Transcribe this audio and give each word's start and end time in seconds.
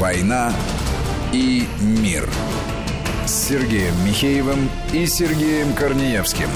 «Война 0.00 0.50
и 1.30 1.68
мир» 1.82 2.26
с 3.26 3.48
Сергеем 3.48 3.94
Михеевым 4.02 4.70
и 4.94 5.04
Сергеем 5.04 5.74
Корнеевским. 5.74 6.48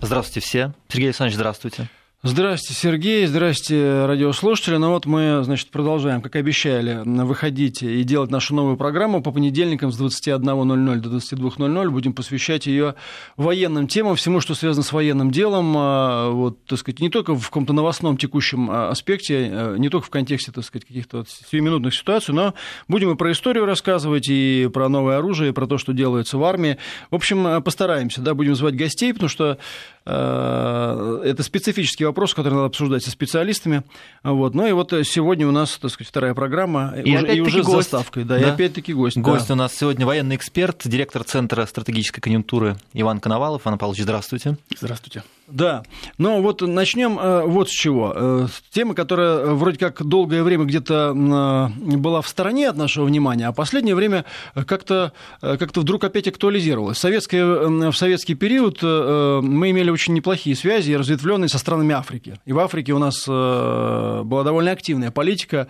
Здравствуйте 0.00 0.40
все. 0.44 0.74
Сергей 0.88 1.10
Александрович, 1.10 1.36
здравствуйте. 1.36 1.88
Здравствуйте, 2.22 2.78
Сергей, 2.78 3.24
здравствуйте, 3.24 4.04
радиослушатели. 4.04 4.76
Ну 4.76 4.90
вот 4.90 5.06
мы, 5.06 5.42
значит, 5.42 5.70
продолжаем, 5.70 6.20
как 6.20 6.36
обещали, 6.36 7.00
выходить 7.02 7.82
и 7.82 8.02
делать 8.02 8.30
нашу 8.30 8.54
новую 8.54 8.76
программу 8.76 9.22
по 9.22 9.32
понедельникам 9.32 9.90
с 9.90 9.98
21.00 9.98 10.96
до 10.96 11.08
22.00. 11.16 11.88
Будем 11.88 12.12
посвящать 12.12 12.66
ее 12.66 12.94
военным 13.38 13.88
темам, 13.88 14.16
всему, 14.16 14.40
что 14.40 14.54
связано 14.54 14.82
с 14.82 14.92
военным 14.92 15.30
делом. 15.30 15.72
А, 15.74 16.28
вот, 16.28 16.62
так 16.66 16.78
сказать, 16.78 17.00
не 17.00 17.08
только 17.08 17.34
в 17.34 17.42
каком-то 17.46 17.72
новостном 17.72 18.18
текущем 18.18 18.70
а, 18.70 18.90
аспекте, 18.90 19.48
а, 19.50 19.76
не 19.76 19.88
только 19.88 20.06
в 20.06 20.10
контексте, 20.10 20.52
так 20.52 20.66
сказать, 20.66 20.86
каких-то 20.86 21.24
сиюминутных 21.50 21.94
ситуаций, 21.94 22.34
но 22.34 22.52
будем 22.86 23.12
и 23.12 23.16
про 23.16 23.32
историю 23.32 23.64
рассказывать, 23.64 24.28
и 24.28 24.68
про 24.70 24.90
новое 24.90 25.16
оружие, 25.16 25.52
и 25.52 25.54
про 25.54 25.66
то, 25.66 25.78
что 25.78 25.94
делается 25.94 26.36
в 26.36 26.44
армии. 26.44 26.76
В 27.10 27.14
общем, 27.14 27.62
постараемся, 27.62 28.20
да, 28.20 28.34
будем 28.34 28.54
звать 28.56 28.76
гостей, 28.76 29.14
потому 29.14 29.30
что 29.30 29.56
это 30.04 31.42
специфический 31.42 32.04
вопрос, 32.04 32.34
который 32.34 32.54
надо 32.54 32.66
обсуждать 32.66 33.04
со 33.04 33.10
специалистами. 33.10 33.82
Вот. 34.22 34.54
Ну 34.54 34.66
и 34.66 34.72
вот 34.72 34.92
сегодня 35.04 35.46
у 35.46 35.50
нас, 35.50 35.78
так 35.78 35.90
сказать, 35.90 36.08
вторая 36.08 36.34
программа, 36.34 36.94
и, 36.96 37.16
уже, 37.16 37.36
и 37.36 37.40
уже 37.40 37.64
с 37.64 37.66
заставкой. 37.66 38.24
Да, 38.24 38.38
да. 38.38 38.40
И 38.40 38.50
опять-таки 38.50 38.92
гость. 38.92 39.18
Гость 39.18 39.48
да. 39.48 39.54
у 39.54 39.56
нас 39.56 39.74
сегодня 39.74 40.06
военный 40.06 40.36
эксперт, 40.36 40.82
директор 40.84 41.22
Центра 41.24 41.66
стратегической 41.66 42.20
конъюнктуры 42.20 42.76
Иван 42.94 43.20
Коновалов. 43.20 43.66
Иван 43.66 43.78
Павлович, 43.78 44.02
здравствуйте. 44.02 44.56
Здравствуйте. 44.78 45.22
Да, 45.50 45.82
но 46.16 46.40
вот 46.40 46.62
начнем 46.62 47.18
э, 47.18 47.42
вот 47.44 47.68
с 47.68 47.72
чего. 47.72 48.12
Э, 48.14 48.46
тема, 48.70 48.94
которая 48.94 49.46
вроде 49.46 49.78
как 49.78 50.04
долгое 50.04 50.42
время 50.42 50.64
где-то 50.64 51.12
была 51.14 52.20
в 52.22 52.28
стороне 52.28 52.68
от 52.68 52.76
нашего 52.76 53.04
внимания, 53.04 53.48
а 53.48 53.52
последнее 53.52 53.94
время 53.94 54.24
как-то 54.66 55.12
как 55.40 55.76
вдруг 55.76 56.04
опять 56.04 56.28
актуализировалась. 56.28 56.98
Советское, 56.98 57.44
в 57.90 57.96
советский 57.96 58.34
период 58.34 58.82
мы 58.82 59.70
имели 59.70 59.90
очень 59.90 60.14
неплохие 60.14 60.54
связи, 60.54 60.92
разветвленные 60.92 61.48
со 61.48 61.58
странами 61.58 61.94
Африки. 61.94 62.38
И 62.44 62.52
в 62.52 62.58
Африке 62.58 62.92
у 62.92 62.98
нас 62.98 63.26
была 63.26 64.42
довольно 64.44 64.70
активная 64.70 65.10
политика. 65.10 65.66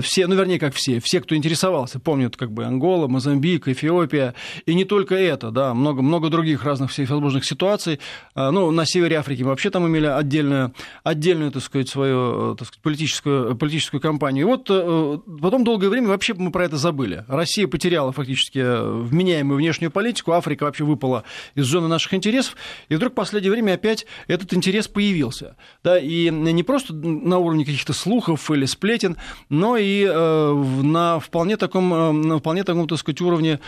Все, 0.00 0.26
ну, 0.26 0.34
вернее, 0.34 0.58
как 0.58 0.74
все, 0.74 1.00
все, 1.00 1.20
кто 1.20 1.34
интересовался, 1.34 1.98
помнят 1.98 2.36
как 2.36 2.52
бы 2.52 2.64
Ангола, 2.64 3.08
Мозамбик, 3.08 3.68
Эфиопия. 3.68 4.34
И 4.66 4.74
не 4.74 4.84
только 4.84 5.14
это, 5.14 5.50
да, 5.50 5.74
много, 5.74 6.02
много 6.02 6.28
других 6.28 6.64
разных 6.64 6.90
всевозможных 6.90 7.44
ситуаций. 7.44 8.00
Ну, 8.34 8.70
на 8.70 8.86
севере 8.86 9.18
Африки 9.24 9.42
вообще 9.42 9.70
там 9.70 9.86
имели 9.88 10.06
отдельную, 10.06 10.74
отдельную 11.02 11.50
так 11.50 11.62
сказать, 11.62 11.88
свою 11.88 12.52
э, 12.52 12.56
так 12.58 12.68
сказать, 12.68 12.82
политическую, 12.82 13.56
политическую 13.56 14.02
кампанию. 14.02 14.46
И 14.46 14.48
вот 14.48 14.66
э, 14.68 15.18
потом 15.40 15.64
долгое 15.64 15.88
время 15.88 16.08
вообще 16.08 16.34
мы 16.34 16.50
про 16.52 16.66
это 16.66 16.76
забыли. 16.76 17.24
Россия 17.26 17.66
потеряла 17.66 18.12
фактически 18.12 18.58
вменяемую 18.58 19.56
внешнюю 19.56 19.90
политику, 19.90 20.32
Африка 20.32 20.64
вообще 20.64 20.84
выпала 20.84 21.24
из 21.54 21.64
зоны 21.64 21.88
наших 21.88 22.12
интересов, 22.12 22.54
и 22.90 22.96
вдруг 22.96 23.12
в 23.12 23.16
последнее 23.16 23.50
время 23.50 23.72
опять 23.72 24.04
этот 24.28 24.52
интерес 24.52 24.88
появился. 24.88 25.56
Да, 25.82 25.98
и 25.98 26.28
не 26.30 26.62
просто 26.62 26.92
на 26.92 27.38
уровне 27.38 27.64
каких-то 27.64 27.94
слухов 27.94 28.50
или 28.50 28.66
сплетен, 28.66 29.16
но 29.48 29.78
и 29.78 30.04
э, 30.04 30.52
на 30.82 31.18
вполне 31.18 31.56
таком, 31.56 32.20
на 32.28 32.38
вполне 32.38 32.62
таком, 32.62 32.86
так 32.86 32.98
сказать, 32.98 33.22
уровне 33.22 33.60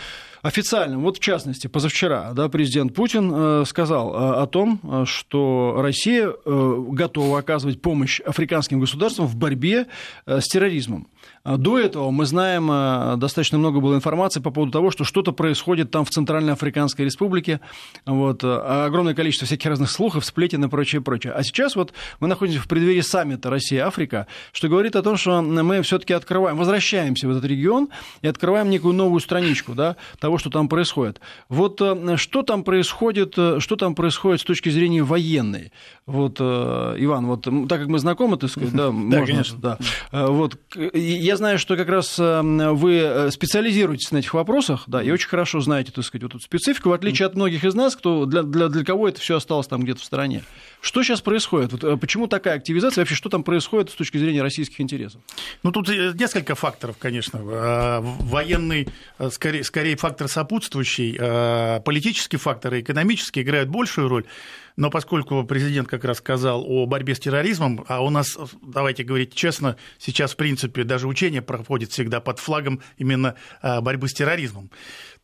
официальным. 0.47 1.01
Вот 1.01 1.17
в 1.17 1.19
частности, 1.19 1.67
позавчера 1.67 2.31
да, 2.33 2.47
президент 2.47 2.93
Путин 2.93 3.31
э, 3.33 3.63
сказал 3.67 4.13
э, 4.13 4.41
о 4.43 4.47
том, 4.47 4.79
э, 4.81 5.03
что 5.05 5.75
Россия 5.77 6.33
готова 6.45 7.39
оказывать 7.39 7.81
помощь 7.81 8.21
африканским 8.21 8.79
государствам 8.79 9.27
в 9.27 9.35
борьбе 9.35 9.87
с 10.25 10.47
терроризмом. 10.47 11.07
А 11.47 11.55
до 11.55 11.79
этого 11.79 12.11
мы 12.11 12.25
знаем, 12.25 12.69
э, 12.69 13.15
достаточно 13.15 13.57
много 13.57 13.79
было 13.79 13.95
информации 13.95 14.41
по 14.41 14.51
поводу 14.51 14.73
того, 14.73 14.91
что 14.91 15.05
что-то 15.05 15.31
происходит 15.31 15.89
там 15.91 16.03
в 16.03 16.09
Центральной 16.09 16.51
Африканской 16.51 17.05
Республике. 17.05 17.61
Вот, 18.05 18.43
э, 18.43 18.47
огромное 18.85 19.13
количество 19.13 19.47
всяких 19.47 19.69
разных 19.69 19.89
слухов, 19.89 20.25
сплетен 20.25 20.65
и 20.65 20.67
прочее, 20.67 20.99
прочее. 20.99 21.31
А 21.31 21.41
сейчас 21.43 21.77
вот 21.77 21.93
мы 22.19 22.27
находимся 22.27 22.59
в 22.59 22.67
преддверии 22.67 22.99
саммита 22.99 23.49
Россия-Африка, 23.49 24.27
что 24.51 24.67
говорит 24.67 24.97
о 24.97 25.01
том, 25.01 25.15
что 25.15 25.41
мы 25.41 25.81
все-таки 25.83 26.11
открываем, 26.11 26.57
возвращаемся 26.57 27.29
в 27.29 27.31
этот 27.31 27.45
регион 27.45 27.87
и 28.21 28.27
открываем 28.27 28.69
некую 28.69 28.93
новую 28.93 29.21
страничку 29.21 29.71
да, 29.71 29.95
того, 30.19 30.37
что 30.39 30.49
там 30.49 30.67
происходит. 30.67 31.21
Вот 31.47 31.79
э, 31.79 32.17
что 32.17 32.43
там 32.43 32.65
происходит, 32.65 33.35
что 33.59 33.75
там 33.77 33.95
происходит 33.95 34.41
с 34.41 34.43
точки 34.43 34.67
зрения 34.67 35.01
военной? 35.01 35.71
Вот, 36.07 36.41
Иван, 36.41 37.25
вот 37.25 37.43
так 37.69 37.79
как 37.79 37.87
мы 37.87 37.99
знакомы, 37.99 38.35
так 38.35 38.49
сказать, 38.49 38.73
да, 38.73 38.91
можно. 38.91 39.43
Да, 39.57 39.77
вот, 40.11 40.57
я 40.75 41.36
знаю, 41.37 41.59
что 41.59 41.77
как 41.77 41.87
раз 41.87 42.17
эм, 42.19 42.75
вы 42.75 42.95
э, 42.95 43.31
специализируетесь 43.31 44.11
на 44.11 44.17
этих 44.17 44.33
вопросах, 44.33 44.83
да, 44.87 45.01
и 45.01 45.09
очень 45.11 45.29
хорошо 45.29 45.61
знаете, 45.61 45.91
так 45.91 46.03
сказать, 46.03 46.23
вот 46.23 46.35
эту 46.35 46.43
специфику, 46.43 46.89
в 46.89 46.93
отличие 46.93 47.25
от 47.25 47.35
многих 47.35 47.63
из 47.63 47.73
нас, 47.73 47.95
кто, 47.95 48.25
для, 48.25 48.43
для, 48.43 48.67
для 48.67 48.83
кого 48.83 49.07
это 49.07 49.21
все 49.21 49.37
осталось 49.37 49.67
там 49.67 49.81
где-то 49.81 50.01
в 50.01 50.03
стороне. 50.03 50.43
Что 50.81 51.03
сейчас 51.03 51.21
происходит? 51.21 51.71
Вот, 51.71 51.83
э, 51.83 51.97
почему 51.97 52.27
такая 52.27 52.55
активизация? 52.55 53.01
Вообще, 53.01 53.15
что 53.15 53.29
там 53.29 53.43
происходит 53.43 53.89
с 53.89 53.93
точки 53.93 54.17
зрения 54.17 54.41
российских 54.41 54.81
интересов? 54.81 55.21
Ну, 55.63 55.71
тут 55.71 55.89
э, 55.89 56.13
несколько 56.13 56.55
факторов, 56.55 56.97
конечно. 56.99 57.39
Военный, 57.41 58.89
скорее, 59.29 59.63
скорее 59.63 59.95
фактор 59.95 60.27
сопутствующий, 60.27 61.13
политический 61.81 62.37
фактор 62.37 62.73
и 62.73 62.81
экономический 62.81 63.41
играют 63.41 63.69
большую 63.69 64.09
роль. 64.09 64.25
Но 64.77 64.91
поскольку 64.91 65.43
президент 65.43 65.87
как 65.87 66.05
раз 66.05 66.19
сказал 66.19 66.63
о 66.63 66.85
борьбе 66.85 67.15
с 67.15 67.19
терроризмом, 67.19 67.83
а 67.87 68.01
у 68.01 68.11
нас, 68.11 68.37
давайте 68.61 69.03
говорить 69.03 69.33
честно, 69.33 69.75
сейчас, 69.97 70.33
в 70.33 70.35
принципе, 70.35 70.83
даже 70.83 71.07
учение 71.07 71.41
проходит 71.41 71.91
всегда 71.91 72.21
под 72.21 72.37
флагом 72.37 72.81
именно 72.97 73.33
а, 73.63 73.81
борьбы 73.81 74.07
с 74.07 74.13
терроризмом. 74.13 74.69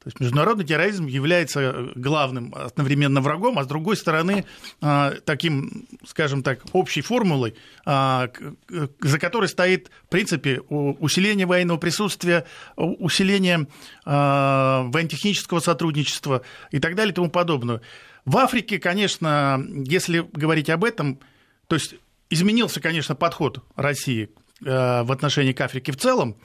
То 0.04 0.08
есть 0.08 0.20
международный 0.20 0.66
терроризм 0.66 1.06
является 1.06 1.92
главным 1.96 2.54
одновременно 2.56 3.22
врагом, 3.22 3.60
а 3.60 3.64
с 3.64 3.68
другой 3.68 3.96
стороны, 3.96 4.44
а, 4.82 5.14
таким, 5.24 5.88
скажем 6.04 6.42
так, 6.42 6.62
общей 6.74 7.02
формулой, 7.02 7.54
а, 7.86 8.30
за 9.02 9.20
которой 9.20 9.48
стоит, 9.48 9.92
в 10.08 10.10
принципе, 10.10 10.62
усиление 10.62 11.46
военного 11.46 11.78
присутствия, 11.78 12.46
усиление 12.76 13.68
военно-технического 14.04 15.60
сотрудничества 15.60 16.42
и 16.72 16.80
так 16.80 16.96
далее 16.96 17.12
и 17.12 17.16
тому 17.16 17.30
подобное. 17.30 17.82
В 18.26 18.38
Африке, 18.38 18.80
конечно, 18.80 19.64
если 19.86 20.28
говорить 20.32 20.70
об 20.70 20.84
этом, 20.84 21.20
то 21.68 21.76
есть 21.76 21.96
изменился, 22.30 22.80
конечно, 22.80 23.16
подход 23.16 23.60
России 23.76 24.30
э, 24.66 25.04
в 25.04 25.12
отношении 25.12 25.54
к 25.54 25.62
Африке 25.62 25.92
в 25.92 25.98
целом, 25.98 26.38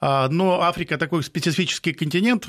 а, 0.00 0.28
но 0.28 0.60
Африка 0.60 0.98
такой 0.98 1.22
специфический 1.22 1.92
континент, 1.92 2.46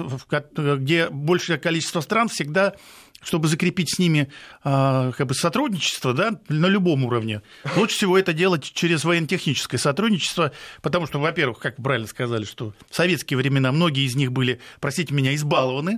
где 0.58 1.10
большее 1.10 1.58
количество 1.58 2.02
стран 2.02 2.28
всегда 2.28 2.76
чтобы 3.24 3.48
закрепить 3.48 3.96
с 3.96 3.98
ними 3.98 4.30
а, 4.64 5.12
как 5.14 5.26
бы, 5.28 5.34
сотрудничество 5.34 6.14
да, 6.14 6.40
на 6.48 6.68
любом 6.68 7.06
уровне. 7.06 7.42
Лучше 7.76 7.96
всего 7.96 8.20
это 8.20 8.34
делать 8.34 8.72
через 8.72 9.04
военно-техническое 9.04 9.80
сотрудничество, 9.80 10.52
потому 10.84 11.08
что, 11.08 11.20
во-первых, 11.20 11.58
как 11.58 11.78
правильно 11.78 12.08
сказали, 12.08 12.46
что 12.46 12.74
в 12.88 12.96
советские 12.96 13.38
времена 13.38 13.72
многие 13.72 14.06
из 14.06 14.16
них 14.16 14.32
были, 14.32 14.60
простите 14.80 15.12
меня, 15.12 15.34
избалованы, 15.34 15.98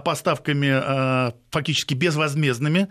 поставками 0.00 0.68
а, 0.70 1.32
фактически 1.50 1.94
безвозмездными. 1.94 2.82
а, 2.82 2.88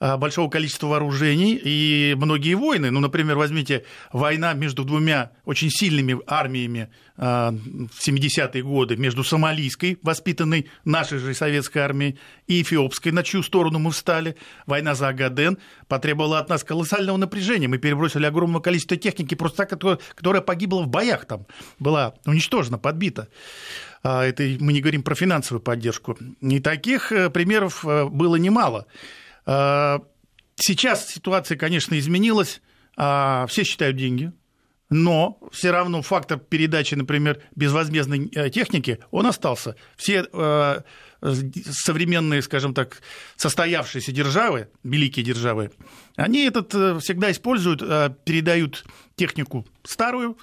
большого 0.00 0.48
количества 0.48 0.88
вооружений 0.88 1.60
и 1.62 2.14
многие 2.16 2.54
войны. 2.54 2.90
Ну, 2.90 3.00
например, 3.00 3.36
возьмите 3.36 3.84
война 4.12 4.54
между 4.54 4.84
двумя 4.84 5.32
очень 5.44 5.70
сильными 5.70 6.18
армиями 6.26 6.88
в 7.16 7.98
70-е 8.00 8.62
годы, 8.62 8.96
между 8.96 9.24
сомалийской, 9.24 9.98
воспитанной 10.02 10.70
нашей 10.84 11.18
же 11.18 11.34
советской 11.34 11.78
армией, 11.78 12.16
и 12.46 12.62
эфиопской, 12.62 13.10
на 13.10 13.24
чью 13.24 13.42
сторону 13.42 13.80
мы 13.80 13.90
встали. 13.90 14.36
Война 14.66 14.94
за 14.94 15.08
Агаден 15.08 15.58
потребовала 15.88 16.38
от 16.38 16.48
нас 16.48 16.62
колоссального 16.62 17.16
напряжения. 17.16 17.66
Мы 17.66 17.78
перебросили 17.78 18.26
огромное 18.26 18.60
количество 18.60 18.96
техники, 18.96 19.34
просто 19.34 19.66
так, 19.66 20.00
которая 20.14 20.42
погибла 20.42 20.82
в 20.82 20.88
боях 20.88 21.24
там, 21.24 21.46
была 21.78 22.14
уничтожена, 22.24 22.78
подбита. 22.78 23.28
А, 24.02 24.24
это 24.24 24.42
мы 24.60 24.72
не 24.72 24.80
говорим 24.80 25.02
про 25.02 25.14
финансовую 25.14 25.60
поддержку. 25.60 26.16
И 26.40 26.60
таких 26.60 27.12
э, 27.12 27.30
примеров 27.30 27.84
э, 27.84 28.06
было 28.06 28.36
немало. 28.36 28.86
А, 29.48 30.02
сейчас 30.56 31.08
ситуация, 31.08 31.56
конечно, 31.56 31.98
изменилась. 31.98 32.60
А, 32.98 33.46
все 33.46 33.64
считают 33.64 33.96
деньги, 33.96 34.30
но 34.90 35.40
все 35.50 35.70
равно 35.70 36.02
фактор 36.02 36.38
передачи, 36.38 36.94
например, 36.94 37.40
безвозмездной 37.56 38.30
э, 38.34 38.50
техники, 38.50 38.98
он 39.10 39.26
остался. 39.26 39.74
Все 39.96 40.24
современные, 41.20 42.42
скажем 42.42 42.74
так, 42.74 43.00
состоявшиеся 43.36 44.12
державы, 44.12 44.68
великие 44.84 45.24
державы, 45.24 45.72
они 46.14 46.44
этот 46.44 46.68
всегда 47.02 47.32
используют, 47.32 47.80
передают 48.24 48.84
технику 49.18 49.66
старую 49.84 50.38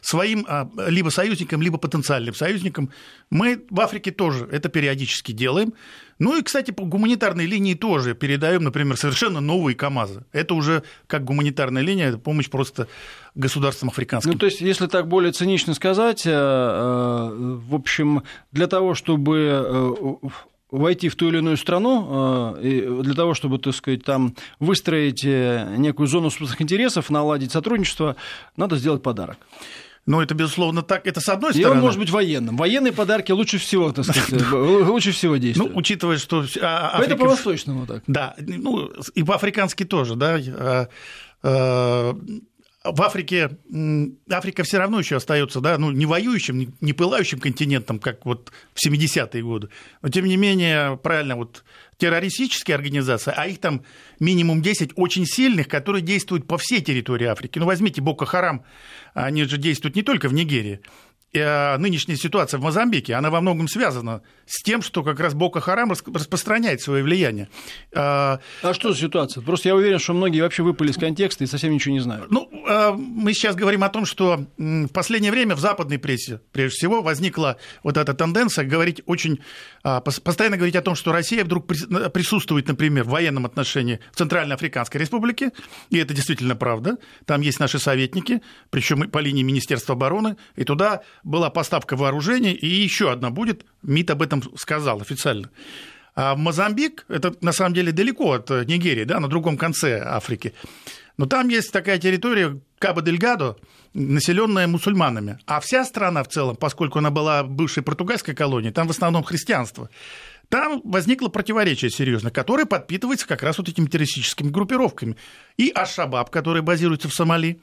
своим 0.00 0.46
либо 0.86 1.10
союзникам, 1.10 1.60
либо 1.60 1.78
потенциальным 1.78 2.34
союзникам. 2.34 2.90
Мы 3.30 3.62
в 3.70 3.80
Африке 3.80 4.10
тоже 4.10 4.48
это 4.50 4.68
периодически 4.68 5.32
делаем. 5.32 5.74
Ну 6.18 6.38
и, 6.38 6.42
кстати, 6.42 6.70
по 6.70 6.84
гуманитарной 6.84 7.46
линии 7.46 7.74
тоже 7.74 8.14
передаем, 8.14 8.62
например, 8.62 8.96
совершенно 8.96 9.40
новые 9.40 9.74
КАМАЗы. 9.74 10.24
Это 10.30 10.54
уже 10.54 10.84
как 11.08 11.24
гуманитарная 11.24 11.82
линия, 11.82 12.10
это 12.10 12.18
помощь 12.18 12.48
просто 12.48 12.86
государствам 13.34 13.88
африканским. 13.88 14.32
Ну, 14.32 14.38
то 14.38 14.46
есть, 14.46 14.60
если 14.60 14.86
так 14.86 15.08
более 15.08 15.32
цинично 15.32 15.74
сказать, 15.74 16.24
э, 16.24 16.30
э, 16.30 17.56
в 17.66 17.74
общем, 17.74 18.22
для 18.52 18.68
того, 18.68 18.94
чтобы 18.94 19.64
э, 19.64 20.28
войти 20.72 21.08
в 21.08 21.14
ту 21.14 21.28
или 21.28 21.38
иную 21.38 21.56
страну, 21.56 22.56
для 22.60 23.14
того, 23.14 23.34
чтобы, 23.34 23.58
так 23.58 23.74
сказать, 23.74 24.02
там 24.02 24.34
выстроить 24.58 25.22
некую 25.22 26.06
зону 26.08 26.30
собственных 26.30 26.62
интересов, 26.62 27.10
наладить 27.10 27.52
сотрудничество, 27.52 28.16
надо 28.56 28.76
сделать 28.76 29.02
подарок. 29.02 29.36
Ну, 30.04 30.20
это, 30.20 30.34
безусловно, 30.34 30.82
так. 30.82 31.06
Это 31.06 31.20
с 31.20 31.28
одной 31.28 31.52
стороны. 31.52 31.74
И 31.74 31.76
он 31.76 31.80
может 31.80 32.00
быть 32.00 32.10
военным. 32.10 32.56
Военные 32.56 32.92
подарки 32.92 33.30
лучше 33.30 33.58
всего, 33.58 33.92
так 33.92 34.04
сказать, 34.04 34.50
лучше 34.52 35.12
всего 35.12 35.36
действуют. 35.36 35.74
Ну, 35.74 35.78
учитывая, 35.78 36.18
что... 36.18 36.44
А, 36.60 36.88
Африка... 36.94 37.12
Это 37.12 37.16
по-восточному 37.16 37.86
так. 37.86 38.02
Да, 38.08 38.34
ну, 38.38 38.90
и 39.14 39.22
по-африкански 39.22 39.84
тоже, 39.84 40.16
да. 40.16 40.88
В 42.84 43.00
Африке, 43.02 43.50
Африка 44.28 44.64
все 44.64 44.78
равно 44.78 44.98
еще 44.98 45.16
остается, 45.16 45.60
да, 45.60 45.78
ну, 45.78 45.92
не 45.92 46.04
воюющим, 46.04 46.74
не 46.80 46.92
пылающим 46.92 47.38
континентом, 47.38 48.00
как 48.00 48.26
вот 48.26 48.52
в 48.74 48.84
70-е 48.84 49.42
годы. 49.42 49.68
Но, 50.02 50.08
тем 50.08 50.24
не 50.24 50.36
менее, 50.36 50.96
правильно, 50.96 51.36
вот 51.36 51.62
террористические 51.98 52.74
организации, 52.74 53.32
а 53.36 53.46
их 53.46 53.60
там 53.60 53.84
минимум 54.18 54.62
10 54.62 54.92
очень 54.96 55.26
сильных, 55.26 55.68
которые 55.68 56.02
действуют 56.02 56.48
по 56.48 56.58
всей 56.58 56.80
территории 56.80 57.26
Африки. 57.26 57.60
Ну, 57.60 57.66
возьмите 57.66 58.00
Бока 58.00 58.26
Харам, 58.26 58.64
они 59.14 59.44
же 59.44 59.58
действуют 59.58 59.94
не 59.94 60.02
только 60.02 60.28
в 60.28 60.34
Нигерии. 60.34 60.80
Э, 61.34 61.78
нынешняя 61.78 62.18
ситуация 62.18 62.58
в 62.58 62.62
Мозамбике, 62.62 63.14
она 63.14 63.30
во 63.30 63.40
многом 63.40 63.66
связана 63.66 64.20
с 64.44 64.62
тем, 64.62 64.82
что 64.82 65.02
как 65.02 65.18
раз 65.18 65.32
Бока 65.32 65.60
Харам 65.60 65.90
распространяет 65.90 66.82
свое 66.82 67.02
влияние. 67.02 67.48
А, 67.94 68.40
а 68.62 68.74
что 68.74 68.92
за 68.92 68.98
ситуация? 68.98 69.42
Просто 69.42 69.70
я 69.70 69.74
уверен, 69.74 69.98
что 69.98 70.12
многие 70.12 70.42
вообще 70.42 70.62
выпали 70.62 70.90
из 70.90 70.98
контекста 70.98 71.44
и 71.44 71.46
совсем 71.46 71.72
ничего 71.72 71.94
не 71.94 72.00
знают. 72.00 72.30
Ну, 72.30 72.50
а, 72.68 72.92
мы 72.92 73.32
сейчас 73.32 73.56
говорим 73.56 73.82
о 73.82 73.88
том, 73.88 74.04
что 74.04 74.44
в 74.58 74.88
последнее 74.88 75.32
время 75.32 75.56
в 75.56 75.60
западной 75.60 75.98
прессе, 75.98 76.42
прежде 76.52 76.76
всего, 76.76 77.00
возникла 77.00 77.56
вот 77.82 77.96
эта 77.96 78.12
тенденция 78.12 78.66
говорить 78.66 79.00
очень, 79.06 79.40
а, 79.82 80.02
постоянно 80.02 80.58
говорить 80.58 80.76
о 80.76 80.82
том, 80.82 80.94
что 80.94 81.12
Россия 81.12 81.46
вдруг 81.46 81.66
присутствует, 81.66 82.68
например, 82.68 83.04
в 83.04 83.08
военном 83.08 83.46
отношении 83.46 84.00
в 84.12 84.16
Центральной 84.16 84.54
Африканской 84.54 85.00
Республике, 85.00 85.52
и 85.88 85.96
это 85.96 86.12
действительно 86.12 86.56
правда. 86.56 86.98
Там 87.24 87.40
есть 87.40 87.58
наши 87.58 87.78
советники, 87.78 88.42
причем 88.68 89.08
по 89.08 89.18
линии 89.18 89.42
Министерства 89.42 89.94
обороны, 89.94 90.36
и 90.56 90.64
туда 90.64 91.00
была 91.24 91.50
поставка 91.50 91.96
вооружений, 91.96 92.52
и 92.52 92.66
еще 92.66 93.10
одна 93.10 93.30
будет. 93.30 93.64
МИД 93.82 94.10
об 94.10 94.22
этом 94.22 94.42
сказал 94.56 95.00
официально. 95.00 95.50
А 96.14 96.36
Мозамбик, 96.36 97.06
это 97.08 97.34
на 97.40 97.52
самом 97.52 97.74
деле 97.74 97.92
далеко 97.92 98.32
от 98.32 98.50
Нигерии, 98.50 99.04
да, 99.04 99.18
на 99.20 99.28
другом 99.28 99.56
конце 99.56 100.00
Африки. 100.00 100.52
Но 101.16 101.26
там 101.26 101.48
есть 101.48 101.72
такая 101.72 101.98
территория 101.98 102.60
Кабо-дель-Гадо, 102.78 103.56
населенная 103.94 104.66
мусульманами. 104.66 105.38
А 105.46 105.60
вся 105.60 105.84
страна 105.84 106.22
в 106.22 106.28
целом, 106.28 106.56
поскольку 106.56 106.98
она 106.98 107.10
была 107.10 107.44
бывшей 107.44 107.82
португальской 107.82 108.34
колонией, 108.34 108.72
там 108.72 108.88
в 108.88 108.90
основном 108.90 109.22
христианство. 109.22 109.88
Там 110.48 110.82
возникло 110.84 111.28
противоречие 111.28 111.90
серьезно, 111.90 112.30
которое 112.30 112.66
подпитывается 112.66 113.26
как 113.26 113.42
раз 113.42 113.58
вот 113.58 113.68
этими 113.68 113.86
террористическими 113.86 114.50
группировками. 114.50 115.16
И 115.56 115.72
Аш-Шабаб, 115.74 116.30
который 116.30 116.60
базируется 116.60 117.08
в 117.08 117.14
Сомали, 117.14 117.60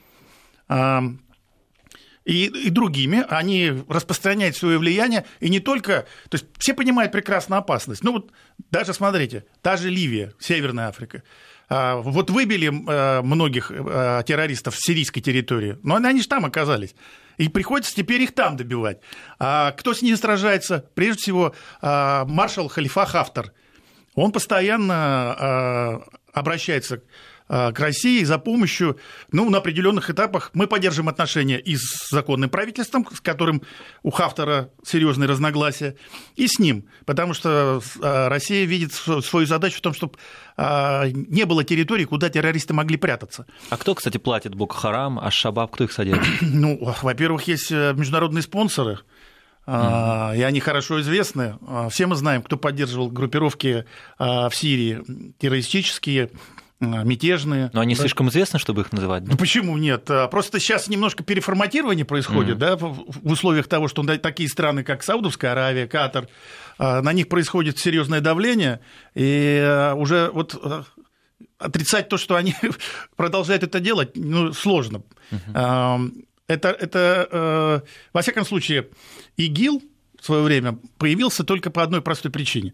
и, 2.26 2.46
и 2.46 2.70
другими, 2.70 3.26
они 3.30 3.74
распространяют 3.88 4.56
свое 4.56 4.78
влияние, 4.78 5.26
и 5.40 5.50
не 5.50 5.60
только, 5.60 6.06
то 6.30 6.36
есть 6.36 6.46
все 6.58 6.74
понимают 6.74 7.12
прекрасно 7.12 7.58
опасность. 7.58 8.04
Ну 8.04 8.14
вот 8.14 8.32
даже 8.72 8.94
смотрите, 8.94 9.46
та 9.62 9.78
же 9.78 9.90
Ливия, 9.90 10.34
Северная 10.40 10.88
Африка, 10.88 11.24
а, 11.70 11.98
вот 11.98 12.30
выбили 12.30 12.72
а, 12.72 13.22
многих 13.22 13.72
а, 13.72 14.24
террористов 14.24 14.76
с 14.76 14.80
сирийской 14.82 15.22
территории, 15.22 15.78
но 15.84 15.96
они 15.96 16.22
же 16.22 16.28
там 16.28 16.46
оказались. 16.46 16.96
И 17.38 17.48
приходится 17.48 17.96
теперь 17.96 18.22
их 18.22 18.34
там 18.36 18.58
добивать. 18.58 19.00
А 19.40 19.72
кто 19.72 19.94
с 19.94 20.02
ними 20.02 20.16
сражается? 20.16 20.86
Прежде 20.94 21.22
всего, 21.22 21.56
маршал 21.82 22.68
Халифа 22.68 23.06
Хафтар. 23.06 23.54
Он 24.14 24.34
постоянно 24.34 26.04
обращается 26.34 26.98
Э, 26.98 27.02
к 27.50 27.80
России 27.80 28.24
за 28.24 28.38
помощью, 28.38 28.98
ну, 29.32 29.50
на 29.50 29.58
определенных 29.58 30.12
этапах 30.12 30.52
мы 30.54 30.68
поддержим 30.68 31.10
отношения 31.10 31.60
и 31.60 31.76
с 31.76 32.10
законным 32.12 32.50
правительством, 32.50 33.08
с 33.12 33.20
которым 33.20 33.64
у 34.04 34.12
Хафтера 34.12 34.70
серьезные 34.86 35.28
разногласия, 35.28 35.96
и 36.36 36.48
с 36.48 36.60
ним, 36.60 36.86
потому 37.06 37.34
что 37.34 37.82
э, 38.02 38.28
Россия 38.28 38.66
видит 38.66 38.94
свою 38.94 39.48
задачу 39.48 39.80
в 39.80 39.82
том, 39.82 39.96
чтобы 39.96 40.14
э, 40.58 41.10
не 41.12 41.46
было 41.46 41.64
территорий, 41.64 42.06
куда 42.06 42.30
террористы 42.30 42.76
могли 42.76 42.98
прятаться. 42.98 43.48
А 43.72 43.78
кто, 43.78 43.96
кстати, 43.96 44.20
платит 44.20 44.54
Бока 44.54 44.78
Харам, 44.78 45.18
а 45.20 45.32
Шабаб, 45.32 45.72
кто 45.72 45.86
их 45.86 45.92
содержит? 45.92 46.26
Ну, 46.42 46.78
во-первых, 47.02 47.44
есть 47.48 47.72
международные 47.72 48.44
спонсоры, 48.44 49.00
Mm. 49.66 50.38
И 50.38 50.42
они 50.42 50.60
хорошо 50.62 51.00
известны. 51.02 51.60
Все 51.92 52.08
мы 52.08 52.16
знаем, 52.16 52.42
кто 52.42 52.58
поддерживал 52.58 53.12
группировки 53.12 53.86
в 54.18 54.52
Сирии 54.52 55.04
террористические, 55.38 56.32
мятежные. 56.80 57.70
Но 57.74 57.82
они 57.82 57.96
да? 57.96 58.02
слишком 58.02 58.30
известны, 58.30 58.58
чтобы 58.60 58.82
их 58.82 58.92
называть? 58.92 59.24
Да? 59.24 59.32
Ну 59.32 59.38
почему 59.38 59.78
нет? 59.78 60.10
А, 60.10 60.28
просто 60.28 60.60
сейчас 60.60 60.88
немножко 60.88 61.24
переформатирование 61.24 62.06
происходит, 62.06 62.56
mm. 62.56 62.60
да, 62.60 62.78
в 62.78 63.06
условиях 63.24 63.68
того, 63.68 63.88
что 63.88 64.04
такие 64.18 64.48
страны, 64.48 64.84
как 64.84 65.04
Саудовская 65.04 65.52
Аравия, 65.52 65.88
Катар, 65.88 66.28
а, 66.78 67.02
на 67.02 67.12
них 67.14 67.28
происходит 67.28 67.78
серьезное 67.80 68.22
давление, 68.22 68.80
и 69.14 69.92
уже 69.96 70.30
вот 70.34 70.88
отрицать 71.58 72.08
то, 72.08 72.18
что 72.18 72.36
они 72.36 72.56
продолжают 73.18 73.64
это 73.64 73.80
делать, 73.80 74.16
ну, 74.16 74.54
сложно. 74.54 75.04
Uh-huh. 75.32 76.26
Это, 76.48 76.70
это, 76.70 77.84
во 78.12 78.22
всяком 78.22 78.46
случае, 78.46 78.88
ИГИЛ 79.38 79.84
в 80.20 80.26
свое 80.26 80.42
время 80.42 80.80
появился 80.98 81.44
только 81.44 81.70
по 81.70 81.84
одной 81.84 82.02
простой 82.02 82.32
причине 82.32 82.74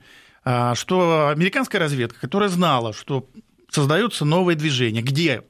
что 0.75 1.29
американская 1.29 1.81
разведка, 1.81 2.19
которая 2.19 2.49
знала, 2.49 2.93
что 2.93 3.27
создается 3.75 4.23
новое 4.25 4.55
движение, 4.55 5.03
где 5.03 5.43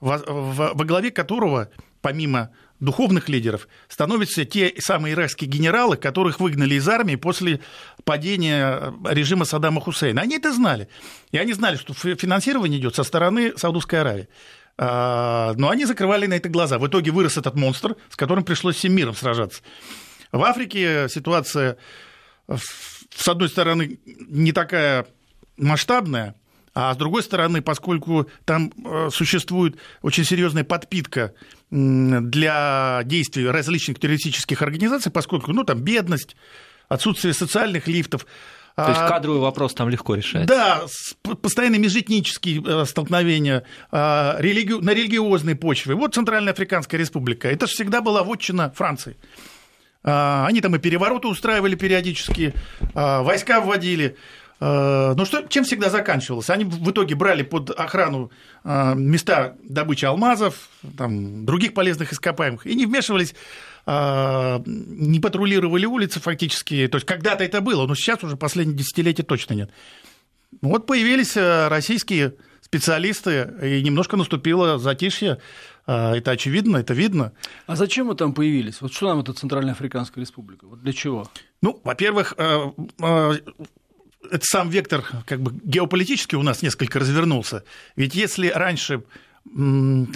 во, 0.00 0.18
во, 0.18 0.74
во 0.74 0.84
главе 0.84 1.10
которого, 1.10 1.70
помимо 2.02 2.50
духовных 2.78 3.30
лидеров, 3.30 3.68
становятся 3.88 4.44
те 4.44 4.74
самые 4.78 5.14
иракские 5.14 5.48
генералы, 5.48 5.96
которых 5.96 6.40
выгнали 6.40 6.74
из 6.74 6.86
армии 6.86 7.16
после 7.16 7.60
падения 8.04 8.92
режима 9.08 9.46
Саддама 9.46 9.80
Хусейна. 9.80 10.20
Они 10.20 10.36
это 10.36 10.52
знали. 10.52 10.88
И 11.32 11.38
они 11.38 11.54
знали, 11.54 11.76
что 11.76 11.94
финансирование 11.94 12.78
идет 12.78 12.94
со 12.94 13.02
стороны 13.02 13.56
Саудовской 13.56 14.00
Аравии. 14.00 14.28
А, 14.76 15.54
но 15.56 15.70
они 15.70 15.86
закрывали 15.86 16.26
на 16.26 16.34
это 16.34 16.50
глаза. 16.50 16.78
В 16.78 16.86
итоге 16.86 17.12
вырос 17.12 17.38
этот 17.38 17.54
монстр, 17.54 17.96
с 18.10 18.16
которым 18.16 18.44
пришлось 18.44 18.76
всем 18.76 18.92
миром 18.94 19.14
сражаться. 19.14 19.62
В 20.32 20.42
Африке 20.42 21.06
ситуация, 21.08 21.78
с 22.48 23.28
одной 23.28 23.48
стороны, 23.48 23.98
не 24.04 24.52
такая 24.52 25.06
масштабная, 25.56 26.34
а 26.74 26.92
с 26.92 26.96
другой 26.96 27.22
стороны, 27.22 27.62
поскольку 27.62 28.28
там 28.44 28.72
э, 28.84 29.08
существует 29.12 29.76
очень 30.02 30.24
серьезная 30.24 30.64
подпитка 30.64 31.32
для 31.70 33.02
действий 33.04 33.48
различных 33.48 33.98
террористических 33.98 34.60
организаций, 34.60 35.10
поскольку 35.10 35.52
ну, 35.52 35.64
там 35.64 35.80
бедность, 35.80 36.36
отсутствие 36.88 37.32
социальных 37.32 37.86
лифтов, 37.86 38.26
то 38.76 38.88
есть 38.88 39.00
а, 39.02 39.08
кадровый 39.08 39.40
вопрос 39.40 39.72
там 39.72 39.88
легко 39.88 40.16
решается. 40.16 40.52
Да, 40.52 41.36
постоянные 41.36 41.78
межэтнические 41.78 42.60
э, 42.66 42.84
столкновения 42.86 43.62
а, 43.92 44.36
на 44.36 44.40
религиозной 44.40 45.54
почве. 45.54 45.94
Вот 45.94 46.14
Центральная 46.14 46.52
Африканская 46.52 46.98
Республика. 46.98 47.48
Это 47.48 47.68
же 47.68 47.72
всегда 47.72 48.00
была 48.00 48.24
вотчина 48.24 48.72
Франции. 48.72 49.16
А, 50.02 50.46
они 50.48 50.60
там 50.60 50.74
и 50.74 50.80
перевороты 50.80 51.28
устраивали 51.28 51.76
периодически, 51.76 52.52
войска 52.94 53.60
вводили. 53.60 54.16
Э, 54.66 55.12
ну, 55.14 55.26
что, 55.26 55.42
чем 55.46 55.64
всегда 55.64 55.90
заканчивалось? 55.90 56.48
Они 56.48 56.64
в 56.64 56.90
итоге 56.90 57.14
брали 57.14 57.42
под 57.42 57.68
охрану 57.70 58.30
э, 58.64 58.94
места 58.94 59.56
добычи 59.62 60.06
алмазов, 60.06 60.70
там, 60.96 61.44
других 61.44 61.74
полезных 61.74 62.14
ископаемых, 62.14 62.66
и 62.66 62.74
не 62.74 62.86
вмешивались, 62.86 63.34
э, 63.84 64.62
не 64.64 65.20
патрулировали 65.20 65.84
улицы 65.84 66.18
фактически. 66.18 66.88
То 66.88 66.96
есть, 66.96 67.06
когда-то 67.06 67.44
это 67.44 67.60
было, 67.60 67.86
но 67.86 67.94
сейчас 67.94 68.24
уже 68.24 68.38
последние 68.38 68.78
десятилетия 68.78 69.22
точно 69.22 69.52
нет. 69.52 69.70
Вот 70.62 70.86
появились 70.86 71.36
российские 71.36 72.36
специалисты, 72.62 73.52
и 73.62 73.82
немножко 73.82 74.16
наступило 74.16 74.78
затишье. 74.78 75.40
Это 75.84 76.30
очевидно, 76.30 76.78
это 76.78 76.94
видно. 76.94 77.32
А 77.66 77.76
зачем 77.76 78.06
мы 78.06 78.14
там 78.14 78.32
появились? 78.32 78.80
Вот 78.80 78.94
что 78.94 79.08
нам 79.08 79.20
эта 79.20 79.34
Центральноафриканская 79.34 80.22
республика? 80.22 80.64
Вот 80.66 80.80
для 80.80 80.92
чего? 80.94 81.28
Ну, 81.60 81.78
во-первых, 81.84 82.34
это 84.30 84.44
сам 84.44 84.70
вектор 84.70 85.04
как 85.26 85.40
бы 85.40 85.52
геополитический 85.64 86.36
у 86.36 86.42
нас 86.42 86.62
несколько 86.62 86.98
развернулся. 86.98 87.64
Ведь 87.96 88.14
если 88.14 88.48
раньше, 88.48 89.04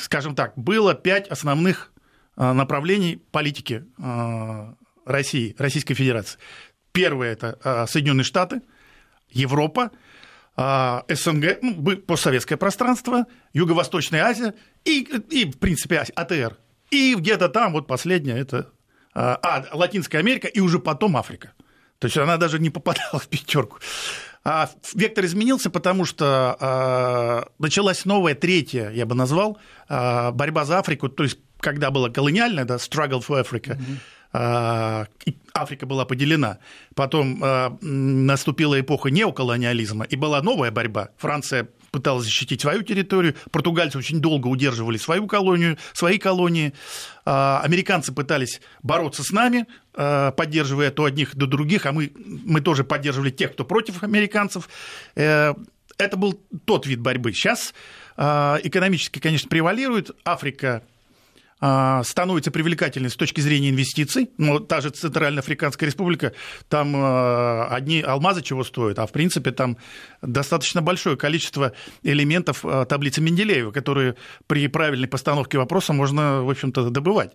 скажем 0.01 0.35
так, 0.35 0.53
было 0.57 0.95
пять 0.95 1.29
основных 1.29 1.93
э, 2.37 2.53
направлений 2.53 3.21
политики 3.31 3.85
России, 5.05 5.55
Российской 5.59 5.95
Федерации. 5.95 6.39
Первое– 6.93 7.33
это 7.33 7.87
Соединенные 7.89 8.25
Штаты, 8.25 8.63
Европа, 9.31 9.91
СНГ, 10.57 11.59
ну, 11.63 11.97
постсоветское 11.99 12.59
пространство, 12.59 13.27
Юго-Восточная 13.53 14.25
Азия 14.25 14.55
и, 14.85 15.01
и, 15.31 15.45
в 15.51 15.59
принципе, 15.59 15.99
АТР. 16.01 16.57
И 16.91 17.15
где-то 17.15 17.49
там, 17.49 17.73
вот 17.73 17.87
последнее, 17.87 18.39
это 18.39 18.73
а, 19.15 19.65
Латинская 19.73 20.19
Америка 20.19 20.49
и 20.49 20.61
уже 20.61 20.79
потом 20.79 21.17
Африка. 21.17 21.53
То 21.99 22.07
есть 22.07 22.17
она 22.17 22.37
даже 22.37 22.59
не 22.59 22.71
попадала 22.71 23.19
в 23.19 23.29
пятерку. 23.29 23.79
А 24.45 24.71
вектор 24.95 25.25
изменился, 25.25 25.69
потому 25.69 26.05
что 26.05 26.57
а, 26.61 27.49
началась 27.59 28.05
новая, 28.05 28.35
третья, 28.35 28.91
я 28.91 29.05
бы 29.05 29.15
назвал, 29.15 29.59
а, 29.89 30.31
борьба 30.31 30.65
за 30.65 30.79
Африку, 30.79 31.09
то 31.09 31.25
есть 31.25 31.39
когда 31.61 31.91
была 31.91 32.09
колониальная, 32.09 32.65
да, 32.65 32.77
struggle 32.77 33.21
for 33.21 33.43
Africa, 33.43 33.77
mm-hmm 33.77 33.99
а, 34.33 35.07
Африка 35.55 35.87
была 35.87 36.05
поделена. 36.05 36.59
Потом 36.95 37.41
а, 37.43 37.77
наступила 37.81 38.79
эпоха 38.79 39.11
неоколониализма, 39.11 40.05
и 40.05 40.17
была 40.17 40.43
новая 40.43 40.71
борьба. 40.71 41.11
Франция 41.17 41.69
пыталась 41.91 42.25
защитить 42.25 42.61
свою 42.61 42.83
территорию, 42.83 43.35
португальцы 43.51 43.99
очень 43.99 44.21
долго 44.21 44.49
удерживали 44.49 44.97
свою 44.97 45.27
колонию, 45.27 45.79
свои 45.93 46.19
колонии, 46.19 46.73
а, 47.25 47.61
американцы 47.63 48.13
пытались 48.13 48.61
бороться 48.83 49.23
с 49.23 49.31
нами, 49.31 49.67
поддерживая 49.93 50.93
то 50.93 51.07
одних, 51.07 51.35
до 51.35 51.47
других, 51.47 51.85
а 51.87 51.93
мы, 51.93 52.13
мы 52.15 52.61
тоже 52.61 52.85
поддерживали 52.85 53.31
тех, 53.31 53.53
кто 53.53 53.65
против 53.65 54.05
американцев. 54.05 54.69
Э, 55.17 55.55
это 55.97 56.17
был 56.17 56.41
тот 56.65 56.87
вид 56.87 57.01
борьбы. 57.01 57.33
Сейчас 57.33 57.75
экономически, 58.17 59.19
конечно, 59.19 59.49
превалирует. 59.49 60.13
Африка 60.25 60.85
а, 60.85 60.98
становится 61.61 62.51
привлекательной 62.51 63.11
с 63.11 63.17
точки 63.17 63.41
зрения 63.41 63.71
инвестиций. 63.71 64.31
Ну, 64.39 64.61
та 64.61 64.81
же 64.81 64.91
Центральноафриканская 64.91 65.89
республика, 65.89 66.33
там 66.69 66.95
а, 66.97 67.67
одни 67.71 68.01
алмазы 68.01 68.43
чего 68.43 68.63
стоят, 68.63 68.99
а 68.99 69.07
в 69.07 69.13
принципе 69.13 69.51
там 69.51 69.77
достаточно 70.23 70.83
большое 70.83 71.17
количество 71.17 71.73
элементов 72.03 72.65
а, 72.65 72.85
таблицы 72.85 73.21
Менделеева, 73.21 73.73
которые 73.73 74.15
при 74.47 74.69
правильной 74.69 75.09
постановке 75.09 75.59
вопроса 75.59 75.93
можно, 75.93 76.43
в 76.43 76.51
общем-то, 76.51 76.91
добывать. 76.91 77.33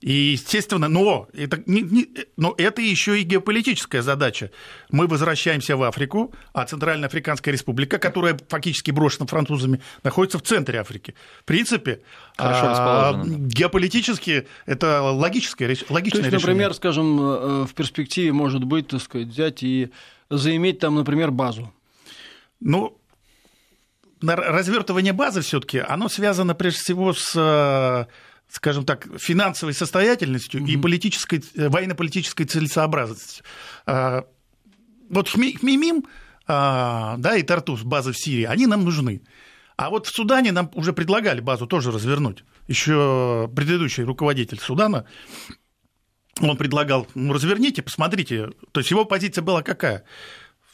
И, 0.00 0.32
естественно, 0.32 0.88
но 0.88 1.28
это, 1.34 1.62
не, 1.66 1.82
не, 1.82 2.08
но 2.38 2.54
это 2.56 2.80
еще 2.80 3.20
и 3.20 3.22
геополитическая 3.22 4.00
задача. 4.00 4.50
Мы 4.90 5.06
возвращаемся 5.06 5.76
в 5.76 5.82
Африку, 5.82 6.34
а 6.54 6.64
Центральная 6.64 7.08
Африканская 7.08 7.52
Республика, 7.52 7.98
которая 7.98 8.38
фактически 8.48 8.92
брошена 8.92 9.26
французами, 9.26 9.82
находится 10.02 10.38
в 10.38 10.42
центре 10.42 10.80
Африки. 10.80 11.14
В 11.40 11.44
принципе, 11.44 12.00
а, 12.38 13.22
геополитически 13.26 14.46
это 14.64 15.02
логическое, 15.02 15.66
логичное 15.90 15.90
То 15.90 16.00
есть, 16.00 16.10
решение. 16.10 16.38
Например, 16.38 16.74
скажем, 16.74 17.20
э, 17.20 17.64
в 17.66 17.74
перспективе 17.74 18.32
может 18.32 18.64
быть, 18.64 18.88
так 18.88 19.02
сказать, 19.02 19.28
взять 19.28 19.62
и 19.62 19.90
заиметь 20.30 20.78
там, 20.78 20.94
например, 20.94 21.30
базу. 21.30 21.70
Ну, 22.60 22.96
развертывание 24.22 25.12
базы 25.12 25.42
все-таки, 25.42 25.78
оно 25.78 26.08
связано 26.08 26.54
прежде 26.54 26.80
всего 26.80 27.12
с 27.12 27.32
э, 27.36 28.06
скажем 28.50 28.84
так, 28.84 29.06
финансовой 29.18 29.74
состоятельностью 29.74 30.60
mm-hmm. 30.60 30.70
и 30.70 30.76
политической, 30.76 31.44
э, 31.54 31.68
военно-политической 31.68 32.44
целесообразностью. 32.44 33.44
А, 33.86 34.24
вот 35.08 35.28
Хмимим 35.28 36.04
а, 36.46 37.16
да, 37.18 37.36
и 37.36 37.42
Тартус, 37.42 37.82
база 37.82 38.12
в 38.12 38.18
Сирии, 38.18 38.44
они 38.44 38.66
нам 38.66 38.84
нужны. 38.84 39.22
А 39.76 39.88
вот 39.88 40.06
в 40.06 40.14
Судане 40.14 40.52
нам 40.52 40.70
уже 40.74 40.92
предлагали 40.92 41.40
базу 41.40 41.66
тоже 41.66 41.90
развернуть. 41.92 42.44
Еще 42.66 43.50
предыдущий 43.54 44.02
руководитель 44.02 44.58
Судана, 44.58 45.06
он 46.40 46.56
предлагал, 46.56 47.06
ну, 47.14 47.32
разверните, 47.32 47.82
посмотрите. 47.82 48.50
То 48.72 48.80
есть 48.80 48.90
его 48.90 49.04
позиция 49.04 49.42
была 49.42 49.62
какая? 49.62 50.04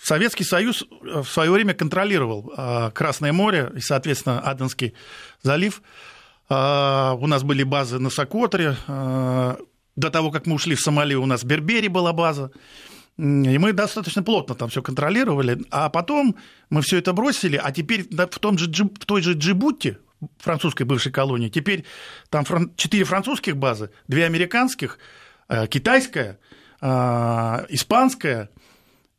Советский 0.02 0.45
Союз 0.45 0.85
в 1.00 1.25
свое 1.25 1.50
время 1.50 1.75
контролировал 1.75 2.52
а, 2.56 2.90
Красное 2.90 3.33
море 3.33 3.71
и, 3.75 3.80
соответственно, 3.80 4.40
Аденский 4.40 4.95
залив. 5.42 5.83
А, 6.49 7.17
у 7.19 7.26
нас 7.26 7.43
были 7.43 7.62
базы 7.62 7.99
на 7.99 8.11
Сокотре. 8.11 8.76
А, 8.87 9.59
до 9.97 10.11
того, 10.11 10.31
как 10.31 10.47
мы 10.47 10.55
ушли 10.55 10.75
в 10.75 10.81
Сомали, 10.81 11.15
у 11.15 11.26
нас 11.26 11.43
в 11.43 11.47
Бербере 11.47 11.88
была 11.88 12.12
база. 12.12 12.50
И 13.19 13.23
мы 13.59 13.73
достаточно 13.73 14.23
плотно 14.23 14.55
там 14.55 14.69
все 14.69 14.83
контролировали. 14.83 15.62
А 15.71 15.88
потом 15.88 16.37
мы 16.69 16.83
все 16.83 16.99
это 16.99 17.12
бросили, 17.12 17.57
а 17.62 17.73
теперь 17.73 18.07
в, 18.11 18.38
том 18.38 18.59
же, 18.59 18.71
в 18.71 19.07
той 19.07 19.23
же 19.23 19.33
Джибути, 19.33 19.99
французской 20.38 20.83
бывшей 20.83 21.12
колонии, 21.12 21.49
теперь 21.49 21.85
там 22.31 22.45
четыре 22.76 23.05
французских 23.05 23.57
базы, 23.57 23.91
две 24.09 24.25
американских, 24.25 24.99
э, 25.49 25.67
китайская, 25.67 26.38
а, 26.81 27.65
испанская, 27.69 28.50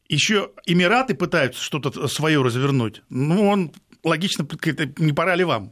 еще 0.07 0.51
Эмираты 0.65 1.15
пытаются 1.15 1.61
что-то 1.61 2.07
свое 2.07 2.41
развернуть. 2.41 3.01
Ну, 3.09 3.47
он 3.47 3.71
логично, 4.03 4.47
не 4.97 5.13
пора 5.13 5.35
ли 5.35 5.43
вам? 5.43 5.71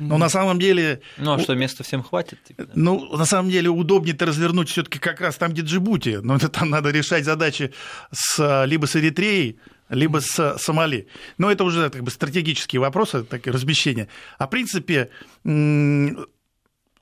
Но 0.00 0.18
на 0.18 0.28
самом 0.28 0.58
деле... 0.58 1.02
Ну, 1.18 1.34
а 1.34 1.38
что, 1.38 1.54
места 1.54 1.84
всем 1.84 2.02
хватит? 2.02 2.42
Типа, 2.44 2.64
да? 2.64 2.72
Ну, 2.74 3.16
на 3.16 3.26
самом 3.26 3.50
деле, 3.50 3.68
удобнее-то 3.68 4.26
развернуть 4.26 4.68
все 4.70 4.82
таки 4.82 4.98
как 4.98 5.20
раз 5.20 5.36
там, 5.36 5.52
где 5.52 5.62
Джибути. 5.62 6.20
Но 6.22 6.36
это 6.36 6.48
там 6.48 6.70
надо 6.70 6.90
решать 6.90 7.24
задачи 7.24 7.72
с, 8.12 8.64
либо 8.66 8.86
с 8.86 8.96
Эритреей, 8.96 9.58
либо 9.88 10.20
с 10.20 10.56
Сомали. 10.58 11.08
Но 11.38 11.50
это 11.50 11.64
уже 11.64 11.90
как 11.90 12.02
бы, 12.02 12.10
стратегические 12.10 12.80
вопросы, 12.80 13.24
так, 13.24 13.46
размещения. 13.46 14.08
А 14.38 14.46
в 14.46 14.50
принципе, 14.50 15.10
ну, 15.44 16.26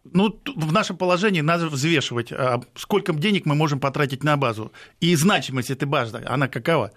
в 0.05 0.73
нашем 0.73 0.97
положении 0.97 1.41
надо 1.41 1.69
взвешивать, 1.69 2.33
а 2.33 2.61
сколько 2.75 3.13
денег 3.13 3.47
мы 3.47 3.55
можем 3.55 3.79
потратить 3.79 4.25
на 4.25 4.37
базу. 4.37 4.73
И 5.01 5.15
значимость 5.15 5.71
этой 5.71 5.85
базы, 5.85 6.23
она 6.27 6.49
какова. 6.49 6.93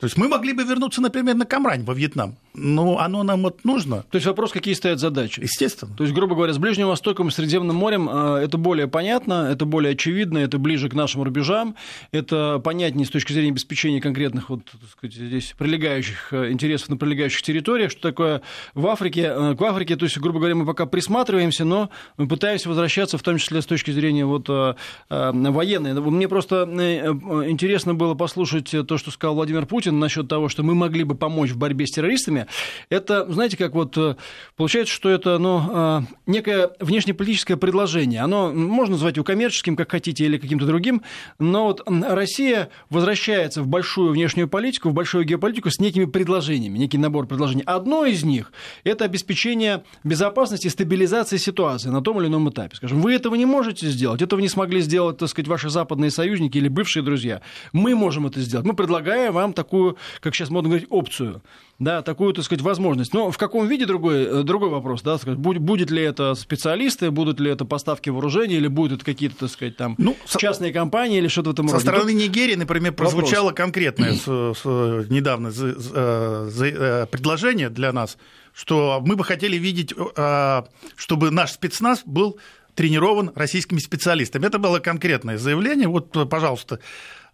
То 0.00 0.06
есть 0.06 0.16
мы 0.16 0.28
могли 0.28 0.52
бы 0.52 0.64
вернуться, 0.64 1.00
например, 1.00 1.36
на 1.36 1.46
Камрань 1.46 1.84
во 1.84 1.94
Вьетнам, 1.94 2.36
но 2.52 2.98
оно 2.98 3.22
нам 3.22 3.42
вот 3.42 3.64
нужно. 3.64 4.04
То 4.10 4.16
есть 4.16 4.26
вопрос, 4.26 4.50
какие 4.50 4.74
стоят 4.74 4.98
задачи? 4.98 5.40
Естественно. 5.40 5.94
То 5.96 6.02
есть, 6.02 6.12
грубо 6.12 6.34
говоря, 6.34 6.52
с 6.52 6.58
Ближним 6.58 6.88
Востоком 6.88 7.28
и 7.28 7.30
Средиземным 7.30 7.76
морем 7.76 8.08
э, 8.10 8.40
это 8.42 8.58
более 8.58 8.88
понятно, 8.88 9.48
это 9.50 9.64
более 9.66 9.92
очевидно, 9.92 10.38
это 10.38 10.58
ближе 10.58 10.88
к 10.88 10.94
нашим 10.94 11.22
рубежам, 11.22 11.76
это 12.10 12.60
понятнее 12.62 13.06
с 13.06 13.10
точки 13.10 13.32
зрения 13.32 13.52
обеспечения 13.52 14.00
конкретных 14.00 14.50
вот, 14.50 14.64
так 14.64 14.90
сказать, 14.90 15.14
здесь 15.14 15.54
прилегающих 15.56 16.32
э, 16.32 16.50
интересов 16.50 16.88
на 16.88 16.96
прилегающих 16.96 17.42
территориях, 17.42 17.92
что 17.92 18.02
такое 18.02 18.42
в 18.74 18.86
Африке. 18.88 19.32
Э, 19.32 19.54
к 19.56 19.62
Африке, 19.62 19.94
то 19.94 20.06
есть, 20.06 20.18
грубо 20.18 20.40
говоря, 20.40 20.56
мы 20.56 20.66
пока 20.66 20.86
присматриваемся, 20.86 21.64
но 21.64 21.90
мы 22.16 22.26
пытаемся 22.26 22.68
возвращаться, 22.68 23.16
в 23.16 23.22
том 23.22 23.38
числе 23.38 23.62
с 23.62 23.66
точки 23.66 23.92
зрения 23.92 24.26
вот, 24.26 24.48
военной. 25.08 25.94
Мне 25.94 26.28
просто 26.28 26.64
интересно 27.46 27.94
было 27.94 28.14
послушать 28.14 28.74
то, 28.86 28.98
что 28.98 29.10
сказал 29.10 29.36
Владимир 29.36 29.66
Путин 29.66 29.83
Путин 29.84 29.98
насчет 29.98 30.28
того, 30.28 30.48
что 30.48 30.62
мы 30.62 30.74
могли 30.74 31.04
бы 31.04 31.14
помочь 31.14 31.50
в 31.50 31.58
борьбе 31.58 31.86
с 31.86 31.90
террористами, 31.90 32.46
это, 32.88 33.30
знаете, 33.30 33.58
как 33.58 33.74
вот 33.74 33.98
э, 33.98 34.16
получается, 34.56 34.94
что 34.94 35.10
это 35.10 35.36
ну, 35.36 35.60
э, 35.68 36.00
некое 36.24 36.70
внешнеполитическое 36.80 37.58
предложение. 37.58 38.22
Оно 38.22 38.50
можно 38.50 38.94
назвать 38.94 39.16
его 39.16 39.24
коммерческим, 39.24 39.76
как 39.76 39.90
хотите, 39.90 40.24
или 40.24 40.38
каким-то 40.38 40.64
другим, 40.64 41.02
но 41.38 41.64
вот 41.64 41.82
Россия 41.86 42.70
возвращается 42.88 43.62
в 43.62 43.66
большую 43.66 44.12
внешнюю 44.12 44.48
политику, 44.48 44.88
в 44.88 44.94
большую 44.94 45.24
геополитику 45.26 45.68
с 45.68 45.78
некими 45.78 46.06
предложениями, 46.06 46.78
некий 46.78 46.96
набор 46.96 47.26
предложений. 47.26 47.64
Одно 47.66 48.06
из 48.06 48.24
них– 48.24 48.50
это 48.84 49.04
обеспечение 49.04 49.84
безопасности 50.02 50.68
и 50.68 50.70
стабилизации 50.70 51.36
ситуации 51.36 51.90
на 51.90 52.00
том 52.00 52.18
или 52.20 52.28
ином 52.28 52.48
этапе. 52.48 52.76
Скажем, 52.76 53.02
вы 53.02 53.12
этого 53.12 53.34
не 53.34 53.44
можете 53.44 53.88
сделать, 53.88 54.22
этого 54.22 54.40
не 54.40 54.48
смогли 54.48 54.80
сделать, 54.80 55.18
так 55.18 55.28
сказать, 55.28 55.48
ваши 55.48 55.68
западные 55.68 56.10
союзники 56.10 56.56
или 56.56 56.68
бывшие 56.68 57.02
друзья. 57.02 57.42
Мы 57.72 57.94
можем 57.94 58.26
это 58.26 58.40
сделать. 58.40 58.66
Мы 58.66 58.74
предлагаем 58.74 59.34
вам 59.34 59.52
такую 59.52 59.73
такую, 59.74 59.96
как 60.20 60.34
сейчас 60.34 60.50
модно 60.50 60.70
говорить, 60.70 60.86
опцию 60.90 61.42
да, 61.80 62.02
такую, 62.02 62.32
так 62.32 62.44
сказать, 62.44 62.62
возможность. 62.62 63.12
Но 63.12 63.32
в 63.32 63.36
каком 63.36 63.66
виде 63.66 63.84
другой, 63.84 64.24
э, 64.24 64.42
другой 64.44 64.68
вопрос, 64.68 65.02
да, 65.02 65.18
сказать, 65.18 65.40
будет, 65.40 65.60
будет 65.60 65.90
ли 65.90 66.02
это 66.02 66.36
специалисты, 66.36 67.10
будут 67.10 67.40
ли 67.40 67.50
это 67.50 67.64
поставки 67.64 68.10
вооружений, 68.10 68.54
или 68.54 68.68
будут 68.68 68.98
это 68.98 69.04
какие-то, 69.04 69.36
так 69.40 69.50
сказать, 69.50 69.76
там 69.76 69.96
ну, 69.98 70.16
частные 70.38 70.72
со... 70.72 70.78
компании 70.78 71.18
или 71.18 71.26
что-то 71.26 71.50
в 71.50 71.52
этом 71.54 71.68
со 71.68 71.74
роде. 71.74 71.86
Стороны 71.86 72.12
Нигерии, 72.12 72.54
например, 72.54 72.92
прозвучало 72.92 73.46
вопрос. 73.46 73.56
конкретное 73.56 74.12
с, 74.14 74.22
с, 74.22 74.64
недавно 75.10 75.50
за, 75.50 75.78
за, 75.80 76.46
за, 76.48 76.66
э, 76.66 77.06
предложение 77.06 77.70
для 77.70 77.92
нас, 77.92 78.18
что 78.52 79.02
мы 79.04 79.16
бы 79.16 79.24
хотели 79.24 79.56
видеть, 79.56 79.92
э, 80.16 80.62
чтобы 80.94 81.32
наш 81.32 81.50
спецназ 81.50 82.02
был 82.06 82.38
тренирован 82.76 83.32
российскими 83.34 83.78
специалистами. 83.78 84.46
Это 84.46 84.58
было 84.58 84.78
конкретное 84.78 85.38
заявление. 85.38 85.88
Вот, 85.88 86.28
пожалуйста, 86.28 86.76
а, 86.76 86.78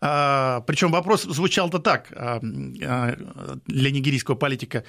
Причем 0.00 0.90
вопрос 0.92 1.24
звучал-то 1.24 1.78
так 1.78 2.10
а, 2.12 2.40
а, 2.42 3.16
для 3.66 3.90
нигерийского 3.90 4.34
политика. 4.34 4.84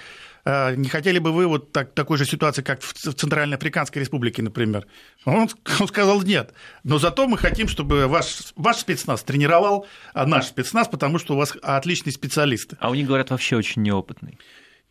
Не 0.45 0.87
хотели 0.87 1.19
бы 1.19 1.33
вы 1.33 1.47
вот 1.47 1.73
так, 1.73 1.93
такой 1.93 2.17
же 2.17 2.25
ситуации, 2.25 2.61
как 2.61 2.81
в 2.81 2.93
Центральноафриканской 2.93 3.99
республике, 4.01 4.41
например? 4.41 4.87
Он, 5.25 5.49
он 5.79 5.87
сказал 5.89 6.21
нет. 6.21 6.53
Но 6.83 6.97
зато 6.97 7.27
мы 7.27 7.37
хотим, 7.37 7.67
чтобы 7.67 8.07
ваш, 8.07 8.53
ваш 8.55 8.77
спецназ 8.77 9.23
тренировал 9.23 9.85
наш 10.13 10.45
спецназ, 10.45 10.87
потому 10.87 11.19
что 11.19 11.33
у 11.33 11.37
вас 11.37 11.57
отличные 11.61 12.13
специалисты. 12.13 12.77
А 12.79 12.89
у 12.89 12.95
них, 12.95 13.05
говорят, 13.05 13.31
вообще 13.31 13.57
очень 13.57 13.81
неопытный. 13.81 14.39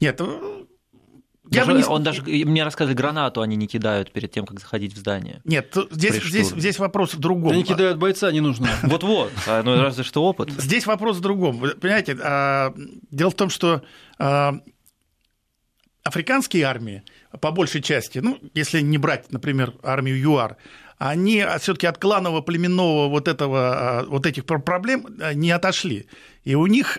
Нет, 0.00 0.20
я 1.50 1.64
даже, 1.64 1.78
не... 1.78 1.84
Он 1.84 2.02
даже, 2.02 2.22
мне 2.22 2.62
рассказывали, 2.62 2.96
гранату 2.96 3.40
они 3.40 3.56
не 3.56 3.66
кидают 3.66 4.12
перед 4.12 4.30
тем, 4.30 4.46
как 4.46 4.60
заходить 4.60 4.94
в 4.94 4.98
здание. 4.98 5.40
Нет, 5.44 5.76
здесь, 5.90 6.22
здесь, 6.22 6.50
здесь 6.50 6.78
вопрос 6.78 7.14
в 7.14 7.18
другом. 7.18 7.52
Они 7.52 7.64
кидают 7.64 7.98
бойца, 7.98 8.30
не 8.30 8.40
нужно. 8.40 8.68
Вот-вот, 8.82 9.32
а, 9.46 9.62
ну 9.62 9.80
разве 9.82 10.04
что 10.04 10.22
опыт. 10.24 10.50
Здесь 10.50 10.86
вопрос 10.86 11.16
в 11.16 11.20
другом. 11.20 11.60
Понимаете, 11.80 12.16
а, 12.22 12.72
дело 13.10 13.30
в 13.30 13.34
том, 13.34 13.50
что 13.50 13.82
а, 14.18 14.60
африканские 16.04 16.64
армии, 16.64 17.02
по 17.40 17.50
большей 17.50 17.82
части, 17.82 18.20
ну, 18.20 18.38
если 18.54 18.80
не 18.80 18.98
брать, 18.98 19.32
например, 19.32 19.74
армию 19.82 20.20
ЮАР, 20.20 20.56
они 20.98 21.44
все-таки 21.60 21.86
от 21.86 21.98
кланового 21.98 22.42
племенного 22.42 23.08
вот 23.08 23.26
этого, 23.26 24.04
вот 24.06 24.26
этих 24.26 24.44
проблем 24.44 25.06
не 25.34 25.50
отошли. 25.50 26.06
И 26.44 26.54
у 26.54 26.66
них 26.66 26.98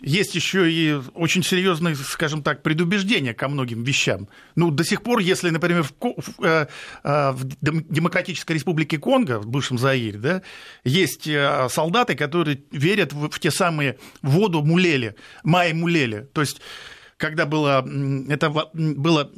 есть 0.00 0.34
еще 0.34 0.70
и 0.70 1.00
очень 1.14 1.42
серьезные, 1.42 1.96
скажем 1.96 2.42
так, 2.42 2.62
предубеждения 2.62 3.34
ко 3.34 3.48
многим 3.48 3.82
вещам. 3.82 4.28
Ну, 4.54 4.70
до 4.70 4.84
сих 4.84 5.02
пор, 5.02 5.18
если, 5.18 5.50
например, 5.50 5.82
в, 5.82 5.92
в, 6.00 6.44
э, 6.44 6.68
э, 7.02 7.30
в 7.32 7.44
Демократической 7.60 8.52
Республике 8.52 8.98
Конго, 8.98 9.40
в 9.40 9.48
бывшем 9.48 9.76
Заире, 9.78 10.18
да, 10.18 10.42
есть 10.84 11.26
э, 11.26 11.68
солдаты, 11.68 12.14
которые 12.14 12.62
верят 12.70 13.12
в, 13.12 13.28
в 13.28 13.40
те 13.40 13.50
самые 13.50 13.98
воду 14.22 14.62
Мулели, 14.62 15.16
Майи 15.42 15.72
Мулели. 15.72 16.28
То 16.32 16.42
есть 16.42 16.60
когда 17.16 17.46
было, 17.46 17.84
это 18.28 18.50
было 18.72 19.32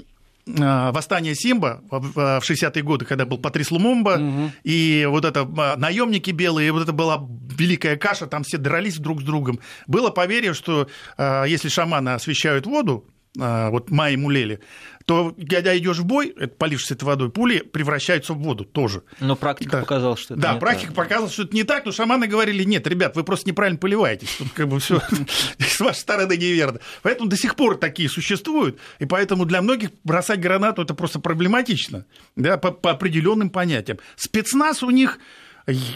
восстание 0.47 1.35
Симба 1.35 1.83
в 1.91 2.41
60-е 2.41 2.83
годы, 2.83 3.05
когда 3.05 3.25
был 3.25 3.39
Патрис 3.39 3.71
Лумумба, 3.71 4.19
угу. 4.19 4.51
и 4.65 5.07
вот 5.09 5.25
это 5.25 5.41
э, 5.41 5.77
наемники 5.77 6.31
белые, 6.31 6.69
и 6.69 6.71
вот 6.71 6.83
это 6.83 6.93
была 6.93 7.27
великая 7.57 7.97
каша, 7.97 8.27
там 8.27 8.43
все 8.43 8.59
дрались 8.59 8.99
друг 8.99 9.21
с 9.21 9.25
другом. 9.25 9.61
Было 9.87 10.11
поверье, 10.11 10.55
что 10.55 10.89
э, 11.17 11.45
если 11.47 11.69
шаманы 11.69 12.11
освещают 12.11 12.67
воду, 12.67 13.05
вот 13.37 13.91
Майи 13.91 14.17
Мулели, 14.17 14.61
то 15.07 15.35
когда 15.49 15.77
идешь 15.77 15.99
в 15.99 16.05
бой, 16.05 16.35
полившись 16.59 16.93
этой 16.93 17.05
водой, 17.05 17.31
пули 17.31 17.61
превращаются 17.61 18.35
в 18.35 18.39
воду 18.39 18.65
тоже. 18.65 19.03
Но 19.21 19.37
практика 19.37 19.73
да. 19.73 19.81
показала, 19.81 20.17
что 20.17 20.35
это 20.35 20.43
Да, 20.43 20.55
не 20.55 20.61
практика 20.61 20.89
так. 20.89 20.97
показала, 20.97 21.31
что 21.31 21.43
это 21.45 21.55
не 21.55 21.65
так, 21.65 21.85
но 21.85 21.93
шаманы 21.93 22.27
говорили, 22.27 22.65
нет, 22.65 22.87
ребят, 22.87 23.15
вы 23.15 23.23
просто 23.23 23.49
неправильно 23.49 23.79
поливаетесь, 23.79 24.35
тут 24.37 24.49
как 24.53 24.69
бы 24.69 24.81
все 24.81 25.01
с 25.59 25.81
вашей 25.81 25.99
стороны 25.99 26.37
неверно. 26.37 26.81
Поэтому 27.03 27.29
до 27.29 27.37
сих 27.37 27.55
пор 27.55 27.77
такие 27.77 28.09
существуют, 28.09 28.79
и 28.99 29.07
поэтому 29.07 29.45
для 29.45 29.63
многих 29.63 29.91
бросать 30.05 30.41
гранату 30.41 30.83
это 30.83 30.95
просто 30.95 31.21
проблематично, 31.21 32.07
да, 32.37 32.59
по, 32.59 32.73
по 32.73 32.91
определенным 32.91 33.51
понятиям. 33.51 33.99
Спецназ 34.17 34.83
у 34.83 34.91
них 34.91 35.19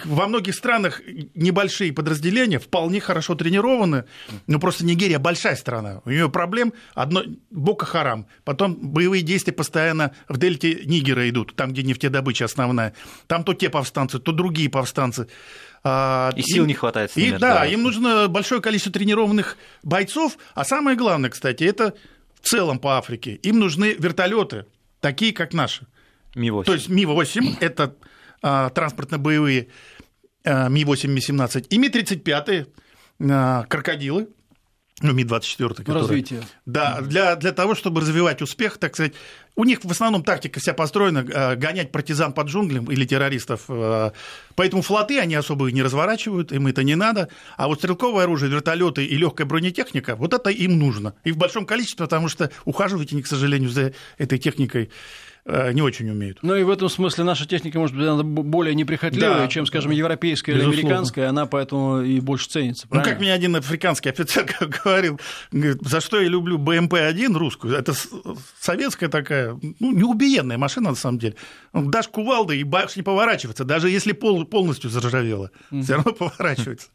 во 0.04 0.26
многих 0.26 0.54
странах 0.54 1.00
небольшие 1.34 1.92
подразделения 1.92 2.58
вполне 2.58 3.00
хорошо 3.00 3.34
тренированы, 3.34 4.04
но 4.46 4.58
просто 4.58 4.84
Нигерия 4.84 5.18
большая 5.18 5.56
страна. 5.56 6.00
У 6.04 6.10
нее 6.10 6.28
проблем 6.28 6.72
одно 6.94 7.22
Бока 7.50 7.86
Харам, 7.86 8.26
потом 8.44 8.74
боевые 8.74 9.22
действия 9.22 9.52
постоянно 9.52 10.12
в 10.28 10.36
дельте 10.36 10.84
Нигера 10.84 11.28
идут, 11.28 11.54
там, 11.56 11.72
где 11.72 11.82
нефтедобыча 11.82 12.44
основная. 12.44 12.94
Там 13.26 13.44
то 13.44 13.54
те 13.54 13.70
повстанцы, 13.70 14.18
то 14.18 14.32
другие 14.32 14.68
повстанцы. 14.68 15.28
А, 15.86 16.30
и 16.34 16.42
сил 16.42 16.64
не 16.64 16.74
хватает. 16.74 17.12
И, 17.14 17.32
да, 17.32 17.66
им 17.66 17.82
нужно 17.82 18.28
большое 18.28 18.62
количество 18.62 18.92
тренированных 18.92 19.58
бойцов. 19.82 20.38
А 20.54 20.64
самое 20.64 20.96
главное, 20.96 21.28
кстати, 21.28 21.64
это 21.64 21.94
в 22.40 22.48
целом 22.48 22.78
по 22.78 22.96
Африке. 22.96 23.34
Им 23.42 23.58
нужны 23.58 23.94
вертолеты, 23.98 24.64
такие 25.00 25.32
как 25.32 25.52
наши. 25.52 25.86
Ми-8. 26.34 26.64
То 26.64 26.74
есть 26.74 26.88
Ми-8– 26.88 27.56
это 27.60 27.94
транспортно-боевые 28.44 29.68
а, 30.44 30.68
Ми-8, 30.68 31.08
Ми-17 31.08 31.66
и 31.70 31.78
Ми-35 31.78 32.66
а, 33.30 33.64
крокодилы, 33.64 34.28
ну, 35.00 35.12
Ми-24. 35.12 35.74
Которые, 35.74 36.02
Развитие. 36.02 36.42
Да, 36.66 37.00
для, 37.00 37.36
для 37.36 37.52
того, 37.52 37.74
чтобы 37.74 38.00
развивать 38.00 38.42
успех, 38.42 38.78
так 38.78 38.94
сказать. 38.94 39.14
У 39.56 39.64
них 39.64 39.84
в 39.84 39.90
основном 39.90 40.22
тактика 40.22 40.60
вся 40.60 40.74
построена 40.74 41.22
гонять 41.56 41.92
партизан 41.92 42.32
под 42.32 42.48
джунглям 42.48 42.90
или 42.90 43.04
террористов. 43.04 43.68
Поэтому 44.54 44.82
флоты 44.82 45.18
они 45.20 45.34
особо 45.34 45.70
не 45.70 45.82
разворачивают, 45.82 46.52
им 46.52 46.66
это 46.66 46.82
не 46.82 46.96
надо. 46.96 47.28
А 47.56 47.68
вот 47.68 47.78
стрелковое 47.78 48.24
оружие, 48.24 48.50
вертолеты 48.50 49.04
и 49.04 49.16
легкая 49.16 49.46
бронетехника, 49.46 50.16
вот 50.16 50.34
это 50.34 50.50
им 50.50 50.78
нужно. 50.78 51.14
И 51.24 51.32
в 51.32 51.36
большом 51.36 51.66
количестве, 51.66 52.04
потому 52.04 52.28
что 52.28 52.50
ухаживать 52.64 53.12
они, 53.12 53.22
к 53.22 53.26
сожалению, 53.26 53.70
за 53.70 53.92
этой 54.18 54.38
техникой 54.38 54.90
Э, 55.46 55.72
не 55.72 55.82
очень 55.82 56.08
умеют. 56.08 56.38
Ну 56.40 56.56
и 56.56 56.62
в 56.62 56.70
этом 56.70 56.88
смысле 56.88 57.24
наша 57.24 57.46
техника, 57.46 57.78
может 57.78 57.94
быть, 57.94 58.06
она 58.06 58.22
более 58.22 58.74
неприхотливая, 58.74 59.40
да, 59.40 59.48
чем, 59.48 59.66
скажем, 59.66 59.90
европейская 59.90 60.52
Безусловно. 60.52 60.74
или 60.74 60.86
американская, 60.86 61.28
она 61.28 61.44
поэтому 61.44 62.00
и 62.00 62.18
больше 62.20 62.48
ценится. 62.48 62.88
Правильно? 62.88 63.06
Ну, 63.06 63.12
как 63.12 63.20
мне 63.20 63.32
один 63.32 63.54
африканский 63.54 64.08
офицер 64.08 64.46
говорил, 64.84 65.20
говорит, 65.52 65.82
за 65.82 66.00
что 66.00 66.18
я 66.18 66.28
люблю 66.28 66.56
БМП-1 66.56 67.36
русскую, 67.36 67.76
это 67.76 67.92
советская 68.58 69.10
такая, 69.10 69.43
ну, 69.52 69.92
неубиенная 69.92 70.58
машина, 70.58 70.90
на 70.90 70.96
самом 70.96 71.18
деле. 71.18 71.36
Дашь 71.72 72.08
кувалды 72.08 72.58
и 72.58 72.64
башня 72.64 73.00
не 73.00 73.04
поворачивается, 73.04 73.64
даже 73.64 73.90
если 73.90 74.12
пол, 74.12 74.44
полностью 74.44 74.90
заржавела, 74.90 75.50
mm-hmm. 75.70 75.82
все 75.82 75.94
равно 75.94 76.12
поворачивается. 76.12 76.88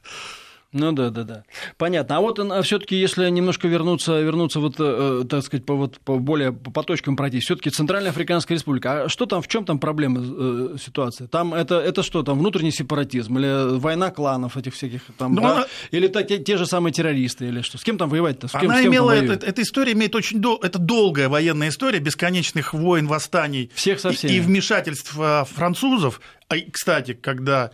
Ну 0.72 0.92
да, 0.92 1.10
да, 1.10 1.24
да. 1.24 1.44
Понятно. 1.78 2.18
А 2.18 2.20
вот 2.22 2.38
а 2.40 2.62
все-таки, 2.62 2.96
если 2.96 3.28
немножко 3.30 3.68
вернуться, 3.68 4.22
вернуться 4.22 4.60
вот, 4.60 4.76
э, 4.78 5.24
так 5.28 5.44
сказать, 5.44 5.66
по, 5.66 5.74
вот, 5.74 6.00
по 6.00 6.20
более 6.20 6.54
по, 6.54 6.70
по 6.70 6.84
точкам 6.84 7.16
пройти, 7.16 7.40
все-таки 7.40 7.72
Центральная 7.72 8.12
Африканская 8.12 8.56
Республика. 8.56 9.06
А 9.06 9.10
что 9.10 9.26
там, 9.26 9.42
в 9.42 9.48
чем 9.48 9.66
там 9.66 9.80
проблема 9.80 10.22
э, 10.22 10.78
ситуация? 10.80 11.28
Там 11.28 11.56
это, 11.56 11.80
это 11.80 12.04
что, 12.04 12.22
там 12.22 12.38
внутренний 12.38 12.72
сепаратизм 12.72 13.40
или 13.40 13.80
война 13.80 14.12
кланов 14.12 14.58
этих 14.58 14.76
всяких 14.76 15.02
там, 15.18 15.34
да? 15.34 15.42
она... 15.42 15.66
или 15.90 16.08
та, 16.08 16.22
те, 16.22 16.38
те 16.38 16.56
же 16.56 16.68
самые 16.68 16.94
террористы 16.94 17.48
или 17.48 17.62
что? 17.62 17.80
С 17.80 17.84
кем 17.84 17.98
там 17.98 18.10
воевать-то? 18.10 18.48
С 18.48 18.52
кем, 18.52 18.70
она 18.70 18.78
с 18.78 18.82
кем 18.84 18.92
имела, 18.92 19.12
это, 19.12 19.44
эта 19.44 19.64
история 19.64 19.94
имеет 19.94 20.14
очень 20.14 20.40
дол... 20.40 20.60
это 20.62 20.78
долгая 20.78 21.30
военная 21.30 21.70
история 21.70 21.98
бесконечных 21.98 22.76
войн, 22.76 23.08
восстаний 23.08 23.72
Всех 23.74 24.00
со 24.00 24.12
всеми. 24.12 24.34
и, 24.34 24.38
и 24.38 24.40
вмешательств 24.40 25.18
французов. 25.48 26.22
А, 26.48 26.56
кстати, 26.72 27.14
когда 27.14 27.72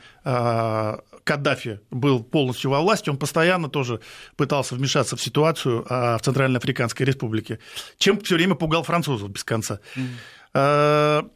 Каддафи 1.26 1.82
был 1.90 2.24
полностью 2.24 2.72
во 2.72 2.80
власти, 2.82 3.10
он 3.10 3.18
постоянно 3.18 3.68
тоже 3.68 4.00
пытался 4.38 4.76
вмешаться 4.76 5.18
в 5.18 5.22
ситуацию 5.22 5.86
а, 5.90 6.18
в 6.18 6.22
Центральноафриканской 6.22 7.06
республике, 7.06 7.60
чем 7.98 8.22
все 8.22 8.36
время 8.36 8.56
пугал 8.56 8.84
французов 8.84 9.30
без 9.32 9.44
конца. 9.44 9.80
Mm. 9.96 11.30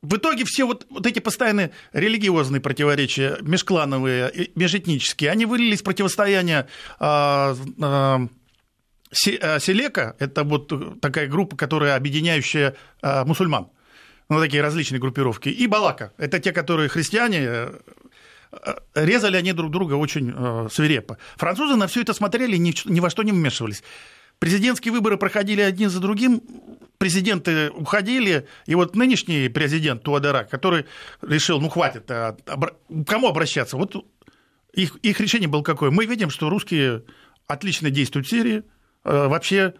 В 0.00 0.16
итоге 0.16 0.44
все 0.44 0.64
вот, 0.64 0.86
вот 0.90 1.06
эти 1.06 1.18
постоянные 1.18 1.72
религиозные 1.92 2.60
противоречия, 2.60 3.36
межклановые, 3.42 4.50
межэтнические, 4.54 5.30
они 5.30 5.44
вылились 5.46 5.80
в 5.80 5.84
противостояние 5.84 6.66
Селека, 9.12 10.16
это 10.18 10.42
вот 10.42 11.00
такая 11.00 11.28
группа, 11.28 11.56
которая 11.56 11.94
объединяющая 11.94 12.74
мусульман 13.02 13.68
ну, 14.32 14.40
такие 14.40 14.62
различные 14.62 14.98
группировки, 14.98 15.50
и 15.50 15.66
Балака. 15.66 16.12
Это 16.16 16.38
те, 16.38 16.52
которые 16.52 16.88
христиане, 16.88 17.68
резали 18.94 19.36
они 19.36 19.52
друг 19.52 19.70
друга 19.70 19.94
очень 19.94 20.32
э, 20.34 20.68
свирепо. 20.70 21.18
Французы 21.36 21.76
на 21.76 21.86
все 21.86 22.02
это 22.02 22.12
смотрели, 22.12 22.56
ни, 22.56 22.74
ни 22.90 23.00
во 23.00 23.10
что 23.10 23.22
не 23.22 23.32
вмешивались. 23.32 23.82
Президентские 24.38 24.92
выборы 24.92 25.16
проходили 25.16 25.60
один 25.60 25.88
за 25.88 26.00
другим, 26.00 26.42
президенты 26.98 27.70
уходили, 27.70 28.46
и 28.66 28.74
вот 28.74 28.96
нынешний 28.96 29.48
президент 29.48 30.02
Туадера, 30.02 30.44
который 30.44 30.86
решил, 31.22 31.60
ну 31.60 31.68
хватит, 31.68 32.10
а, 32.10 32.36
кому 33.06 33.28
обращаться? 33.28 33.76
Вот 33.76 33.94
их, 34.72 34.96
их 34.96 35.20
решение 35.20 35.48
было 35.48 35.62
какое? 35.62 35.90
Мы 35.90 36.06
видим, 36.06 36.28
что 36.30 36.50
русские 36.50 37.04
отлично 37.46 37.90
действуют 37.90 38.26
в 38.26 38.30
Сирии, 38.30 38.64
э, 39.04 39.26
вообще 39.28 39.74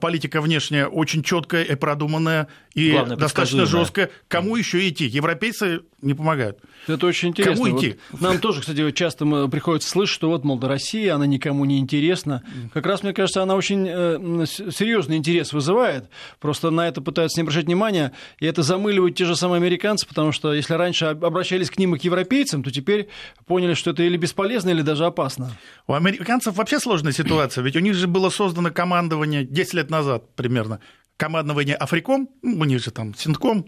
политика 0.00 0.40
внешняя 0.40 0.86
очень 0.86 1.22
четкая 1.22 1.62
и 1.62 1.74
продуманная, 1.74 2.48
и 2.74 2.92
Главное, 2.92 3.16
достаточно 3.16 3.66
жесткая. 3.66 4.10
Кому 4.28 4.56
еще 4.56 4.86
идти? 4.88 5.06
Европейцы 5.06 5.80
не 6.00 6.14
помогают. 6.14 6.58
Это 6.86 7.06
очень 7.06 7.30
интересно. 7.30 7.64
Кому 7.64 7.78
идти? 7.78 7.96
Вот 8.10 8.20
нам 8.20 8.38
тоже, 8.38 8.60
кстати, 8.60 8.90
часто 8.92 9.48
приходится 9.48 9.88
слышать, 9.88 10.14
что 10.14 10.28
вот, 10.28 10.44
мол, 10.44 10.60
Россия, 10.60 11.14
она 11.14 11.26
никому 11.26 11.64
не 11.64 11.78
интересна. 11.78 12.42
Как 12.72 12.86
раз, 12.86 13.02
мне 13.02 13.12
кажется, 13.12 13.42
она 13.42 13.54
очень 13.54 13.86
э, 13.88 14.44
серьезный 14.46 15.16
интерес 15.16 15.52
вызывает. 15.52 16.08
Просто 16.40 16.70
на 16.70 16.88
это 16.88 17.00
пытаются 17.00 17.40
не 17.40 17.42
обращать 17.42 17.66
внимания, 17.66 18.12
и 18.38 18.46
это 18.46 18.62
замыливают 18.62 19.16
те 19.16 19.24
же 19.24 19.36
самые 19.36 19.58
американцы, 19.58 20.06
потому 20.06 20.32
что 20.32 20.52
если 20.52 20.74
раньше 20.74 21.06
обращались 21.06 21.70
к 21.70 21.78
ним 21.78 21.94
и 21.94 21.98
к 21.98 22.04
европейцам, 22.04 22.62
то 22.62 22.70
теперь 22.70 23.08
поняли, 23.46 23.74
что 23.74 23.90
это 23.90 24.02
или 24.02 24.16
бесполезно, 24.16 24.70
или 24.70 24.82
даже 24.82 25.04
опасно. 25.04 25.52
У 25.86 25.92
американцев 25.92 26.56
вообще 26.56 26.80
сложная 26.80 27.12
ситуация, 27.12 27.62
ведь 27.62 27.76
у 27.76 27.80
них 27.80 27.94
же 27.94 28.08
было 28.08 28.30
создано 28.30 28.70
командование 28.70 29.44
10 29.44 29.73
лет 29.74 29.90
назад 29.90 30.34
примерно, 30.34 30.80
командование 31.16 31.76
Африком, 31.76 32.28
ну, 32.42 32.58
у 32.60 32.64
них 32.64 32.82
же 32.82 32.90
там 32.90 33.14
Синтком, 33.14 33.66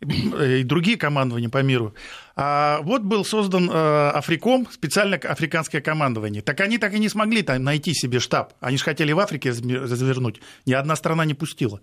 и 0.00 0.62
другие 0.64 0.96
командования 0.96 1.50
по 1.50 1.62
миру. 1.62 1.94
А 2.34 2.80
вот 2.82 3.02
был 3.02 3.22
создан 3.24 3.70
Африком, 3.70 4.66
специально 4.70 5.16
африканское 5.16 5.82
командование. 5.82 6.40
Так 6.40 6.60
они 6.60 6.78
так 6.78 6.94
и 6.94 6.98
не 6.98 7.10
смогли 7.10 7.42
там 7.42 7.62
найти 7.62 7.92
себе 7.92 8.18
штаб. 8.18 8.54
Они 8.60 8.78
же 8.78 8.84
хотели 8.84 9.12
в 9.12 9.18
Африке 9.18 9.50
развернуть. 9.50 10.40
Ни 10.64 10.72
одна 10.72 10.96
страна 10.96 11.26
не 11.26 11.34
пустила. 11.34 11.80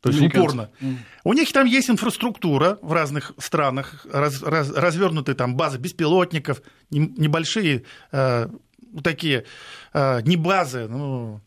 То 0.00 0.10
есть 0.10 0.22
упорно. 0.22 0.70
У 1.24 1.32
них 1.32 1.52
там 1.52 1.66
есть 1.66 1.90
инфраструктура 1.90 2.78
в 2.82 2.92
разных 2.92 3.32
странах, 3.38 4.06
раз, 4.12 4.42
раз, 4.42 4.72
развернутые 4.72 5.34
там 5.34 5.56
базы 5.56 5.78
беспилотников, 5.78 6.62
небольшие 6.90 7.84
э, 8.12 8.48
такие, 9.02 9.44
э, 9.92 10.22
не 10.22 10.36
базы, 10.36 10.86
ну, 10.88 11.40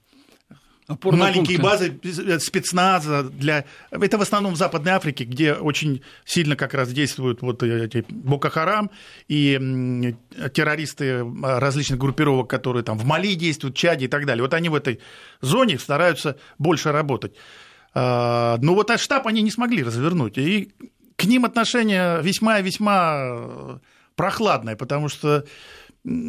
маленькие 1.03 1.59
пункты. 1.59 1.99
базы 2.03 2.39
спецназа 2.39 3.23
для... 3.23 3.65
Это 3.91 4.17
в 4.17 4.21
основном 4.21 4.53
в 4.53 4.57
Западной 4.57 4.93
Африке, 4.93 5.23
где 5.25 5.53
очень 5.53 6.01
сильно 6.25 6.55
как 6.55 6.73
раз 6.73 6.91
действуют 6.91 7.41
вот 7.41 7.63
эти 7.63 8.05
Бока-Харам 8.09 8.89
и 9.27 10.15
террористы 10.53 11.25
различных 11.41 11.99
группировок, 11.99 12.49
которые 12.49 12.83
там 12.83 12.97
в 12.97 13.05
Мали 13.05 13.33
действуют, 13.33 13.75
Чаде 13.75 14.05
и 14.05 14.07
так 14.07 14.25
далее. 14.25 14.43
Вот 14.43 14.53
они 14.53 14.69
в 14.69 14.75
этой 14.75 14.99
зоне 15.41 15.79
стараются 15.79 16.37
больше 16.57 16.91
работать. 16.91 17.33
А, 17.93 18.57
Но 18.57 18.71
ну, 18.71 18.75
вот 18.75 18.91
штаб 18.99 19.27
они 19.27 19.41
не 19.41 19.51
смогли 19.51 19.83
развернуть. 19.83 20.37
И 20.37 20.71
к 21.15 21.25
ним 21.25 21.45
отношение 21.45 22.21
весьма-весьма 22.21 23.79
прохладное, 24.15 24.75
потому 24.75 25.09
что 25.09 25.45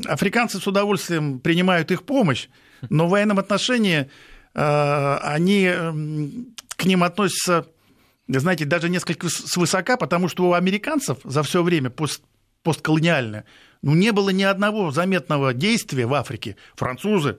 африканцы 0.06 0.58
с 0.58 0.66
удовольствием 0.66 1.40
принимают 1.40 1.90
их 1.90 2.02
помощь, 2.04 2.48
но 2.90 3.06
в 3.06 3.10
военном 3.10 3.38
отношении 3.38 4.10
они 4.54 5.70
к 6.76 6.84
ним 6.84 7.04
относятся, 7.04 7.66
знаете, 8.28 8.64
даже 8.64 8.88
несколько 8.88 9.28
свысока, 9.28 9.96
потому 9.96 10.28
что 10.28 10.48
у 10.48 10.52
американцев 10.52 11.18
за 11.24 11.42
все 11.42 11.62
время 11.62 11.90
пост 11.90 12.22
постколониальное 12.62 13.44
ну, 13.82 13.94
не 13.94 14.12
было 14.12 14.30
ни 14.30 14.44
одного 14.44 14.90
заметного 14.90 15.52
действия 15.52 16.06
в 16.06 16.14
Африке. 16.14 16.56
Французы 16.74 17.38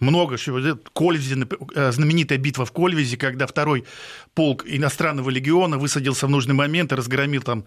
много 0.00 0.38
чего. 0.38 0.60
Кольвизи, 0.92 1.46
э, 1.74 1.92
знаменитая 1.92 2.38
битва 2.38 2.64
в 2.64 2.72
Кольвизе, 2.72 3.16
когда 3.16 3.46
второй 3.46 3.84
полк 4.34 4.64
иностранного 4.66 5.30
легиона 5.30 5.78
высадился 5.78 6.26
в 6.26 6.30
нужный 6.30 6.54
момент 6.54 6.92
и 6.92 6.94
разгромил 6.94 7.42
там 7.42 7.64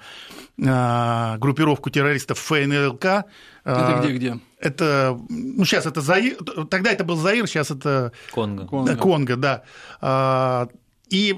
а, 0.66 1.38
группировку 1.38 1.90
террористов 1.90 2.40
ФНЛК. 2.40 3.06
Это 3.06 3.26
а, 3.64 4.00
где-где? 4.02 4.40
Это, 4.60 5.18
ну, 5.30 5.66
сейчас 5.66 5.86
это 5.86 6.02
Заир, 6.02 6.38
тогда 6.70 6.92
это 6.92 7.04
был 7.04 7.16
Заир, 7.16 7.48
сейчас 7.48 7.72
это... 7.72 8.12
Конго. 8.32 8.66
Конго, 8.66 8.96
Конго 8.96 9.36
да. 9.36 9.64
А, 10.02 10.68
и 11.10 11.36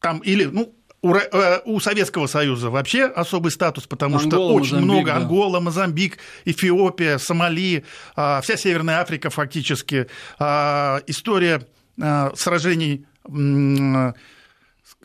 там, 0.00 0.18
или, 0.20 0.44
ну, 0.44 0.74
у, 1.04 1.14
э, 1.14 1.60
у 1.66 1.80
Советского 1.80 2.26
Союза 2.26 2.70
вообще 2.70 3.04
особый 3.04 3.52
статус, 3.52 3.86
потому 3.86 4.16
Ангола, 4.16 4.30
что 4.30 4.54
очень 4.54 4.76
Мозамбик, 4.76 4.90
много 4.90 5.06
да. 5.06 5.16
Ангола, 5.16 5.60
Мозамбик, 5.60 6.18
Эфиопия, 6.46 7.18
Сомали, 7.18 7.84
а, 8.16 8.40
вся 8.40 8.56
Северная 8.56 9.00
Африка 9.00 9.28
фактически, 9.28 10.06
а, 10.38 11.02
история 11.06 11.60
а, 12.00 12.32
сражений 12.34 13.04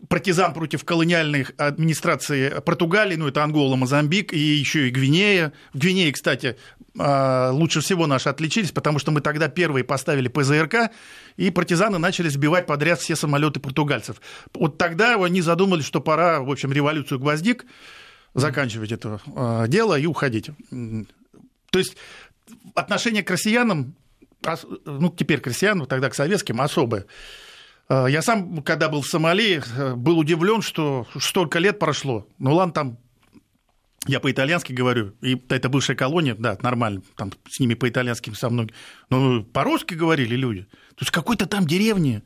партизан 0.07 0.53
против 0.53 0.85
колониальной 0.85 1.47
администрации 1.57 2.62
Португалии, 2.62 3.15
ну 3.15 3.27
это 3.27 3.43
Ангола, 3.43 3.75
Мозамбик 3.75 4.33
и 4.33 4.39
еще 4.39 4.88
и 4.88 4.91
Гвинея. 4.91 5.53
В 5.73 5.79
Гвинее, 5.79 6.12
кстати, 6.12 6.57
а, 6.97 7.51
лучше 7.51 7.81
всего 7.81 8.07
наши 8.07 8.29
отличились, 8.29 8.71
потому 8.71 8.99
что 8.99 9.12
мы 9.12 9.21
тогда 9.21 9.47
первые 9.49 9.83
поставили 9.83 10.27
ПЗРК, 10.27 10.91
и 11.38 11.51
партизаны 11.51 11.97
начали 11.97 12.29
сбивать 12.29 12.65
подряд 12.65 12.99
все 12.99 13.15
самолеты 13.15 13.59
португальцев. 13.59 14.21
Вот 14.53 14.77
тогда 14.77 15.15
они 15.15 15.41
задумали, 15.41 15.81
что 15.81 16.01
пора, 16.01 16.41
в 16.41 16.51
общем, 16.51 16.71
революцию 16.71 17.19
гвоздик, 17.19 17.65
заканчивать 18.33 18.91
это 18.91 19.19
а, 19.35 19.67
дело 19.67 19.97
и 19.99 20.05
уходить. 20.05 20.51
То 21.71 21.79
есть 21.79 21.97
отношение 22.75 23.23
к 23.23 23.29
россиянам, 23.29 23.95
ну, 24.85 25.09
теперь 25.09 25.39
к 25.39 25.47
россиянам, 25.47 25.85
тогда 25.85 26.09
к 26.09 26.15
советским, 26.15 26.62
особое. 26.62 27.05
А, 27.89 28.08
я 28.08 28.21
сам, 28.21 28.62
когда 28.62 28.88
был 28.88 29.02
в 29.02 29.08
Сомали, 29.08 29.62
э, 29.75 29.95
был 29.95 30.19
удивлен, 30.19 30.62
что 30.62 31.08
столько 31.19 31.60
лет 31.60 31.80
прошло. 31.80 32.28
Ну 32.38 32.54
ладно, 32.54 32.73
там 32.73 32.97
я 34.08 34.19
по-итальянски 34.19 34.71
говорю, 34.71 35.15
и 35.21 35.41
это 35.49 35.69
бывшая 35.69 35.95
колония, 35.95 36.36
да, 36.36 36.58
нормально, 36.62 37.02
там 37.17 37.32
с 37.49 37.60
ними 37.60 37.73
по-итальянски 37.73 38.32
со 38.32 38.49
мной, 38.49 38.71
но 39.10 39.43
по-русски 39.43 39.95
говорили 39.95 40.36
люди. 40.36 40.62
То 40.95 41.02
есть 41.02 41.12
какой-то 41.12 41.47
там 41.47 41.65
деревне, 41.65 42.23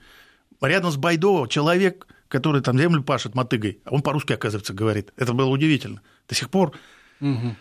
рядом 0.62 0.91
с 0.91 0.97
Байдо, 0.97 1.47
человек, 1.47 2.08
который 2.28 2.62
там 2.62 2.78
землю 2.78 3.02
пашет 3.02 3.34
мотыгой, 3.34 3.82
а 3.86 3.91
он 3.91 4.02
по-русски, 4.02 4.34
оказывается, 4.34 4.73
говорит. 4.73 5.13
Это 5.17 5.34
было 5.34 5.49
удивительно. 5.49 6.02
До 6.28 6.36
сих 6.36 6.49
пор. 6.49 6.73
Угу. 7.21 7.56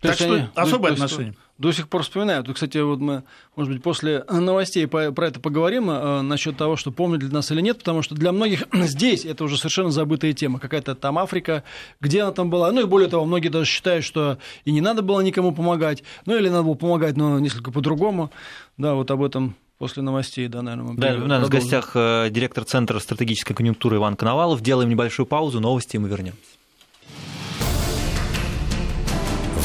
Так 0.00 0.14
что 0.14 0.32
они, 0.32 0.48
особое 0.54 0.94
то, 0.94 0.94
отношение. 0.94 1.32
То, 1.32 1.38
до 1.58 1.72
сих 1.72 1.88
пор 1.88 2.04
вспоминают. 2.04 2.48
Кстати, 2.52 2.78
вот 2.78 3.00
мы, 3.00 3.24
может 3.56 3.72
быть, 3.72 3.82
после 3.82 4.24
новостей 4.30 4.86
про 4.86 5.26
это 5.26 5.40
поговорим 5.40 5.90
э, 5.90 6.22
насчет 6.22 6.56
того, 6.56 6.76
что 6.76 6.92
помнят 6.92 7.20
для 7.20 7.30
нас 7.30 7.50
или 7.50 7.60
нет, 7.60 7.78
потому 7.78 8.02
что 8.02 8.14
для 8.14 8.30
многих 8.30 8.64
здесь 8.72 9.24
это 9.24 9.44
уже 9.44 9.56
совершенно 9.56 9.90
забытая 9.90 10.32
тема. 10.32 10.60
Какая-то 10.60 10.94
там 10.94 11.18
Африка, 11.18 11.64
где 12.00 12.22
она 12.22 12.32
там 12.32 12.48
была. 12.48 12.70
Ну 12.70 12.82
и 12.82 12.84
более 12.84 13.08
того, 13.08 13.24
многие 13.24 13.48
даже 13.48 13.68
считают, 13.68 14.04
что 14.04 14.38
и 14.64 14.70
не 14.70 14.80
надо 14.80 15.02
было 15.02 15.20
никому 15.20 15.52
помогать, 15.52 16.04
ну 16.26 16.36
или 16.36 16.48
надо 16.48 16.62
было 16.62 16.74
помогать, 16.74 17.16
но 17.16 17.38
несколько 17.40 17.72
по-другому. 17.72 18.30
Да, 18.76 18.94
вот 18.94 19.10
об 19.10 19.22
этом 19.22 19.56
после 19.78 20.02
новостей, 20.02 20.46
да, 20.48 20.62
наверное, 20.62 20.92
мы 20.92 21.00
Да, 21.00 21.14
у 21.14 21.26
нас 21.26 21.46
в 21.46 21.50
гостях 21.50 21.92
э, 21.94 22.28
директор 22.30 22.64
Центра 22.64 23.00
стратегической 23.00 23.56
конъюнктуры 23.56 23.96
Иван 23.96 24.14
Коновалов. 24.14 24.60
Делаем 24.60 24.88
небольшую 24.88 25.26
паузу, 25.26 25.58
новости, 25.60 25.96
и 25.96 25.98
мы 25.98 26.08
вернемся. 26.08 26.57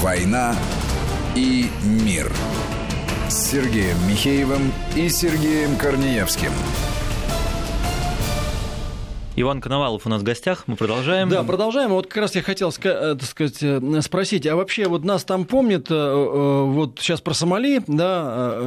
«Война 0.03 0.53
и 1.33 1.69
мир» 1.81 2.29
с 3.29 3.51
Сергеем 3.51 3.95
Михеевым 4.05 4.73
и 4.97 5.07
Сергеем 5.07 5.77
Корнеевским. 5.77 6.51
Иван 9.35 9.61
Коновалов 9.61 10.05
у 10.05 10.09
нас 10.09 10.21
в 10.21 10.23
гостях, 10.23 10.65
мы 10.67 10.75
продолжаем. 10.75 11.27
Да, 11.27 11.41
продолжаем. 11.43 11.89
Вот 11.89 12.05
как 12.05 12.17
раз 12.17 12.35
я 12.35 12.43
хотел 12.43 12.69
э, 12.69 13.15
так 13.19 13.23
сказать, 13.23 13.57
э, 13.63 14.01
спросить, 14.01 14.45
а 14.45 14.55
вообще 14.55 14.87
вот 14.87 15.03
нас 15.03 15.23
там 15.23 15.45
помнят, 15.45 15.87
э, 15.89 16.63
вот 16.67 16.99
сейчас 16.99 17.19
про 17.19 17.33
Сомали, 17.33 17.81
да, 17.87 18.61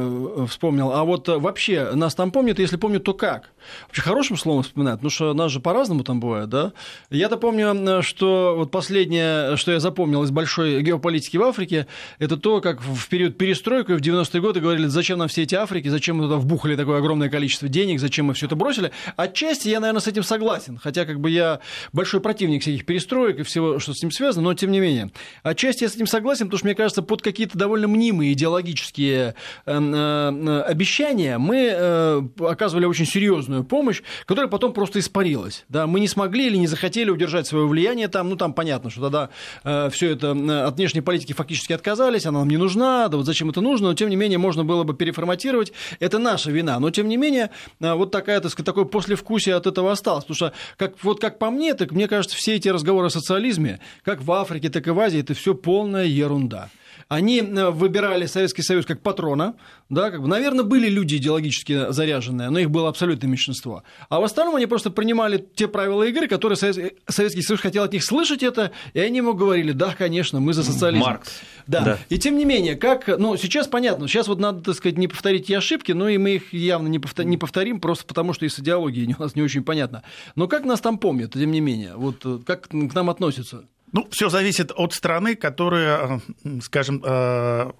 вспомнил, 0.49 0.91
а 0.91 1.05
вот 1.05 1.29
вообще 1.29 1.91
нас 1.93 2.15
там 2.15 2.31
помнят, 2.31 2.59
если 2.59 2.75
помнят, 2.75 3.05
то 3.05 3.13
как? 3.13 3.51
Вообще 3.87 4.01
хорошим 4.01 4.35
словом 4.35 4.63
вспоминают, 4.63 4.99
потому 4.99 5.11
что 5.11 5.33
нас 5.33 5.51
же 5.51 5.61
по-разному 5.61 6.03
там 6.03 6.19
бывает, 6.19 6.49
да? 6.49 6.73
Я-то 7.09 7.37
помню, 7.37 8.03
что 8.03 8.55
вот 8.57 8.69
последнее, 8.69 9.55
что 9.55 9.71
я 9.71 9.79
запомнил 9.79 10.23
из 10.23 10.31
большой 10.31 10.81
геополитики 10.81 11.37
в 11.37 11.43
Африке, 11.43 11.87
это 12.19 12.35
то, 12.35 12.59
как 12.59 12.81
в 12.81 13.07
период 13.07 13.37
перестройки 13.37 13.93
в 13.93 14.01
90-е 14.01 14.41
годы 14.41 14.59
говорили, 14.59 14.87
зачем 14.87 15.19
нам 15.19 15.29
все 15.29 15.43
эти 15.43 15.55
Африки, 15.55 15.87
зачем 15.87 16.17
мы 16.17 16.23
туда 16.23 16.35
вбухали 16.35 16.75
такое 16.75 16.97
огромное 16.97 17.29
количество 17.29 17.69
денег, 17.69 18.01
зачем 18.01 18.25
мы 18.25 18.33
все 18.33 18.47
это 18.47 18.57
бросили. 18.57 18.91
Отчасти 19.15 19.69
я, 19.69 19.79
наверное, 19.79 20.01
с 20.01 20.07
этим 20.07 20.23
согласен 20.23 20.56
согласен, 20.57 20.79
хотя 20.81 21.05
как 21.05 21.19
бы 21.19 21.29
я 21.29 21.59
большой 21.93 22.19
противник 22.19 22.61
всяких 22.61 22.85
перестроек 22.85 23.39
и 23.39 23.43
всего, 23.43 23.79
что 23.79 23.93
с 23.93 24.01
ним 24.01 24.11
связано, 24.11 24.49
но 24.49 24.53
тем 24.53 24.71
не 24.71 24.79
менее. 24.79 25.11
Отчасти 25.43 25.83
я 25.83 25.89
с 25.89 25.95
этим 25.95 26.07
согласен, 26.07 26.45
потому 26.45 26.59
что, 26.59 26.67
мне 26.67 26.75
кажется, 26.75 27.01
под 27.01 27.21
какие-то 27.21 27.57
довольно 27.57 27.87
мнимые 27.87 28.33
идеологические 28.33 29.35
э, 29.65 29.79
э, 29.79 30.61
обещания 30.61 31.37
мы 31.37 31.69
э, 31.71 32.21
оказывали 32.39 32.85
очень 32.85 33.05
серьезную 33.05 33.63
помощь, 33.63 34.01
которая 34.25 34.49
потом 34.49 34.73
просто 34.73 34.99
испарилась. 34.99 35.65
Да? 35.69 35.87
Мы 35.87 35.99
не 35.99 36.07
смогли 36.07 36.47
или 36.47 36.57
не 36.57 36.67
захотели 36.67 37.09
удержать 37.09 37.47
свое 37.47 37.67
влияние 37.67 38.07
там, 38.07 38.29
ну 38.29 38.35
там 38.35 38.53
понятно, 38.53 38.89
что 38.89 39.01
тогда 39.01 39.89
все 39.89 40.11
это 40.11 40.31
от 40.67 40.75
внешней 40.75 41.01
политики 41.01 41.33
фактически 41.33 41.73
отказались, 41.73 42.25
она 42.25 42.39
нам 42.39 42.49
не 42.49 42.57
нужна, 42.57 43.07
да 43.07 43.17
вот 43.17 43.25
зачем 43.25 43.49
это 43.49 43.61
нужно, 43.61 43.89
но 43.89 43.93
тем 43.93 44.09
не 44.09 44.15
менее 44.15 44.37
можно 44.37 44.63
было 44.63 44.83
бы 44.83 44.93
переформатировать, 44.93 45.73
это 45.99 46.19
наша 46.19 46.51
вина, 46.51 46.79
но 46.79 46.89
тем 46.89 47.07
не 47.07 47.17
менее 47.17 47.49
вот 47.79 48.11
такая, 48.11 48.39
так 48.39 48.51
сказать, 48.51 48.65
такое 48.65 48.85
послевкусие 48.85 49.55
от 49.55 49.67
этого 49.67 49.91
осталось, 49.91 50.25
потому 50.25 50.35
что 50.35 50.46
как, 50.77 51.03
вот 51.03 51.19
как 51.19 51.39
по 51.39 51.49
мне, 51.49 51.73
так 51.73 51.91
мне 51.91 52.07
кажется, 52.07 52.35
все 52.35 52.55
эти 52.55 52.69
разговоры 52.69 53.07
о 53.07 53.09
социализме, 53.09 53.79
как 54.03 54.21
в 54.21 54.31
Африке, 54.31 54.69
так 54.69 54.87
и 54.87 54.91
в 54.91 54.99
Азии, 54.99 55.19
это 55.19 55.33
все 55.33 55.53
полная 55.53 56.05
ерунда. 56.05 56.69
Они 57.09 57.39
э, 57.39 57.69
выбирали 57.69 58.25
Советский 58.25 58.63
Союз 58.63 58.85
как 58.85 59.01
патрона, 59.01 59.55
да, 59.89 60.11
как 60.11 60.21
бы, 60.21 60.27
наверное, 60.27 60.65
были 60.65 60.89
люди 60.89 61.15
идеологически 61.15 61.91
заряженные, 61.91 62.49
но 62.49 62.59
их 62.59 62.69
было 62.69 62.89
абсолютное 62.89 63.29
меньшинство. 63.29 63.83
А 64.09 64.19
в 64.19 64.23
остальном 64.23 64.57
они 64.57 64.65
просто 64.65 64.89
принимали 64.89 65.45
те 65.55 65.69
правила 65.69 66.03
игры, 66.03 66.27
которые 66.27 66.57
Советский 66.57 67.41
Союз 67.41 67.61
хотел 67.61 67.83
от 67.83 67.93
них 67.93 68.03
слышать 68.03 68.43
это, 68.43 68.71
и 68.93 68.99
они 68.99 69.17
ему 69.17 69.33
говорили, 69.33 69.71
да, 69.71 69.95
конечно, 69.97 70.41
мы 70.41 70.53
за 70.53 70.63
социализм. 70.63 71.05
Маркс. 71.05 71.31
Да. 71.65 71.81
да. 71.81 71.97
И 72.09 72.17
тем 72.17 72.37
не 72.37 72.43
менее, 72.43 72.75
как, 72.75 73.07
ну, 73.07 73.37
сейчас 73.37 73.67
понятно, 73.67 74.07
сейчас 74.07 74.27
вот 74.27 74.39
надо, 74.39 74.61
так 74.61 74.75
сказать, 74.75 74.97
не 74.97 75.07
повторить 75.07 75.47
те 75.47 75.57
ошибки, 75.57 75.93
но 75.93 76.09
и 76.09 76.17
мы 76.17 76.31
их 76.31 76.53
явно 76.53 76.87
не, 76.87 77.37
повторим, 77.37 77.79
просто 77.79 78.05
потому 78.05 78.33
что 78.33 78.45
и 78.45 78.49
с 78.49 78.59
идеологией 78.59 79.15
у 79.17 79.21
нас 79.21 79.35
не 79.35 79.41
очень 79.41 79.63
понятно. 79.63 80.03
Но 80.35 80.47
как 80.47 80.65
нас 80.65 80.81
там 80.81 80.97
помнят, 80.97 81.33
тем 81.33 81.51
не 81.51 81.61
менее, 81.61 81.93
вот 81.95 82.25
э, 82.25 82.39
как 82.45 82.67
к 82.67 82.73
нам 82.73 83.09
относятся? 83.09 83.63
Ну, 83.91 84.07
все 84.11 84.29
зависит 84.29 84.71
от 84.75 84.93
страны, 84.93 85.35
которая, 85.35 86.21
э, 86.43 86.59
скажем, 86.61 87.01
э, 87.05 87.71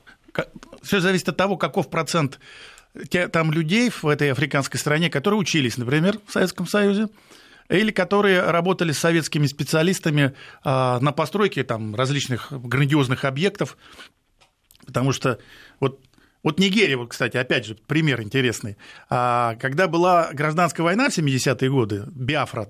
все 0.82 1.00
зависит 1.00 1.30
от 1.30 1.38
того, 1.38 1.58
каков 1.58 1.89
процент 1.89 2.39
там 3.32 3.52
людей 3.52 3.89
в 3.89 4.06
этой 4.06 4.32
африканской 4.32 4.80
стране, 4.80 5.10
которые 5.10 5.39
учились, 5.39 5.78
например, 5.78 6.20
в 6.26 6.32
Советском 6.32 6.67
Союзе, 6.67 7.10
или 7.70 7.91
которые 7.91 8.41
работали 8.41 8.91
с 8.91 9.00
советскими 9.00 9.46
специалистами 9.46 10.34
на 10.63 11.12
постройке 11.12 11.63
там, 11.63 11.96
различных 11.96 12.52
грандиозных 12.52 13.26
объектов, 13.26 13.78
потому 14.86 15.12
что 15.12 15.38
вот 15.80 16.00
вот 16.48 16.60
Нигерия, 16.60 16.96
вот, 16.96 17.10
кстати, 17.10 17.36
опять 17.36 17.66
же, 17.66 17.76
пример 17.76 18.22
интересный. 18.22 18.78
А, 19.10 19.56
когда 19.56 19.90
была 19.90 20.30
гражданская 20.32 20.82
война 20.82 21.10
в 21.10 21.18
70-е 21.18 21.70
годы, 21.70 22.06
Биафра 22.16 22.70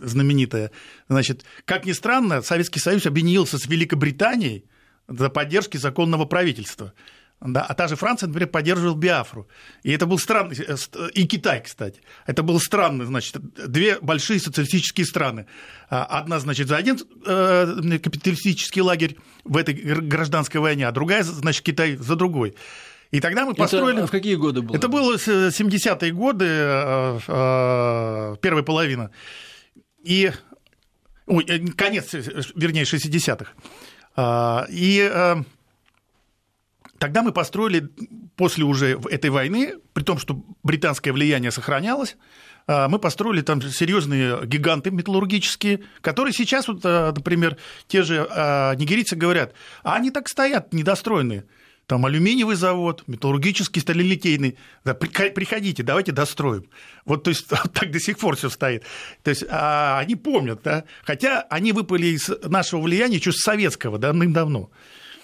знаменитая, 0.00 0.70
значит, 1.08 1.46
как 1.64 1.86
ни 1.86 1.92
странно, 1.92 2.42
Советский 2.42 2.78
Союз 2.78 3.06
объединился 3.06 3.56
с 3.56 3.64
Великобританией 3.68 4.66
за 5.08 5.30
поддержки 5.30 5.78
законного 5.78 6.26
правительства. 6.26 6.92
Да, 7.40 7.62
а 7.62 7.72
та 7.72 7.88
же 7.88 7.96
Франция, 7.96 8.26
например, 8.26 8.50
поддерживала 8.50 8.94
Биафру. 8.94 9.48
И 9.82 9.92
это 9.92 10.04
был 10.04 10.18
странный... 10.18 10.54
Э, 10.58 10.76
и 11.14 11.26
Китай, 11.26 11.62
кстати. 11.62 12.02
Это 12.26 12.42
был 12.42 12.60
странный, 12.60 13.06
значит, 13.06 13.36
две 13.38 13.98
большие 14.00 14.40
социалистические 14.40 15.06
страны. 15.06 15.46
А, 15.88 16.04
одна, 16.04 16.38
значит, 16.38 16.68
за 16.68 16.76
один 16.76 16.98
э, 17.24 17.98
капиталистический 18.02 18.82
лагерь 18.82 19.16
в 19.44 19.56
этой 19.56 19.74
гражданской 19.74 20.60
войне, 20.60 20.86
а 20.86 20.92
другая, 20.92 21.22
значит, 21.22 21.62
Китай 21.62 21.96
за 21.96 22.14
другой. 22.16 22.54
И 23.10 23.20
тогда 23.20 23.44
мы 23.46 23.54
построили... 23.54 23.98
Это 23.98 24.06
в 24.06 24.10
какие 24.10 24.34
годы 24.34 24.62
было? 24.62 24.76
Это 24.76 24.88
было 24.88 25.16
70-е 25.16 26.12
годы, 26.12 26.46
э, 26.46 28.36
первая 28.40 28.62
половина. 28.62 29.10
И... 30.02 30.32
Ой, 31.26 31.44
конец, 31.76 32.12
вернее, 32.54 32.84
60-х. 32.84 33.52
А, 34.16 34.66
и 34.68 35.44
Тогда 36.98 37.22
мы 37.22 37.32
построили 37.32 37.88
после 38.36 38.64
уже 38.64 38.98
этой 39.10 39.30
войны, 39.30 39.74
при 39.92 40.02
том, 40.02 40.18
что 40.18 40.42
британское 40.62 41.12
влияние 41.12 41.50
сохранялось, 41.50 42.16
а, 42.66 42.88
мы 42.88 42.98
построили 42.98 43.42
там 43.42 43.60
серьезные 43.62 44.46
гиганты 44.46 44.90
металлургические, 44.90 45.80
которые 46.00 46.32
сейчас, 46.32 46.68
вот, 46.68 46.82
например, 46.84 47.56
те 47.86 48.02
же 48.02 48.26
а, 48.30 48.74
нигерийцы 48.74 49.16
говорят, 49.16 49.54
а 49.82 49.96
они 49.96 50.10
так 50.10 50.28
стоят 50.28 50.72
недостроенные. 50.72 51.44
Там 51.86 52.04
алюминиевый 52.04 52.56
завод, 52.56 53.04
металлургический, 53.06 53.80
сталелитейный. 53.80 54.58
Да, 54.84 54.94
приходите, 54.94 55.84
давайте 55.84 56.10
достроим. 56.10 56.64
Вот, 57.04 57.22
то 57.22 57.30
есть, 57.30 57.46
так 57.72 57.90
до 57.92 58.00
сих 58.00 58.18
пор 58.18 58.36
все 58.36 58.50
стоит. 58.50 58.82
То 59.22 59.30
есть, 59.30 59.44
а, 59.48 60.00
они 60.00 60.16
помнят, 60.16 60.60
да, 60.64 60.84
хотя 61.04 61.42
они 61.42 61.72
выпали 61.72 62.06
из 62.06 62.28
нашего 62.42 62.80
влияния 62.80 63.16
еще 63.16 63.30
с 63.30 63.40
советского 63.40 63.98
давным-давно. 63.98 64.70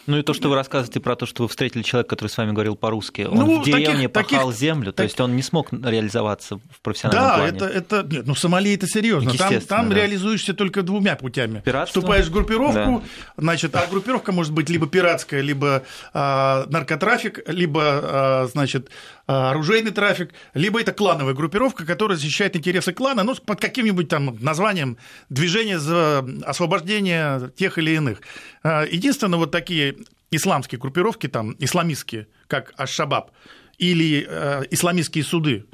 Ну 0.06 0.18
и 0.18 0.22
то, 0.22 0.34
что 0.34 0.48
вы 0.48 0.56
рассказываете 0.56 1.00
про 1.00 1.16
то, 1.16 1.26
что 1.26 1.44
вы 1.44 1.48
встретили 1.48 1.82
человека, 1.82 2.10
который 2.10 2.28
с 2.28 2.36
вами 2.36 2.52
говорил 2.52 2.74
по-русски, 2.76 3.22
он 3.30 3.38
ну, 3.38 3.60
в 3.60 3.64
деревне 3.64 4.08
таких, 4.08 4.30
пахал 4.30 4.48
таких, 4.48 4.60
землю, 4.60 4.86
так... 4.86 4.96
то 4.96 5.02
есть 5.04 5.20
он 5.20 5.36
не 5.36 5.42
смог 5.42 5.72
реализоваться 5.72 6.56
в 6.56 6.80
профессиональном 6.82 7.28
да, 7.28 7.36
плане. 7.36 7.52
Да, 7.52 7.68
это, 7.68 7.96
это, 7.98 8.14
нет, 8.14 8.26
ну 8.26 8.34
Сомали 8.34 8.74
это 8.74 8.86
серьезно. 8.86 9.32
Там, 9.34 9.60
там 9.60 9.88
да. 9.90 9.96
реализуешься 9.96 10.54
только 10.54 10.82
двумя 10.82 11.16
путями. 11.16 11.60
Пиратство? 11.60 12.00
Вступаешь 12.00 12.26
в 12.26 12.32
группировку, 12.32 13.02
да. 13.02 13.02
значит, 13.36 13.74
а 13.76 13.86
группировка 13.86 14.32
может 14.32 14.52
быть 14.52 14.68
либо 14.68 14.86
пиратская, 14.86 15.40
либо 15.40 15.84
а, 16.12 16.66
наркотрафик, 16.68 17.48
либо, 17.48 17.82
а, 17.84 18.48
значит, 18.50 18.90
оружейный 19.26 19.92
трафик, 19.92 20.30
либо 20.54 20.80
это 20.80 20.92
клановая 20.92 21.34
группировка, 21.34 21.86
которая 21.86 22.18
защищает 22.18 22.56
интересы 22.56 22.92
клана, 22.92 23.22
ну, 23.22 23.34
под 23.34 23.60
каким-нибудь 23.60 24.08
там 24.08 24.36
названием 24.40 24.98
движение 25.28 25.78
за 25.78 26.26
освобождение 26.44 27.50
тех 27.56 27.78
или 27.78 27.92
иных. 27.92 28.20
А, 28.62 28.84
единственное, 28.84 29.38
вот 29.38 29.50
такие 29.50 29.96
исламские 30.30 30.78
группировки, 30.78 31.28
там, 31.28 31.54
исламистские, 31.58 32.26
как 32.48 32.72
Аш-Шабаб, 32.76 33.30
или 33.78 34.26
э, 34.28 34.62
исламистские 34.70 35.24
суды, 35.24 35.66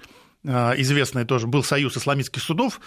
э, 0.44 0.74
известный 0.78 1.24
тоже 1.24 1.46
был 1.46 1.62
союз 1.62 1.96
исламистских 1.96 2.42
судов, 2.42 2.80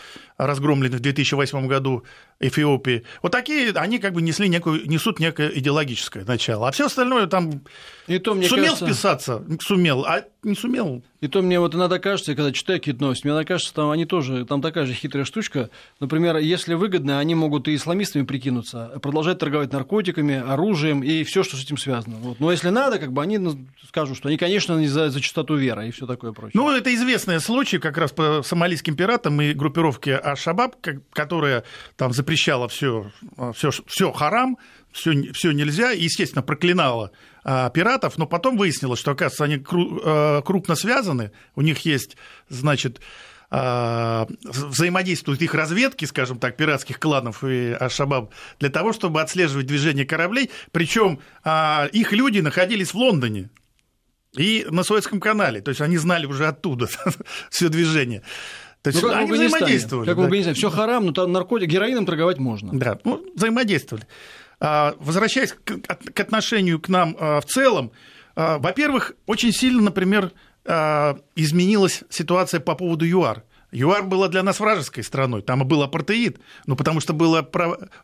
разгромленный 0.45 0.97
в 0.97 1.01
2008 1.01 1.67
году 1.67 2.03
Эфиопии. 2.39 3.03
Вот 3.21 3.31
такие, 3.31 3.71
они 3.71 3.99
как 3.99 4.13
бы 4.13 4.21
несли 4.21 4.49
некую, 4.49 4.87
несут 4.87 5.19
некое 5.19 5.49
идеологическое 5.49 6.25
начало. 6.25 6.67
А 6.67 6.71
все 6.71 6.87
остальное 6.87 7.27
там 7.27 7.61
и 8.07 8.17
то, 8.17 8.33
мне 8.33 8.47
сумел 8.47 8.65
кажется... 8.65 8.85
вписаться, 8.85 9.43
сумел, 9.61 10.03
а 10.05 10.25
не 10.43 10.55
сумел. 10.55 11.03
И 11.21 11.27
то 11.27 11.41
мне 11.41 11.59
вот 11.59 11.75
иногда 11.75 11.99
кажется, 11.99 12.35
когда 12.35 12.51
читаю 12.51 12.79
какие-то 12.79 13.01
новости, 13.01 13.27
мне 13.27 13.45
кажется, 13.45 13.73
там 13.73 13.91
они 13.91 14.05
тоже, 14.05 14.43
там 14.45 14.61
такая 14.61 14.87
же 14.87 14.93
хитрая 14.93 15.23
штучка. 15.23 15.69
Например, 15.99 16.37
если 16.37 16.73
выгодно, 16.73 17.19
они 17.19 17.35
могут 17.35 17.67
и 17.67 17.75
исламистами 17.75 18.23
прикинуться, 18.23 18.99
продолжать 19.01 19.37
торговать 19.37 19.71
наркотиками, 19.71 20.35
оружием 20.35 21.03
и 21.03 21.23
все, 21.23 21.43
что 21.43 21.55
с 21.57 21.63
этим 21.63 21.77
связано. 21.77 22.17
Вот. 22.17 22.39
Но 22.39 22.51
если 22.51 22.69
надо, 22.69 22.97
как 22.97 23.13
бы 23.13 23.21
они 23.21 23.37
ну, 23.37 23.55
скажут, 23.87 24.17
что 24.17 24.29
они, 24.29 24.37
конечно, 24.37 24.77
не 24.77 24.87
за, 24.87 25.09
за 25.09 25.21
чистоту 25.21 25.55
веры 25.55 25.87
и 25.87 25.91
все 25.91 26.07
такое 26.07 26.31
прочее. 26.31 26.53
Ну, 26.55 26.71
это 26.71 26.93
известный 26.93 27.39
случай 27.39 27.77
как 27.77 27.97
раз 27.97 28.11
по 28.11 28.41
сомалийским 28.43 28.95
пиратам 28.95 29.39
и 29.41 29.53
группировке 29.53 30.15
Аш-Шабаб, 30.31 30.75
которая 31.11 31.63
там 31.95 32.13
запрещала 32.13 32.67
все, 32.67 33.11
все, 33.53 33.71
все 33.87 34.11
харам, 34.11 34.57
все, 34.91 35.31
все 35.33 35.51
нельзя, 35.51 35.93
и, 35.93 36.03
естественно, 36.03 36.41
проклинала 36.41 37.11
а, 37.43 37.69
пиратов, 37.69 38.17
но 38.17 38.27
потом 38.27 38.57
выяснилось, 38.57 38.99
что, 38.99 39.11
оказывается, 39.11 39.45
они 39.45 39.63
а, 40.03 40.41
крупно 40.41 40.75
связаны, 40.75 41.31
у 41.55 41.61
них 41.61 41.79
есть, 41.85 42.17
значит, 42.49 43.01
а, 43.49 44.27
взаимодействуют 44.43 45.41
их 45.41 45.53
разведки, 45.53 46.05
скажем 46.05 46.39
так, 46.39 46.57
пиратских 46.57 46.99
кланов 46.99 47.43
и 47.43 47.71
Ашабаб, 47.71 48.33
для 48.59 48.69
того, 48.69 48.93
чтобы 48.93 49.21
отслеживать 49.21 49.65
движение 49.65 50.05
кораблей. 50.05 50.51
Причем 50.71 51.19
их 51.91 52.13
люди 52.13 52.39
находились 52.39 52.93
в 52.93 52.95
Лондоне 52.95 53.49
и 54.37 54.65
на 54.69 54.83
Суэцком 54.83 55.19
канале. 55.19 55.61
То 55.61 55.69
есть 55.69 55.81
они 55.81 55.97
знали 55.97 56.25
уже 56.25 56.47
оттуда 56.47 56.87
все 57.49 57.67
движение. 57.67 58.23
То 58.81 58.89
есть 58.89 59.01
ну, 59.01 59.09
как 59.09 59.17
они 59.19 59.31
взаимодействовали. 59.31 60.07
Как 60.07 60.15
да. 60.15 60.21
в 60.21 60.25
Афганистане. 60.25 60.55
Все 60.55 60.69
харам, 60.69 61.05
но 61.05 61.11
там 61.11 61.31
наркотик, 61.31 61.67
героином 61.67 62.05
торговать 62.05 62.39
можно. 62.39 62.71
Да, 62.73 62.97
ну, 63.03 63.23
взаимодействовали. 63.35 64.07
А, 64.59 64.95
возвращаясь 64.99 65.53
к 65.53 66.19
отношению 66.19 66.79
к 66.79 66.87
нам 66.87 67.15
а, 67.19 67.41
в 67.41 67.45
целом, 67.45 67.91
а, 68.35 68.59
во-первых, 68.59 69.13
очень 69.25 69.51
сильно, 69.51 69.81
например, 69.81 70.31
изменилась 71.35 72.03
ситуация 72.11 72.59
по 72.59 72.75
поводу 72.75 73.03
ЮАР. 73.03 73.43
ЮАР 73.71 74.03
была 74.03 74.27
для 74.27 74.43
нас 74.43 74.59
вражеской 74.59 75.03
страной, 75.03 75.41
там 75.41 75.67
был 75.67 75.81
апартеид, 75.81 76.39
ну, 76.67 76.75
потому 76.75 76.99
что 76.99 77.13
было 77.13 77.39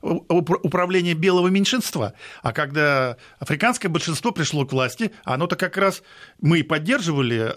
управление 0.01 1.13
белого 1.13 1.49
меньшинства. 1.49 2.13
А 2.41 2.53
когда 2.53 3.17
африканское 3.37 3.89
большинство 3.89 4.31
пришло 4.31 4.65
к 4.65 4.71
власти, 4.71 5.11
оно-то 5.23 5.55
как 5.55 5.77
раз 5.77 6.01
мы 6.41 6.63
поддерживали 6.63 7.53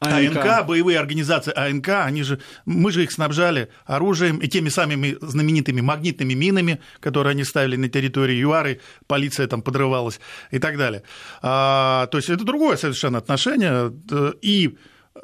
АНК. 0.00 0.36
АНК, 0.36 0.66
боевые 0.66 0.98
организации 0.98 1.52
АНК, 1.56 1.88
они 2.04 2.22
же, 2.22 2.40
мы 2.64 2.92
же 2.92 3.02
их 3.02 3.10
снабжали 3.10 3.68
оружием 3.84 4.38
и 4.38 4.46
теми 4.46 4.68
самыми 4.68 5.16
знаменитыми 5.20 5.80
магнитными 5.80 6.34
минами, 6.34 6.80
которые 7.00 7.32
они 7.32 7.44
ставили 7.44 7.76
на 7.76 7.88
территории 7.88 8.40
ЮАРы, 8.40 8.80
полиция 9.06 9.46
там 9.48 9.60
подрывалась 9.62 10.20
и 10.50 10.58
так 10.58 10.78
далее. 10.78 11.02
А, 11.42 12.06
то 12.06 12.18
есть 12.18 12.30
это 12.30 12.44
другое 12.44 12.76
совершенно 12.76 13.18
отношение. 13.18 13.92
И 14.40 14.76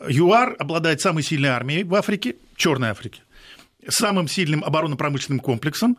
ЮАР 0.09 0.57
обладает 0.59 1.01
самой 1.01 1.23
сильной 1.23 1.51
армией 1.51 1.85
в 1.85 1.95
Африке, 1.95 2.37
Черной 2.57 2.91
Африке, 2.91 3.23
самым 3.89 4.27
сильным 4.29 4.65
оборонно-промышленным 4.65 5.41
комплексом, 5.41 5.99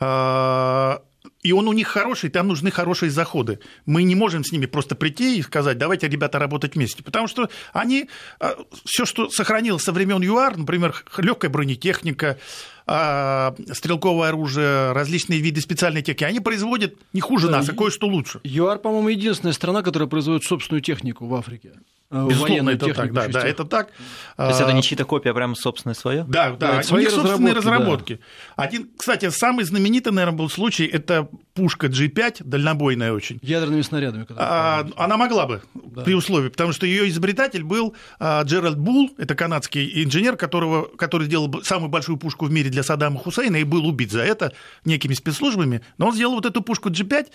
а, 0.00 1.02
и 1.46 1.52
он 1.52 1.68
у 1.68 1.72
них 1.72 1.86
хороший, 1.86 2.28
там 2.28 2.48
нужны 2.48 2.72
хорошие 2.72 3.10
заходы. 3.10 3.60
Мы 3.86 4.02
не 4.02 4.16
можем 4.16 4.44
с 4.44 4.50
ними 4.50 4.66
просто 4.66 4.96
прийти 4.96 5.38
и 5.38 5.42
сказать, 5.42 5.78
давайте, 5.78 6.08
ребята, 6.08 6.40
работать 6.40 6.74
вместе. 6.74 7.04
Потому 7.04 7.28
что 7.28 7.48
они, 7.72 8.08
а, 8.40 8.56
все, 8.84 9.04
что 9.06 9.30
сохранилось 9.30 9.84
со 9.84 9.92
времен 9.92 10.20
ЮАР, 10.22 10.56
например, 10.56 11.04
легкая 11.18 11.50
бронетехника, 11.50 12.38
а, 12.86 13.54
стрелковое 13.72 14.30
оружие, 14.30 14.92
различные 14.92 15.40
виды 15.40 15.60
специальной 15.60 16.02
техники, 16.02 16.24
они 16.24 16.40
производят 16.40 16.94
не 17.12 17.20
хуже 17.20 17.48
нас, 17.48 17.68
а 17.68 17.72
кое-что 17.72 18.08
лучше. 18.08 18.40
ЮАР, 18.42 18.78
по-моему, 18.78 19.08
единственная 19.10 19.52
страна, 19.52 19.82
которая 19.82 20.08
производит 20.08 20.44
собственную 20.44 20.82
технику 20.82 21.26
в 21.26 21.34
Африке. 21.34 21.72
Э, 22.10 22.26
Безусловно, 22.28 22.70
это 22.70 22.94
так, 22.94 23.12
да, 23.12 23.28
да, 23.28 23.42
это 23.42 23.64
так. 23.64 23.88
То 24.36 24.48
есть 24.48 24.60
это 24.60 24.72
не 24.72 24.82
чьи-то 24.82 25.04
копия, 25.04 25.30
а 25.30 25.34
прям 25.34 25.54
собственное 25.54 25.94
свое? 25.94 26.24
Да, 26.28 26.50
да, 26.52 26.82
да 26.82 26.94
у 26.94 26.98
них 26.98 27.10
собственные 27.10 27.54
разработки. 27.54 28.20
Да. 28.56 28.64
Один, 28.64 28.90
кстати, 28.96 29.28
самый 29.30 29.64
знаменитый, 29.64 30.12
наверное, 30.12 30.38
был 30.38 30.48
случай, 30.48 30.86
это 30.86 31.28
пушка 31.54 31.88
G5, 31.88 32.42
дальнобойная 32.44 33.12
очень. 33.12 33.40
Ядерными 33.42 33.82
снарядами. 33.82 34.26
А, 34.36 34.86
она 34.96 35.16
могла 35.16 35.46
бы, 35.46 35.62
да. 35.74 36.02
при 36.02 36.14
условии, 36.14 36.48
потому 36.48 36.72
что 36.72 36.86
ее 36.86 37.08
изобретатель 37.08 37.64
был 37.64 37.94
а, 38.20 38.42
Джеральд 38.42 38.78
Булл, 38.78 39.10
это 39.18 39.34
канадский 39.34 40.04
инженер, 40.04 40.36
которого, 40.36 40.84
который 40.96 41.26
сделал 41.26 41.62
самую 41.64 41.88
большую 41.88 42.18
пушку 42.18 42.44
в 42.44 42.52
мире 42.52 42.70
для 42.70 42.82
Саддама 42.82 43.18
Хусейна 43.18 43.56
и 43.56 43.64
был 43.64 43.86
убит 43.86 44.12
за 44.12 44.22
это 44.22 44.52
некими 44.84 45.14
спецслужбами, 45.14 45.80
но 45.98 46.08
он 46.08 46.14
сделал 46.14 46.34
вот 46.34 46.46
эту 46.46 46.62
пушку 46.62 46.90
G5, 46.90 47.28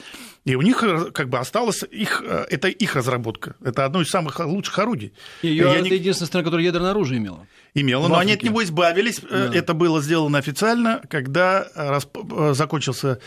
и 0.45 0.55
у 0.55 0.61
них 0.61 0.83
э, 0.83 1.11
как 1.11 1.29
бы 1.29 1.39
осталась 1.39 1.83
их, 1.89 2.23
э, 2.25 2.45
это 2.49 2.67
их 2.67 2.95
разработка. 2.95 3.55
Это 3.63 3.85
одно 3.85 4.01
из 4.01 4.09
самых 4.09 4.39
лучших 4.39 4.60
лучших 4.61 4.77
орудий. 4.79 5.13
Ее 5.41 5.65
это 5.65 5.81
не... 5.81 5.89
единственная 5.89 6.27
страна, 6.27 6.43
которая 6.43 6.65
ядерное 6.65 6.91
оружие 6.91 7.17
имела. 7.17 7.47
Имела, 7.73 8.07
но 8.07 8.17
они 8.17 8.33
от 8.33 8.43
него 8.43 8.63
избавились. 8.63 9.19
Э, 9.29 9.49
да. 9.51 9.57
Это 9.57 9.73
было 9.73 10.01
сделано 10.01 10.37
официально, 10.37 11.01
когда 11.09 11.67
расп... 11.75 12.17
Э, 12.31 12.53
закончился 12.53 13.19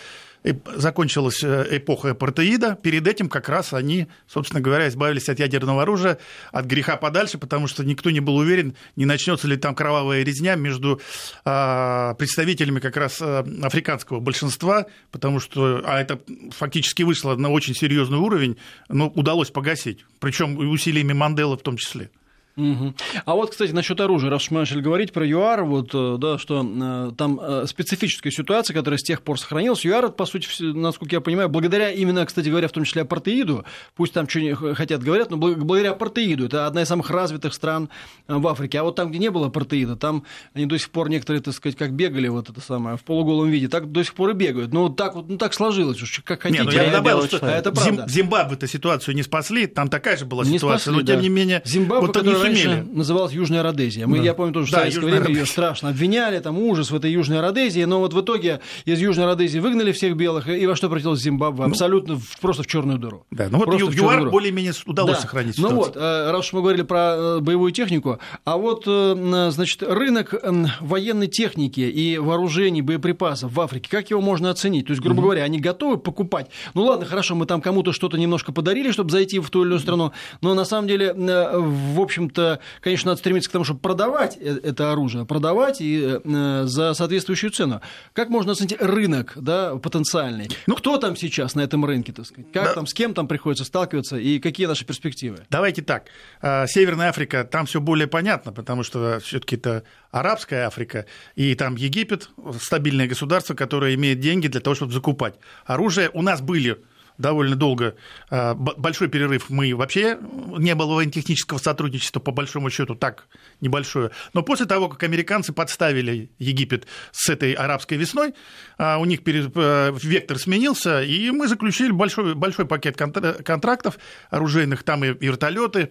закончилась 0.75 1.43
э, 1.43 1.67
эпоха 1.71 2.11
апартеида, 2.11 2.77
перед 2.83 3.07
этим 3.07 3.29
как 3.29 3.49
раз 3.49 3.73
они, 3.73 4.09
собственно 4.27 4.61
говоря, 4.61 4.89
избавились 4.89 5.29
от 5.29 5.39
ядерного 5.39 5.83
оружия, 5.83 6.19
от 6.53 6.67
греха 6.67 6.97
подальше, 6.97 7.39
потому 7.39 7.67
что 7.67 7.83
никто 7.85 8.11
не 8.11 8.21
был 8.21 8.37
уверен, 8.37 8.75
не 8.97 9.07
начнется 9.07 9.49
ли 9.49 9.57
там 9.57 9.75
кровавая 9.75 10.23
резня 10.23 10.55
между 10.55 11.01
а, 11.45 12.15
представителями 12.15 12.81
как 12.81 12.97
раз 12.97 13.21
э, 13.21 13.45
африканского 13.63 14.21
большинства, 14.21 14.87
потому 15.11 15.41
что, 15.41 15.83
а 15.85 16.01
это 16.01 16.21
фактически 16.51 17.03
вышло 17.03 17.37
на 17.37 17.51
очень 17.51 17.75
серьезный 17.75 18.19
уровень, 18.19 18.59
но 18.89 19.09
удалось 19.09 19.51
погасить, 19.51 20.05
причем 20.21 20.59
усилиями 20.59 21.15
Манделы 21.15 21.57
в 21.57 21.63
том 21.63 21.77
числе. 21.77 22.11
Угу. 22.57 22.95
А 23.25 23.35
вот, 23.35 23.51
кстати, 23.51 23.73
насчет 23.73 24.01
оружия, 24.01 24.31
раз 24.31 24.49
мы 24.51 24.61
начали 24.61 24.81
говорить 24.81 25.13
про 25.13 25.27
ЮАР, 25.27 25.65
вот, 25.65 25.91
э, 25.93 26.17
да, 26.19 26.39
что 26.39 26.65
э, 26.65 27.11
там 27.17 27.41
э, 27.43 27.67
специфическая 27.67 28.31
ситуация, 28.31 28.75
которая 28.75 28.99
с 28.99 29.03
тех 29.03 29.23
пор 29.23 29.41
сохранилась. 29.41 29.85
ЮАР, 29.85 30.11
по 30.13 30.25
сути, 30.25 30.49
насколько 30.63 31.17
я 31.17 31.21
понимаю, 31.21 31.49
благодаря 31.49 31.91
именно, 31.91 32.25
кстати 32.25 32.49
говоря, 32.49 32.69
в 32.69 32.73
том 32.73 32.85
числе 32.85 33.03
апартеиду, 33.03 33.65
пусть 33.97 34.13
там 34.13 34.29
что 34.29 34.75
хотят 34.75 35.03
говорят, 35.03 35.31
но 35.31 35.37
благодаря 35.37 35.93
апартеиду, 35.93 36.47
это 36.47 36.67
одна 36.67 36.83
из 36.83 36.89
самых 36.89 37.11
развитых 37.11 37.55
стран 37.55 37.89
в 38.29 38.47
Африке. 38.47 38.79
А 38.79 38.85
вот 38.85 38.95
там, 38.95 39.11
где 39.11 39.19
не 39.19 39.31
было 39.31 39.49
апартеида, 39.49 39.97
там 39.97 40.23
они 40.53 40.67
до 40.67 40.79
сих 40.79 40.91
пор 40.91 41.09
некоторые, 41.09 41.43
так 41.43 41.55
сказать, 41.55 41.77
как 41.77 41.93
бегали 41.93 42.29
вот 42.29 42.51
это 42.51 42.61
самое, 42.61 42.97
в 42.97 43.03
полуголом 43.03 43.51
виде, 43.51 43.67
так 43.67 43.91
до 43.91 44.05
сих 44.05 44.15
пор 44.15 44.31
и 44.31 44.35
бегают. 44.35 44.73
Ну, 44.73 44.91
так 44.91 45.17
вот, 45.17 45.29
ну, 45.29 45.39
так 45.39 45.55
сложилось, 45.55 46.01
уж 46.01 46.21
как 46.25 46.43
хотите. 46.43 46.63
Не, 46.63 46.71
ну, 46.71 46.73
я 46.73 46.93
добавил, 46.93 47.25
что 47.25 47.39
это 47.39 47.73
правда. 47.73 48.07
Зимбабве-то 48.09 48.69
ситуацию 48.69 49.17
не 49.17 49.25
спасли, 49.25 49.67
там 49.67 49.89
такая 49.89 50.17
же 50.17 50.25
была 50.25 50.45
не 50.45 50.59
ситуация, 50.59 50.93
спасли, 50.93 51.01
но 51.01 51.07
тем 51.07 51.17
да. 51.17 51.23
не 51.23 51.29
менее, 51.29 51.63
Зимбабве, 51.65 52.07
вот 52.07 52.17
они 52.17 52.44
раньше 52.45 52.87
называлась 52.93 53.33
Южная 53.33 53.63
Родезия. 53.63 54.07
Мы, 54.07 54.19
да. 54.19 54.25
Я 54.25 54.35
помню, 54.35 54.53
тоже 54.53 54.71
да, 54.73 54.79
в 54.79 54.81
советское 54.81 55.07
время 55.07 55.21
Родезия. 55.21 55.41
ее 55.43 55.47
страшно 55.47 55.89
обвиняли, 55.91 56.39
там 56.39 56.59
ужас 56.59 56.91
в 56.91 56.97
этой 56.97 57.11
Южной 57.11 57.41
Родезии, 57.41 57.85
но 57.85 57.99
вот 57.99 58.13
в 58.13 58.21
итоге 58.21 58.61
из 58.85 59.01
Южной 59.01 59.27
Родезии 59.27 59.59
выгнали 59.59 59.93
всех 59.93 60.17
белых, 60.17 60.49
и 60.49 60.67
во 60.67 60.77
что 60.77 60.89
превратилась 60.89 61.21
Зимбабве? 61.21 61.65
Ну, 61.65 61.71
Абсолютно 61.71 62.21
просто 62.41 62.63
в 62.63 62.67
черную 62.67 62.99
дыру. 62.99 63.25
Да, 63.31 63.49
ну 63.51 63.59
вот 63.59 63.81
ЮАР 63.81 64.31
более-менее 64.31 64.73
удалось 64.87 65.17
да. 65.17 65.21
сохранить 65.21 65.57
ситуацию. 65.57 65.77
Ну 65.77 65.85
вот, 65.85 65.97
э, 65.97 66.31
раз 66.31 66.47
уж 66.47 66.53
мы 66.53 66.61
говорили 66.61 66.83
про 66.83 67.15
э, 67.17 67.41
боевую 67.41 67.73
технику, 67.73 68.19
а 68.45 68.57
вот, 68.57 68.85
э, 68.87 69.51
значит, 69.51 69.83
рынок 69.83 70.35
военной 70.81 71.27
техники 71.27 71.81
и 71.81 72.19
вооружений, 72.19 72.83
боеприпасов 72.83 73.53
в 73.53 73.61
Африке, 73.61 73.89
как 73.91 74.11
его 74.11 74.21
можно 74.21 74.51
оценить? 74.51 74.87
То 74.87 74.93
есть, 74.93 75.03
грубо 75.03 75.21
mm-hmm. 75.21 75.25
говоря, 75.25 75.43
они 75.45 75.61
готовы 75.61 75.99
покупать? 75.99 76.49
Ну 76.75 76.85
ладно, 76.85 77.07
хорошо, 77.07 77.35
мы 77.35 77.47
там 77.47 77.61
кому-то 77.61 77.93
что-то 77.93 78.17
немножко 78.17 78.53
подарили, 78.53 78.91
чтобы 78.91 79.11
зайти 79.11 79.39
в 79.39 79.51
ту 79.51 79.61
или 79.61 79.69
иную 79.69 79.81
страну, 79.81 80.13
но 80.41 80.55
на 80.55 80.65
самом 80.65 80.89
деле, 80.89 81.13
в 81.15 82.01
общем-то, 82.35 82.61
конечно, 82.81 83.11
надо 83.11 83.19
стремиться 83.21 83.49
к 83.49 83.53
тому, 83.53 83.65
чтобы 83.65 83.81
продавать 83.81 84.37
э, 84.41 84.59
это 84.63 84.93
оружие, 84.93 85.25
продавать 85.25 85.81
и 85.81 86.21
э, 86.23 86.63
за 86.67 86.95
соответствующую 86.95 87.51
цену. 87.51 87.81
Как 88.13 88.29
можно 88.29 88.53
оценить 88.53 88.81
рынок 88.81 89.33
да, 89.37 89.77
потенциальный? 89.77 90.49
Ну, 90.67 90.77
Кто 90.77 90.99
там 90.99 91.17
сейчас 91.17 91.55
на 91.55 91.61
этом 91.61 91.85
рынке, 91.85 92.13
так 92.13 92.27
сказать? 92.27 92.53
Как 92.53 92.65
да. 92.65 92.75
там, 92.75 92.87
с 92.87 92.95
кем 92.95 93.15
там 93.15 93.29
приходится 93.29 93.65
сталкиваться 93.65 94.17
и 94.17 94.39
какие 94.39 94.67
наши 94.67 94.85
перспективы? 94.85 95.39
Давайте 95.51 95.83
так. 95.83 96.07
А, 96.41 96.67
Северная 96.67 97.09
Африка, 97.09 97.45
там 97.45 97.67
все 97.67 97.81
более 97.81 98.07
понятно, 98.07 98.53
потому 98.53 98.83
что 98.83 99.21
все-таки 99.21 99.57
это 99.57 99.85
арабская 100.11 100.67
Африка, 100.67 101.07
и 101.37 101.55
там 101.55 101.77
Египет, 101.77 102.31
стабильное 102.61 103.07
государство, 103.07 103.55
которое 103.55 103.95
имеет 103.95 104.21
деньги 104.21 104.49
для 104.49 104.61
того, 104.61 104.75
чтобы 104.75 104.93
закупать. 104.93 105.35
Оружие 105.65 106.11
у 106.13 106.23
нас 106.23 106.41
были 106.41 106.79
довольно 107.19 107.57
долго, 107.57 107.97
а, 108.31 108.55
большой 108.55 109.09
перерыв, 109.09 109.51
мы 109.51 109.75
вообще 109.75 110.19
не 110.59 110.75
было 110.75 110.95
военно-технического 110.95 111.59
сотрудничества, 111.59 112.21
по 112.21 112.33
большому 112.33 112.71
счету 112.71 112.95
так 112.95 113.29
небольшое. 113.61 114.11
Но 114.33 114.43
после 114.43 114.67
того, 114.67 114.89
как 114.89 115.03
американцы 115.03 115.53
подставили 115.53 116.31
Египет 116.39 116.87
с 117.13 117.29
этой 117.29 117.53
арабской 117.53 117.95
весной, 117.95 118.35
а, 118.79 118.99
у 118.99 119.05
них 119.05 119.21
э, 119.27 119.93
вектор 120.03 120.39
сменился, 120.39 121.03
и 121.03 121.31
мы 121.31 121.49
заключили 121.49 121.93
большой, 121.93 122.35
большой 122.35 122.67
пакет 122.67 122.97
контрактов 122.97 123.99
оружейных, 124.31 124.83
там 124.83 125.05
и 125.05 125.15
вертолеты, 125.25 125.91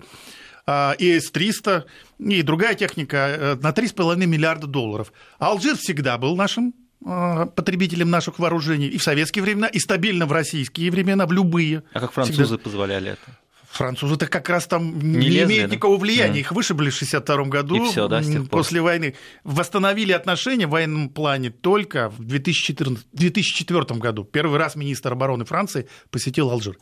а, 0.65 0.95
и 0.97 1.19
С-300, 1.19 1.85
и 2.19 2.41
другая 2.41 2.75
техника 2.75 3.17
э, 3.17 3.55
на 3.55 3.71
3,5 3.71 4.25
миллиарда 4.25 4.67
долларов. 4.67 5.11
Алжир 5.39 5.75
всегда 5.77 6.17
был 6.17 6.35
нашим 6.35 6.73
потребителем 7.03 8.09
наших 8.09 8.39
вооружений 8.39 8.87
и 8.87 8.97
в 8.97 9.03
советские 9.03 9.43
времена, 9.43 9.67
и 9.67 9.79
стабильно 9.79 10.25
в 10.25 10.31
российские 10.31 10.91
времена, 10.91 11.25
в 11.25 11.31
любые. 11.31 11.83
А 11.93 11.99
как 11.99 12.11
французы 12.13 12.43
Всегда... 12.43 12.57
позволяли 12.57 13.11
это? 13.11 13.39
Французы-то 13.71 14.27
как 14.27 14.49
раз 14.49 14.67
там 14.67 14.99
не, 14.99 15.17
не 15.17 15.29
лезли, 15.29 15.53
имеют 15.53 15.69
да? 15.69 15.75
никакого 15.75 15.97
влияния. 15.97 16.37
Mm. 16.37 16.41
Их 16.41 16.51
вышибли 16.51 16.91
в 16.91 16.95
1962 16.95 17.45
году, 17.45 17.83
и 17.83 17.89
всё, 17.89 18.07
да, 18.07 18.21
после 18.49 18.81
войны. 18.81 19.15
Восстановили 19.43 20.11
отношения 20.11 20.67
в 20.67 20.69
военном 20.69 21.09
плане 21.09 21.49
только 21.49 22.09
в 22.09 22.23
2014, 22.23 23.07
2004 23.11 23.99
году. 23.99 24.25
Первый 24.25 24.59
раз 24.59 24.75
министр 24.75 25.13
обороны 25.13 25.43
Франции 25.45 25.89
посетил 26.11 26.51
Алжир. 26.51 26.77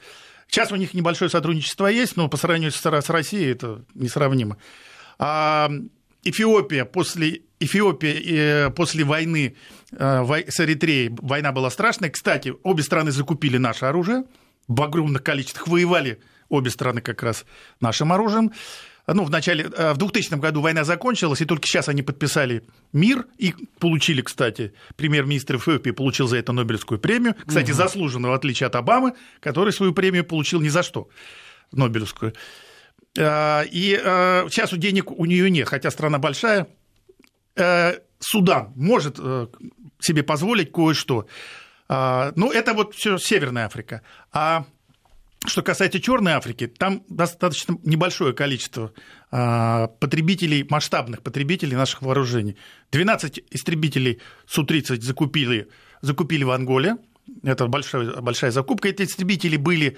Сейчас 0.47 0.73
у 0.73 0.75
них 0.75 0.93
небольшое 0.93 1.31
сотрудничество 1.31 1.87
есть, 1.87 2.17
но 2.17 2.27
по 2.27 2.35
сравнению 2.35 2.73
с 2.73 3.09
Россией 3.09 3.51
это 3.51 3.85
несравнимо. 3.95 4.57
А 5.17 5.71
Эфиопия 6.23 6.83
после 6.83 7.43
Эфиопия 7.61 8.67
э, 8.67 8.69
после 8.71 9.03
войны 9.03 9.55
э, 9.91 10.43
с 10.49 10.59
Эритреей, 10.59 11.15
война 11.21 11.51
была 11.51 11.69
страшная. 11.69 12.09
Кстати, 12.09 12.53
обе 12.63 12.81
страны 12.81 13.11
закупили 13.11 13.57
наше 13.57 13.85
оружие, 13.85 14.23
в 14.67 14.81
огромных 14.81 15.23
количествах 15.23 15.67
воевали 15.67 16.19
обе 16.49 16.71
страны 16.71 17.01
как 17.01 17.21
раз 17.21 17.45
нашим 17.79 18.11
оружием. 18.11 18.51
Ну, 19.05 19.23
в 19.23 19.29
начале, 19.29 19.65
э, 19.65 19.93
в 19.93 19.97
2000 19.97 20.39
году 20.39 20.61
война 20.61 20.83
закончилась, 20.83 21.41
и 21.41 21.45
только 21.45 21.67
сейчас 21.67 21.87
они 21.87 22.01
подписали 22.01 22.63
мир 22.93 23.27
и 23.37 23.53
получили, 23.77 24.21
кстати, 24.21 24.73
премьер-министр 24.95 25.57
Эфиопии 25.57 25.91
получил 25.91 26.27
за 26.27 26.37
это 26.37 26.53
Нобелевскую 26.53 26.99
премию. 26.99 27.35
Кстати, 27.45 27.69
угу. 27.69 27.77
заслуженно, 27.77 28.29
в 28.29 28.33
отличие 28.33 28.67
от 28.67 28.75
Обамы, 28.75 29.13
который 29.39 29.71
свою 29.71 29.93
премию 29.93 30.25
получил 30.25 30.61
ни 30.61 30.69
за 30.69 30.81
что, 30.81 31.09
Нобелевскую. 31.71 32.33
И 33.13 34.01
сейчас 34.49 34.71
у 34.71 34.77
денег 34.77 35.11
у 35.11 35.25
нее 35.25 35.51
нет, 35.51 35.67
хотя 35.67 35.91
страна 35.91 36.17
большая, 36.17 36.67
Судан 38.21 38.71
может 38.75 39.17
э, 39.19 39.47
себе 39.99 40.23
позволить 40.23 40.71
кое-что. 40.71 41.27
А, 41.89 42.31
ну, 42.35 42.51
это 42.51 42.73
вот 42.73 42.93
все 42.93 43.17
Северная 43.17 43.65
Африка. 43.65 44.03
А 44.31 44.65
что 45.45 45.63
касается 45.63 45.99
Черной 45.99 46.33
Африки, 46.33 46.67
там 46.67 47.03
достаточно 47.09 47.77
небольшое 47.83 48.33
количество 48.33 48.93
а, 49.31 49.87
потребителей, 49.87 50.65
масштабных 50.69 51.23
потребителей 51.23 51.75
наших 51.75 52.03
вооружений. 52.03 52.57
12 52.91 53.43
истребителей 53.49 54.21
Су-30 54.45 55.01
закупили, 55.01 55.69
закупили 56.01 56.43
в 56.43 56.51
Анголе. 56.51 56.97
Это 57.41 57.65
большая, 57.65 58.21
большая 58.21 58.51
закупка. 58.51 58.89
Эти 58.89 59.01
истребители 59.01 59.57
были 59.57 59.97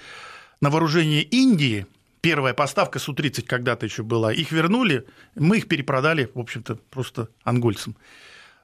на 0.62 0.70
вооружении 0.70 1.22
Индии– 1.22 1.86
первая 2.24 2.54
поставка 2.54 3.00
Су-30 3.00 3.46
когда-то 3.46 3.86
еще 3.86 4.02
была, 4.02 4.34
их 4.34 4.54
вернули, 4.54 5.06
мы 5.36 5.58
их 5.58 5.68
перепродали, 5.68 6.32
в 6.34 6.40
общем-то, 6.40 6.76
просто 6.90 7.28
ангольцам. 7.44 7.98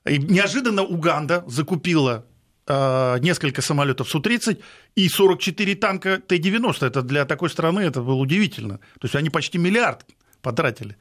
И 0.06 0.18
неожиданно 0.18 0.84
Уганда 0.84 1.44
закупила 1.46 2.26
э, 2.68 3.18
несколько 3.20 3.62
самолетов 3.62 4.10
Су-30 4.10 4.62
и 4.96 5.10
44 5.10 5.76
танка 5.76 6.22
Т-90. 6.26 6.88
Это 6.88 7.02
для 7.02 7.26
такой 7.26 7.50
страны 7.50 7.82
это 7.82 8.02
было 8.02 8.16
удивительно. 8.16 8.78
То 8.78 9.06
есть 9.06 9.16
они 9.16 9.30
почти 9.30 9.58
миллиард 9.58 10.06
потратили. 10.42 10.96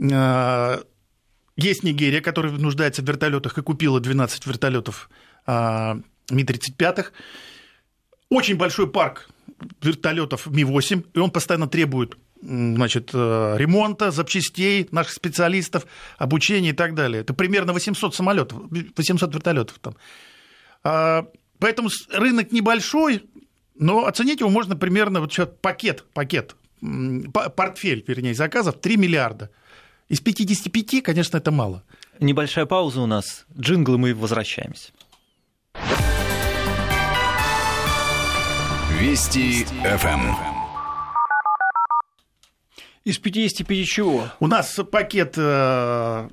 Э, 0.00 0.82
есть 1.56 1.84
Нигерия, 1.84 2.20
которая 2.20 2.52
нуждается 2.52 3.02
в 3.02 3.06
вертолетах 3.06 3.58
и 3.58 3.62
купила 3.62 4.00
12 4.00 4.44
вертолетов 4.46 5.08
э, 5.46 5.52
Ми-35. 6.30 7.06
Очень 8.28 8.56
большой 8.56 8.90
парк 8.90 9.28
вертолетов 9.82 10.46
Ми-8, 10.46 11.06
и 11.14 11.18
он 11.18 11.30
постоянно 11.30 11.68
требует 11.68 12.16
значит, 12.42 13.10
э, 13.12 13.54
ремонта, 13.58 14.10
запчастей 14.10 14.88
наших 14.90 15.14
специалистов, 15.14 15.86
обучения 16.18 16.70
и 16.70 16.74
так 16.74 16.94
далее. 16.94 17.22
Это 17.22 17.34
примерно 17.34 17.72
800 17.72 18.14
самолетов, 18.14 18.60
800 18.70 19.34
вертолетов 19.34 19.78
там. 19.80 19.96
А, 20.84 21.26
поэтому 21.58 21.88
рынок 22.12 22.52
небольшой, 22.52 23.24
но 23.74 24.06
оценить 24.06 24.40
его 24.40 24.50
можно 24.50 24.76
примерно, 24.76 25.20
вот 25.20 25.32
сейчас 25.32 25.48
пакет, 25.60 26.04
пакет, 26.12 26.56
портфель, 27.32 28.04
вернее, 28.06 28.34
заказов 28.34 28.80
3 28.80 28.96
миллиарда. 28.96 29.50
Из 30.08 30.20
55, 30.20 31.02
конечно, 31.02 31.38
это 31.38 31.50
мало. 31.50 31.82
Небольшая 32.20 32.66
пауза 32.66 33.00
у 33.00 33.06
нас. 33.06 33.44
Джинглы 33.58 33.98
мы 33.98 34.14
возвращаемся. 34.14 34.92
Вести 38.98 39.64
ФМ. 39.84 40.34
Из 43.04 43.18
55 43.18 43.86
чего? 43.86 44.24
У 44.40 44.46
нас 44.46 44.80
пакет 44.90 45.36
50-55 45.36 46.30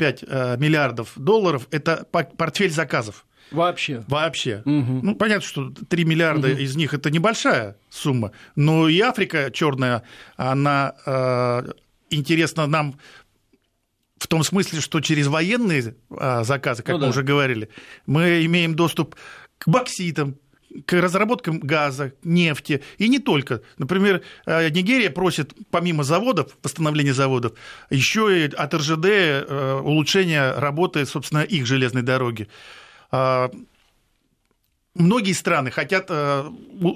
э, 0.00 0.14
э, 0.26 0.56
миллиардов 0.56 1.12
долларов– 1.16 1.68
это 1.70 2.06
портфель 2.10 2.70
заказов. 2.70 3.26
Вообще? 3.50 4.02
Вообще. 4.08 4.62
Угу. 4.64 5.00
Ну, 5.02 5.14
понятно, 5.16 5.46
что 5.46 5.68
3 5.70 6.04
миллиарда 6.06 6.48
угу. 6.48 6.56
из 6.56 6.76
них– 6.76 6.94
это 6.96 7.10
небольшая 7.10 7.76
сумма, 7.90 8.32
но 8.56 8.88
и 8.88 8.98
Африка 9.00 9.50
черная, 9.52 10.02
она 10.36 10.94
э, 11.04 11.72
интересна 12.08 12.66
нам 12.66 12.98
в 14.16 14.28
том 14.28 14.44
смысле, 14.44 14.80
что 14.80 15.00
через 15.00 15.26
военные 15.26 15.94
заказы, 16.08 16.82
как 16.82 16.94
ну, 16.94 17.00
мы 17.00 17.02
да. 17.02 17.10
уже 17.10 17.22
говорили, 17.22 17.68
мы 18.06 18.46
имеем 18.46 18.74
доступ 18.74 19.14
к 19.58 19.68
бокситам, 19.68 20.38
к 20.86 21.00
разработкам 21.00 21.60
газа, 21.60 22.12
нефти, 22.22 22.82
и 22.98 23.08
не 23.08 23.18
только. 23.18 23.62
Например, 23.78 24.22
э, 24.46 24.70
Нигерия 24.70 25.10
просит, 25.10 25.54
помимо 25.70 26.04
заводов, 26.04 26.56
восстановления 26.62 27.14
заводов, 27.14 27.52
еще 27.90 28.44
и 28.44 28.54
от 28.54 28.74
РЖД 28.74 29.04
э, 29.04 29.80
улучшения 29.82 30.52
работы, 30.52 31.06
собственно, 31.06 31.42
их 31.42 31.66
железной 31.66 32.02
дороги. 32.02 32.48
А, 33.10 33.50
многие 34.94 35.32
страны 35.32 35.70
хотят 35.70 36.06
э, 36.08 36.50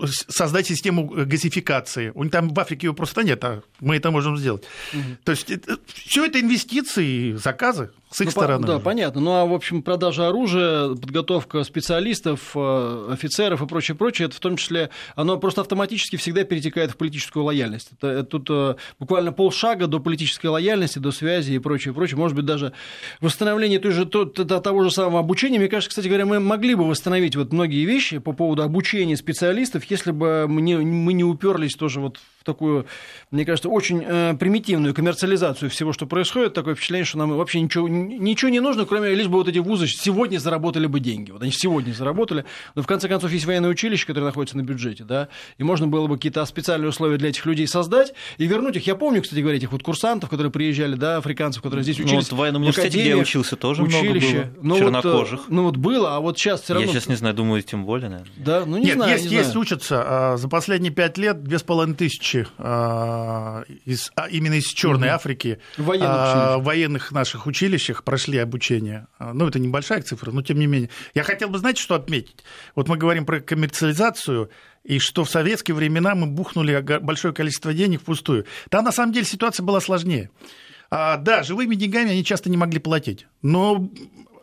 создать 0.08 0.66
систему 0.66 1.06
газификации. 1.06 2.10
У 2.14 2.24
них 2.24 2.32
там 2.32 2.48
в 2.48 2.60
Африке 2.60 2.88
ее 2.88 2.94
просто 2.94 3.22
нет, 3.22 3.42
а 3.44 3.62
мы 3.80 3.96
это 3.96 4.10
можем 4.10 4.36
сделать. 4.36 4.64
Угу. 4.92 5.02
То 5.24 5.32
есть 5.32 5.52
все 5.86 6.26
это 6.26 6.40
инвестиции, 6.40 7.32
заказы 7.32 7.90
с 8.10 8.20
их 8.20 8.26
ну, 8.26 8.30
стороны. 8.30 8.66
Да, 8.66 8.78
понятно. 8.78 9.20
Ну 9.20 9.32
а 9.32 9.44
в 9.44 9.52
общем 9.52 9.82
продажа 9.82 10.28
оружия, 10.28 10.88
подготовка 10.94 11.62
специалистов, 11.64 12.52
э, 12.54 13.08
офицеров 13.12 13.62
и 13.62 13.66
прочее, 13.66 13.96
прочее, 13.96 14.26
это 14.26 14.36
в 14.36 14.40
том 14.40 14.56
числе, 14.56 14.90
оно 15.14 15.36
просто 15.36 15.60
автоматически 15.60 16.16
всегда 16.16 16.44
перетекает 16.44 16.92
в 16.92 16.96
политическую 16.96 17.44
лояльность. 17.44 17.90
Это, 17.92 18.08
это 18.08 18.24
тут 18.24 18.46
э, 18.50 18.74
буквально 18.98 19.32
полшага 19.32 19.86
до 19.86 20.00
политической 20.00 20.46
лояльности, 20.46 20.98
до 20.98 21.10
связи 21.10 21.52
и 21.52 21.58
прочее, 21.58 21.92
прочее. 21.92 22.16
Может 22.16 22.36
быть, 22.36 22.46
даже 22.46 22.72
восстановление 23.20 23.78
той 23.78 23.92
же, 23.92 24.06
того 24.06 24.82
же 24.82 24.90
самого 24.90 25.20
обучения. 25.20 25.58
Мне 25.58 25.68
кажется, 25.68 25.90
кстати 25.90 26.08
говоря, 26.08 26.26
мы 26.26 26.40
могли 26.40 26.74
бы 26.74 26.86
восстановить 26.86 27.36
вот 27.36 27.52
многие 27.52 27.84
вещи 27.84 28.18
по 28.18 28.32
поводу 28.32 28.62
обучения 28.62 29.16
специалистов, 29.16 29.84
если 29.84 30.10
бы 30.10 30.46
мы 30.48 30.62
не, 30.62 30.76
мы 30.76 31.12
не 31.12 31.24
уперлись 31.24 31.74
тоже 31.74 32.00
вот 32.00 32.18
в 32.18 32.44
такую, 32.44 32.86
мне 33.30 33.44
кажется, 33.44 33.68
очень 33.68 34.02
э, 34.04 34.34
примитивную 34.38 34.94
коммерциализацию 34.94 35.70
всего, 35.70 35.92
что 35.92 36.06
происходит. 36.06 36.54
Такое 36.54 36.74
впечатление, 36.74 37.04
что 37.04 37.18
нам 37.18 37.36
вообще 37.36 37.60
ничего, 37.60 37.88
ничего 38.06 38.50
не 38.50 38.60
нужно, 38.60 38.84
кроме 38.84 39.14
лишь 39.14 39.28
бы 39.28 39.38
вот 39.38 39.48
эти 39.48 39.58
вузы 39.58 39.86
сегодня 39.86 40.38
заработали 40.38 40.86
бы 40.86 41.00
деньги. 41.00 41.30
Вот 41.30 41.42
они 41.42 41.52
сегодня 41.52 41.92
заработали. 41.92 42.44
Но 42.74 42.82
в 42.82 42.86
конце 42.86 43.08
концов 43.08 43.32
есть 43.32 43.44
военное 43.44 43.70
училище, 43.70 44.06
которое 44.06 44.26
находится 44.26 44.56
на 44.56 44.62
бюджете, 44.62 45.04
да, 45.04 45.28
и 45.58 45.64
можно 45.64 45.86
было 45.86 46.06
бы 46.06 46.16
какие-то 46.16 46.44
специальные 46.44 46.88
условия 46.90 47.16
для 47.16 47.30
этих 47.30 47.44
людей 47.46 47.66
создать 47.66 48.14
и 48.38 48.46
вернуть 48.46 48.76
их. 48.76 48.86
Я 48.86 48.94
помню, 48.94 49.22
кстати 49.22 49.40
говоря, 49.40 49.56
этих 49.56 49.72
вот 49.72 49.82
курсантов, 49.82 50.30
которые 50.30 50.52
приезжали, 50.52 50.94
да, 50.94 51.16
африканцев, 51.16 51.62
которые 51.62 51.82
здесь 51.82 51.96
учились. 51.96 52.12
Ну, 52.12 52.18
вот 52.18 52.32
в 52.32 52.36
военном 52.36 52.62
университете, 52.62 53.00
где 53.00 53.08
я 53.10 53.16
учился, 53.16 53.56
тоже 53.56 53.82
училище. 53.82 54.50
много 54.60 54.60
было 54.60 54.62
ну, 54.62 54.78
чернокожих. 54.78 55.40
Вот, 55.40 55.50
ну 55.50 55.62
вот 55.64 55.76
было, 55.76 56.16
а 56.16 56.20
вот 56.20 56.38
сейчас 56.38 56.62
все 56.62 56.74
равно... 56.74 56.86
Я 56.86 56.92
сейчас 56.92 57.08
не 57.08 57.16
знаю, 57.16 57.34
думаю, 57.34 57.62
тем 57.62 57.84
более, 57.84 58.08
наверное. 58.08 58.32
Да, 58.36 58.64
ну 58.66 58.78
не 58.78 58.86
Нет, 58.86 58.94
знаю, 58.94 59.12
есть, 59.12 59.30
не 59.30 59.36
есть 59.36 59.50
знаю. 59.50 59.60
учатся. 59.60 60.02
А, 60.04 60.36
за 60.36 60.48
последние 60.48 60.92
пять 60.92 61.18
лет 61.18 61.42
две 61.42 61.58
с 61.58 61.62
половиной 61.62 61.96
тысячи 61.96 62.46
а, 62.58 63.62
из, 63.84 64.10
а, 64.14 64.28
именно 64.28 64.54
из 64.54 64.66
Черной 64.66 65.08
угу. 65.08 65.14
Африки 65.14 65.58
военных, 65.76 66.64
военных 66.64 67.12
наших 67.12 67.46
училищах 67.88 68.04
прошли 68.04 68.38
обучение. 68.38 69.06
Ну, 69.18 69.46
это 69.46 69.58
небольшая 69.58 70.02
цифра, 70.02 70.30
но 70.30 70.42
тем 70.42 70.58
не 70.58 70.66
менее. 70.66 70.90
Я 71.14 71.22
хотел 71.22 71.48
бы, 71.48 71.58
знаете, 71.58 71.82
что 71.82 71.94
отметить? 71.94 72.44
Вот 72.74 72.88
мы 72.88 72.96
говорим 72.96 73.24
про 73.24 73.40
коммерциализацию, 73.40 74.50
и 74.84 74.98
что 74.98 75.24
в 75.24 75.30
советские 75.30 75.74
времена 75.74 76.14
мы 76.14 76.26
бухнули 76.26 76.80
большое 77.00 77.34
количество 77.34 77.72
денег 77.72 78.00
впустую. 78.00 78.46
Там, 78.70 78.84
на 78.84 78.92
самом 78.92 79.12
деле, 79.12 79.26
ситуация 79.26 79.64
была 79.64 79.80
сложнее. 79.80 80.30
А, 80.90 81.16
да, 81.16 81.42
живыми 81.42 81.74
деньгами 81.74 82.10
они 82.10 82.24
часто 82.24 82.50
не 82.50 82.56
могли 82.56 82.78
платить. 82.78 83.26
Но, 83.42 83.90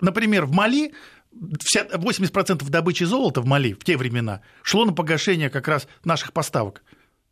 например, 0.02 0.46
в 0.46 0.52
Мали 0.52 0.94
80% 1.34 2.70
добычи 2.70 3.04
золота 3.04 3.42
в 3.42 3.46
Мали 3.46 3.74
в 3.74 3.84
те 3.84 3.98
времена 3.98 4.42
шло 4.62 4.86
на 4.86 4.94
погашение 4.94 5.50
как 5.50 5.68
раз 5.68 5.88
наших 6.04 6.34
поставок. 6.34 6.84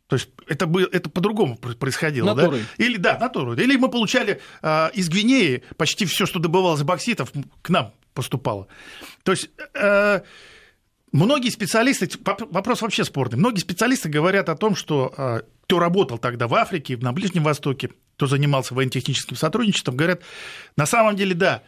То 0.06 0.16
есть 0.16 0.28
это, 0.46 0.66
было, 0.66 0.86
это 0.92 1.08
по-другому 1.08 1.56
происходило. 1.56 2.34
Натурой. 2.34 2.64
Да? 2.78 2.84
Или, 2.84 2.96
да, 2.98 3.18
натурой. 3.18 3.62
Или 3.62 3.76
мы 3.76 3.88
получали 3.88 4.40
э, 4.62 4.90
из 4.92 5.08
Гвинеи 5.08 5.62
почти 5.76 6.04
все, 6.04 6.26
что 6.26 6.38
добывалось 6.38 6.82
бокситов, 6.82 7.32
к 7.62 7.70
нам 7.70 7.92
поступало. 8.12 8.68
То 9.22 9.32
есть 9.32 9.50
э, 9.74 10.20
многие 11.12 11.48
специалисты, 11.48 12.08
вопрос 12.50 12.82
вообще 12.82 13.04
спорный, 13.04 13.38
многие 13.38 13.60
специалисты 13.60 14.08
говорят 14.08 14.48
о 14.50 14.56
том, 14.56 14.76
что 14.76 15.12
э, 15.16 15.40
кто 15.64 15.78
работал 15.78 16.18
тогда 16.18 16.48
в 16.48 16.54
Африке, 16.54 16.98
на 16.98 17.12
Ближнем 17.12 17.42
Востоке, 17.42 17.90
кто 18.16 18.26
занимался 18.26 18.74
военно-техническим 18.74 19.36
сотрудничеством, 19.36 19.96
говорят, 19.96 20.20
на 20.76 20.84
самом 20.84 21.16
деле, 21.16 21.34
да, 21.34 21.62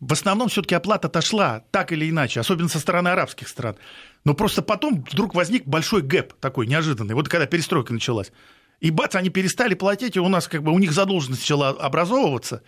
в 0.00 0.12
основном 0.12 0.48
все-таки 0.48 0.74
оплата 0.74 1.08
отошла 1.08 1.64
так 1.70 1.92
или 1.92 2.08
иначе, 2.08 2.40
особенно 2.40 2.68
со 2.68 2.80
стороны 2.80 3.08
арабских 3.08 3.48
стран. 3.48 3.76
Но 4.24 4.34
просто 4.34 4.62
потом 4.62 5.04
вдруг 5.10 5.34
возник 5.34 5.66
большой 5.66 6.02
гэп 6.02 6.34
такой 6.40 6.66
неожиданный, 6.66 7.14
вот 7.14 7.28
когда 7.28 7.46
перестройка 7.46 7.92
началась. 7.92 8.32
И 8.80 8.90
бац, 8.90 9.14
они 9.14 9.28
перестали 9.28 9.74
платить, 9.74 10.16
и 10.16 10.20
у 10.20 10.28
нас 10.28 10.48
как 10.48 10.62
бы 10.62 10.72
у 10.72 10.78
них 10.78 10.92
задолженность 10.92 11.42
начала 11.42 11.68
образовываться. 11.68 12.62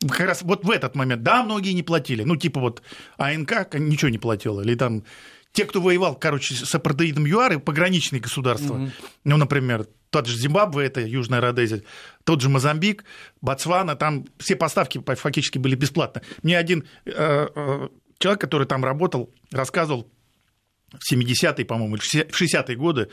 Как 0.00 0.20
раз 0.20 0.42
вот 0.42 0.64
в 0.64 0.70
этот 0.70 0.94
момент, 0.94 1.22
да, 1.22 1.42
многие 1.42 1.72
не 1.72 1.82
платили. 1.82 2.22
Ну, 2.22 2.36
типа 2.36 2.60
вот 2.60 2.82
АНК 3.16 3.74
ничего 3.74 4.10
не 4.10 4.18
платила. 4.18 4.60
Или 4.60 4.76
там 4.76 5.02
те, 5.56 5.64
кто 5.64 5.80
воевал, 5.80 6.16
короче, 6.16 6.54
с 6.54 6.74
апартеидом 6.74 7.24
ЮАР, 7.24 7.60
пограничные 7.60 8.20
государства. 8.20 8.74
Mm-hmm. 8.74 8.90
Ну, 9.24 9.36
например, 9.38 9.86
тот 10.10 10.26
же 10.26 10.36
Зимбабве, 10.36 10.84
это 10.84 11.00
Южная 11.00 11.40
Родезия, 11.40 11.82
тот 12.24 12.42
же 12.42 12.50
Мозамбик, 12.50 13.04
Ботсвана, 13.40 13.96
там 13.96 14.26
все 14.36 14.54
поставки 14.54 15.02
фактически 15.14 15.56
были 15.56 15.74
бесплатны. 15.74 16.20
Мне 16.42 16.58
один 16.58 16.84
э, 17.06 17.48
э, 17.54 17.88
человек, 18.18 18.40
который 18.40 18.66
там 18.66 18.84
работал, 18.84 19.32
рассказывал, 19.50 20.12
в 20.92 21.10
70-е, 21.10 21.64
по-моему, 21.64 21.96
в 21.96 22.00
60-е 22.02 22.76
годы 22.76 23.08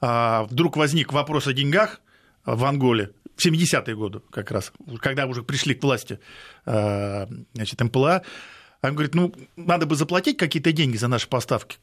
э, 0.00 0.42
вдруг 0.50 0.76
возник 0.76 1.12
вопрос 1.12 1.46
о 1.46 1.52
деньгах 1.52 2.00
в 2.44 2.64
Анголе, 2.64 3.12
в 3.36 3.46
70-е 3.46 3.94
годы 3.94 4.20
как 4.32 4.50
раз, 4.50 4.72
когда 5.00 5.26
уже 5.26 5.44
пришли 5.44 5.76
к 5.76 5.84
власти 5.84 6.18
э, 6.66 7.26
значит, 7.54 7.80
МПЛА, 7.80 8.22
он 8.88 8.94
говорит, 8.94 9.14
ну, 9.14 9.32
надо 9.56 9.86
бы 9.86 9.96
заплатить 9.96 10.36
какие-то 10.36 10.72
деньги 10.72 10.96
за 10.96 11.08
наши 11.08 11.28
поставки. 11.28 11.78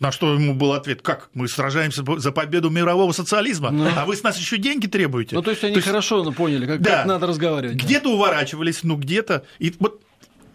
На 0.00 0.10
что 0.10 0.34
ему 0.34 0.54
был 0.54 0.72
ответ, 0.72 1.00
как? 1.02 1.30
Мы 1.32 1.46
сражаемся 1.46 2.02
за 2.18 2.32
победу 2.32 2.70
мирового 2.70 3.12
социализма, 3.12 3.70
ну, 3.70 3.88
а 3.94 4.04
вы 4.04 4.16
с 4.16 4.22
нас 4.24 4.36
еще 4.36 4.56
деньги 4.56 4.88
требуете. 4.88 5.36
Ну, 5.36 5.42
то 5.42 5.50
есть 5.50 5.62
они 5.62 5.74
то 5.74 5.78
есть, 5.78 5.86
хорошо 5.86 6.28
поняли, 6.32 6.66
как, 6.66 6.80
да, 6.80 6.98
как 6.98 7.06
надо 7.06 7.26
разговаривать. 7.28 7.76
Где-то 7.76 8.08
да. 8.08 8.14
уворачивались, 8.14 8.82
ну, 8.82 8.96
где-то. 8.96 9.44
И 9.60 9.72
вот 9.78 10.02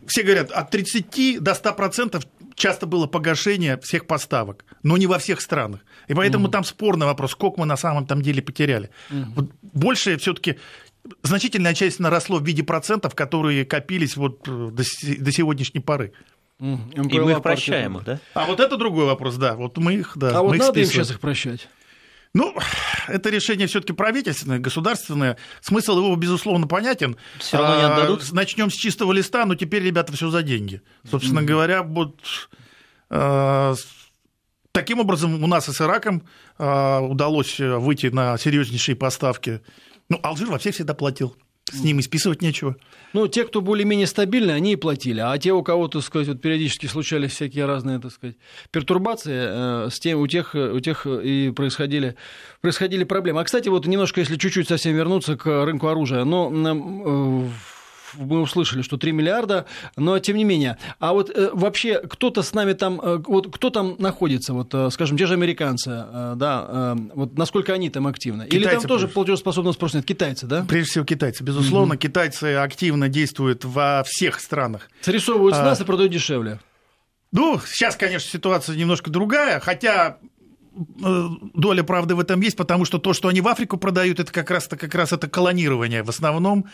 все 0.05 0.23
говорят, 0.23 0.51
от 0.51 0.69
30 0.71 1.41
до 1.41 1.51
100% 1.51 2.25
часто 2.55 2.87
было 2.87 3.07
погашение 3.07 3.77
всех 3.77 4.07
поставок, 4.07 4.65
но 4.83 4.97
не 4.97 5.07
во 5.07 5.19
всех 5.19 5.39
странах. 5.39 5.81
И 6.07 6.13
поэтому 6.13 6.45
угу. 6.45 6.51
там 6.51 6.63
спорный 6.63 7.05
вопрос, 7.05 7.31
сколько 7.31 7.59
мы 7.59 7.65
на 7.65 7.77
самом 7.77 8.05
там 8.05 8.21
деле 8.21 8.41
потеряли. 8.41 8.89
Угу. 9.11 9.25
Вот 9.35 9.51
больше 9.61 10.17
все-таки 10.17 10.57
значительная 11.23 11.73
часть 11.73 11.99
наросло 11.99 12.39
в 12.39 12.45
виде 12.45 12.63
процентов, 12.63 13.15
которые 13.15 13.65
копились 13.65 14.17
вот 14.17 14.47
э, 14.47 14.69
до, 14.71 14.83
до 15.19 15.31
сегодняшней 15.31 15.81
поры. 15.81 16.13
И 16.59 16.65
мы 16.65 17.31
их 17.31 17.41
прощаем, 17.43 18.01
да? 18.03 18.19
А 18.33 18.45
вот 18.45 18.59
это 18.59 18.77
другой 18.77 19.05
вопрос, 19.05 19.35
да. 19.35 19.55
Вот 19.55 19.77
мы 19.77 19.93
их, 19.93 20.13
да. 20.15 20.37
А 20.37 20.41
вот 20.41 20.53
надо 20.53 20.63
списываем. 20.63 20.85
им 20.85 20.91
сейчас 20.91 21.11
их 21.11 21.19
прощать? 21.19 21.67
Ну, 22.33 22.55
это 23.07 23.29
решение 23.29 23.67
все-таки 23.67 23.93
правительственное, 23.93 24.59
государственное. 24.59 25.37
Смысл 25.61 25.97
его, 25.97 26.15
безусловно, 26.15 26.67
понятен. 26.67 27.17
Все 27.39 27.57
равно 27.57 27.77
не 27.77 27.83
а, 27.83 27.95
отдадут. 27.95 28.31
Начнем 28.31 28.69
с 28.69 28.75
чистого 28.75 29.11
листа, 29.13 29.45
но 29.45 29.55
теперь, 29.55 29.83
ребята, 29.83 30.13
все 30.13 30.29
за 30.29 30.43
деньги. 30.43 30.81
Собственно 31.09 31.39
mm-hmm. 31.39 31.45
говоря, 31.45 31.83
вот 31.83 32.19
э, 33.09 33.75
таким 34.71 34.99
образом 34.99 35.43
у 35.43 35.47
нас 35.47 35.69
и 35.69 35.71
с 35.71 35.81
Ираком 35.81 36.27
э, 36.59 36.99
удалось 36.99 37.59
выйти 37.59 38.07
на 38.07 38.37
серьезнейшие 38.37 38.95
поставки. 38.95 39.61
Ну, 40.09 40.19
Алжир 40.23 40.49
вообще 40.49 40.71
всегда 40.71 40.93
платил. 40.93 41.35
С 41.69 41.83
ними 41.83 41.99
списывать 41.99 42.41
нечего. 42.41 42.77
Ну, 43.11 43.27
те, 43.27 43.43
кто 43.43 43.59
более-менее 43.59 44.07
стабильны, 44.07 44.51
они 44.51 44.73
и 44.73 44.75
платили. 44.77 45.19
А 45.19 45.37
те, 45.37 45.51
у 45.51 45.61
кого, 45.63 45.89
так 45.89 46.01
сказать, 46.01 46.29
вот 46.29 46.41
периодически 46.41 46.85
случались 46.85 47.33
всякие 47.33 47.65
разные, 47.65 47.99
так 47.99 48.13
сказать, 48.13 48.37
пертурбации, 48.71 49.85
э, 49.85 49.89
с 49.91 49.99
тем, 49.99 50.19
у, 50.19 50.27
тех, 50.27 50.55
у 50.55 50.79
тех 50.79 51.05
и 51.05 51.51
происходили, 51.53 52.15
происходили 52.61 53.03
проблемы. 53.03 53.41
А, 53.41 53.43
кстати, 53.43 53.67
вот 53.67 53.85
немножко, 53.85 54.21
если 54.21 54.37
чуть-чуть 54.37 54.69
совсем 54.69 54.95
вернуться 54.95 55.35
к 55.35 55.65
рынку 55.65 55.87
оружия, 55.87 56.23
но 56.23 56.49
э, 56.49 57.49
мы 58.13 58.41
услышали, 58.41 58.81
что 58.81 58.97
3 58.97 59.11
миллиарда, 59.11 59.65
но 59.95 60.19
тем 60.19 60.37
не 60.37 60.43
менее. 60.43 60.77
А 60.99 61.13
вот 61.13 61.29
э, 61.29 61.49
вообще 61.53 61.99
кто-то 61.99 62.41
с 62.41 62.53
нами 62.53 62.73
там, 62.73 62.99
э, 63.01 63.21
вот 63.25 63.53
кто 63.53 63.69
там 63.69 63.95
находится, 63.99 64.53
вот, 64.53 64.73
э, 64.73 64.89
скажем, 64.91 65.17
те 65.17 65.25
же 65.25 65.33
американцы, 65.33 65.91
э, 65.91 66.33
да, 66.35 66.65
э, 66.67 66.95
вот 67.13 67.37
насколько 67.37 67.73
они 67.73 67.89
там 67.89 68.07
активны? 68.07 68.45
Китайцы 68.45 68.57
Или 68.57 68.65
там 68.65 68.81
тоже 68.83 69.05
прежде. 69.05 69.13
платежеспособность 69.13 69.79
просто 69.79 69.97
нет? 69.97 70.05
Китайцы, 70.05 70.45
да? 70.45 70.65
Прежде 70.67 70.91
всего 70.91 71.05
китайцы. 71.05 71.43
Безусловно, 71.43 71.95
угу. 71.95 71.99
китайцы 71.99 72.55
активно 72.55 73.09
действуют 73.09 73.65
во 73.65 74.03
всех 74.05 74.39
странах. 74.39 74.89
Срисовывают 75.01 75.55
с 75.55 75.59
а... 75.59 75.63
нас 75.63 75.81
и 75.81 75.83
продают 75.83 76.11
дешевле. 76.11 76.59
Ну, 77.31 77.59
сейчас, 77.65 77.95
конечно, 77.95 78.29
ситуация 78.29 78.75
немножко 78.75 79.09
другая, 79.11 79.59
хотя 79.59 80.17
доля 81.53 81.83
правды 81.83 82.15
в 82.15 82.19
этом 82.19 82.41
есть, 82.41 82.55
потому 82.55 82.85
что 82.85 82.99
то, 82.99 83.13
что 83.13 83.27
они 83.27 83.41
в 83.41 83.47
Африку 83.47 83.77
продают, 83.77 84.19
это 84.19 84.31
как 84.31 84.51
раз, 84.51 84.67
это 84.67 84.77
как 84.77 84.93
раз 84.95 85.11
это 85.11 85.27
колонирование. 85.27 86.03
В 86.03 86.09
основном, 86.09 86.65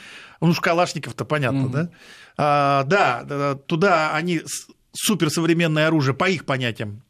ну, 0.42 0.50
уж 0.50 0.60
Калашников-то 0.60 1.26
понятно, 1.26 1.66
mm-hmm. 1.66 1.72
да? 1.72 1.90
А, 2.38 2.84
да, 2.84 3.56
туда 3.56 4.16
они 4.16 4.42
суперсовременное 4.94 5.88
оружие, 5.88 6.14
по 6.14 6.30
их 6.30 6.46
понятиям, 6.46 7.02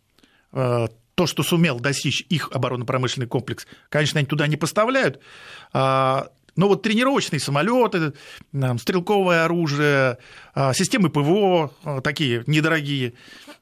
э, 0.52 0.88
то, 1.16 1.28
что 1.28 1.44
сумел 1.44 1.80
достичь 1.80 2.26
их 2.30 2.50
оборонно-промышленный 2.52 3.28
комплекс, 3.28 3.68
конечно, 3.90 4.20
они 4.20 4.28
туда 4.28 4.48
не 4.48 4.58
поставляют. 4.58 5.20
А, 5.74 6.30
Но 6.56 6.68
вот 6.68 6.84
тренировочные 6.84 7.40
самолеты, 7.40 8.14
стрелковое 8.78 9.46
оружие, 9.46 10.18
а, 10.54 10.74
системы 10.74 11.10
ПВО 11.10 11.74
а, 11.84 12.02
такие 12.02 12.44
недорогие, 12.48 13.14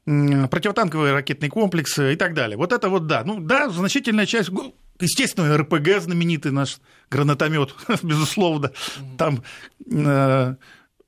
противотанковые 0.04 1.12
ракетные 1.12 1.50
комплексы 1.50 2.12
и 2.12 2.16
так 2.16 2.34
далее. 2.34 2.56
Вот 2.56 2.72
это 2.72 2.88
вот 2.88 3.06
да. 3.06 3.22
Ну 3.24 3.40
да, 3.40 3.68
значительная 3.70 4.26
часть, 4.26 4.50
ну, 4.50 4.74
естественно, 5.00 5.56
РПГ 5.56 6.00
знаменитый 6.00 6.52
наш 6.52 6.78
гранатомет, 7.10 7.74
безусловно. 8.02 8.72
Там 9.16 9.42
э, 9.90 10.54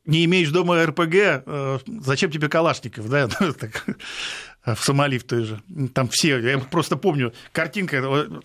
не 0.07 0.24
имеешь 0.24 0.51
дома 0.51 0.85
РПГ, 0.85 1.14
э, 1.14 1.78
зачем 2.01 2.30
тебе 2.30 2.49
Калашников, 2.49 3.09
да? 3.09 3.28
в 4.64 4.76
Сомали 4.76 5.18
в 5.18 5.24
той 5.24 5.44
же. 5.44 5.60
Там 5.92 6.08
все, 6.08 6.38
я 6.38 6.58
просто 6.58 6.96
помню, 6.96 7.34
картинка, 7.52 8.02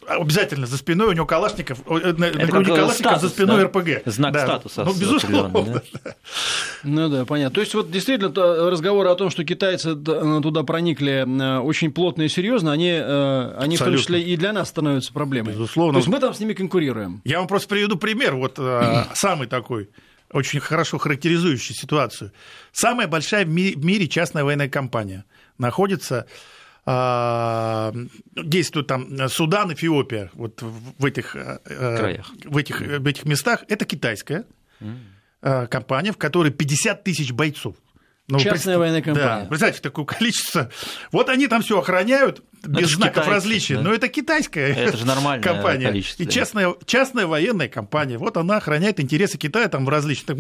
обязательно 0.08 0.68
за 0.68 0.78
спиной 0.78 1.08
у 1.08 1.12
него 1.14 1.26
Калашников, 1.26 1.80
э, 1.88 2.14
на, 2.18 2.32
на 2.32 2.46
груди 2.46 2.72
Калашников 2.72 2.96
статус, 2.96 3.22
за 3.22 3.30
спиной 3.30 3.58
да? 3.58 3.64
РПГ. 3.64 4.02
Знак 4.06 4.34
да. 4.34 4.44
статуса. 4.44 4.84
Ну, 4.84 4.94
безусловно. 4.94 5.82
Да? 6.04 6.16
Ну 6.84 7.10
да, 7.10 7.26
понятно. 7.26 7.56
То 7.56 7.62
есть 7.62 7.74
вот 7.74 7.90
действительно 7.90 8.34
разговоры 8.70 9.10
о 9.10 9.16
том, 9.16 9.30
что 9.30 9.46
китайцы 9.46 9.96
туда 9.96 10.64
проникли 10.64 11.26
э, 11.26 11.60
очень 11.60 11.92
плотно 11.92 12.24
и 12.24 12.28
серьезно, 12.28 12.74
они, 12.74 12.90
э, 12.90 13.56
они 13.58 13.78
в 13.78 13.80
том 13.80 13.96
числе 13.96 14.22
и 14.22 14.36
для 14.36 14.52
нас 14.52 14.68
становятся 14.68 15.14
проблемой. 15.14 15.54
Безусловно. 15.54 15.94
То 15.94 16.00
есть 16.00 16.10
мы 16.10 16.20
там 16.20 16.34
с 16.34 16.40
ними 16.42 16.54
конкурируем. 16.54 17.22
Я 17.24 17.40
вам 17.40 17.48
просто 17.48 17.70
приведу 17.70 17.96
пример, 17.96 18.36
вот 18.36 18.60
самый 19.14 19.48
такой 19.48 19.90
очень 20.32 20.60
хорошо 20.60 20.98
характеризующий 20.98 21.74
ситуацию. 21.74 22.32
Самая 22.74 23.08
большая 23.08 23.46
в 23.46 23.50
мире 23.50 24.08
частная 24.08 24.44
военная 24.44 24.70
компания– 24.70 25.24
находится 25.60 26.26
а, 26.86 27.94
действуют 28.36 28.88
там 28.88 29.30
Судан, 29.30 29.72
Эфиопия, 29.74 30.32
вот 30.34 30.62
в 30.62 31.06
этих, 31.06 31.36
э, 31.36 31.60
Краях. 31.64 32.32
в 32.46 32.58
этих, 32.58 32.82
в 32.82 33.06
этих 33.06 33.26
местах, 33.26 33.64
это 33.68 33.86
китайская 33.86 34.46
mm. 34.80 35.68
компания, 35.68 36.12
в 36.12 36.18
которой 36.18 36.52
50 36.52 37.04
тысяч 37.04 37.32
бойцов. 37.32 37.76
Ну, 38.28 38.40
Частная 38.40 38.76
пред... 38.76 38.80
военная 38.80 39.02
компания. 39.02 39.42
Да, 39.42 39.46
представьте, 39.50 39.82
такое 39.82 40.06
количество. 40.06 40.72
Вот 41.12 41.30
они 41.30 41.48
там 41.48 41.62
все 41.62 41.80
охраняют, 41.80 42.44
без 42.68 42.92
знаков 42.92 43.28
различия. 43.28 43.76
Да? 43.76 43.84
Но 43.84 43.94
это 43.94 44.08
китайская 44.08 44.74
это 44.74 44.98
же 44.98 45.06
нормальное 45.06 45.44
компания. 45.44 45.88
Количество. 45.88 46.24
И 46.24 46.28
частная, 46.28 46.76
частная 46.86 47.28
военная 47.28 47.68
компания. 47.68 48.18
Вот 48.18 48.38
она 48.38 48.58
охраняет 48.58 49.00
интересы 49.00 49.38
Китая 49.38 49.68
там 49.68 49.86
в 49.86 49.90
различных 49.90 50.38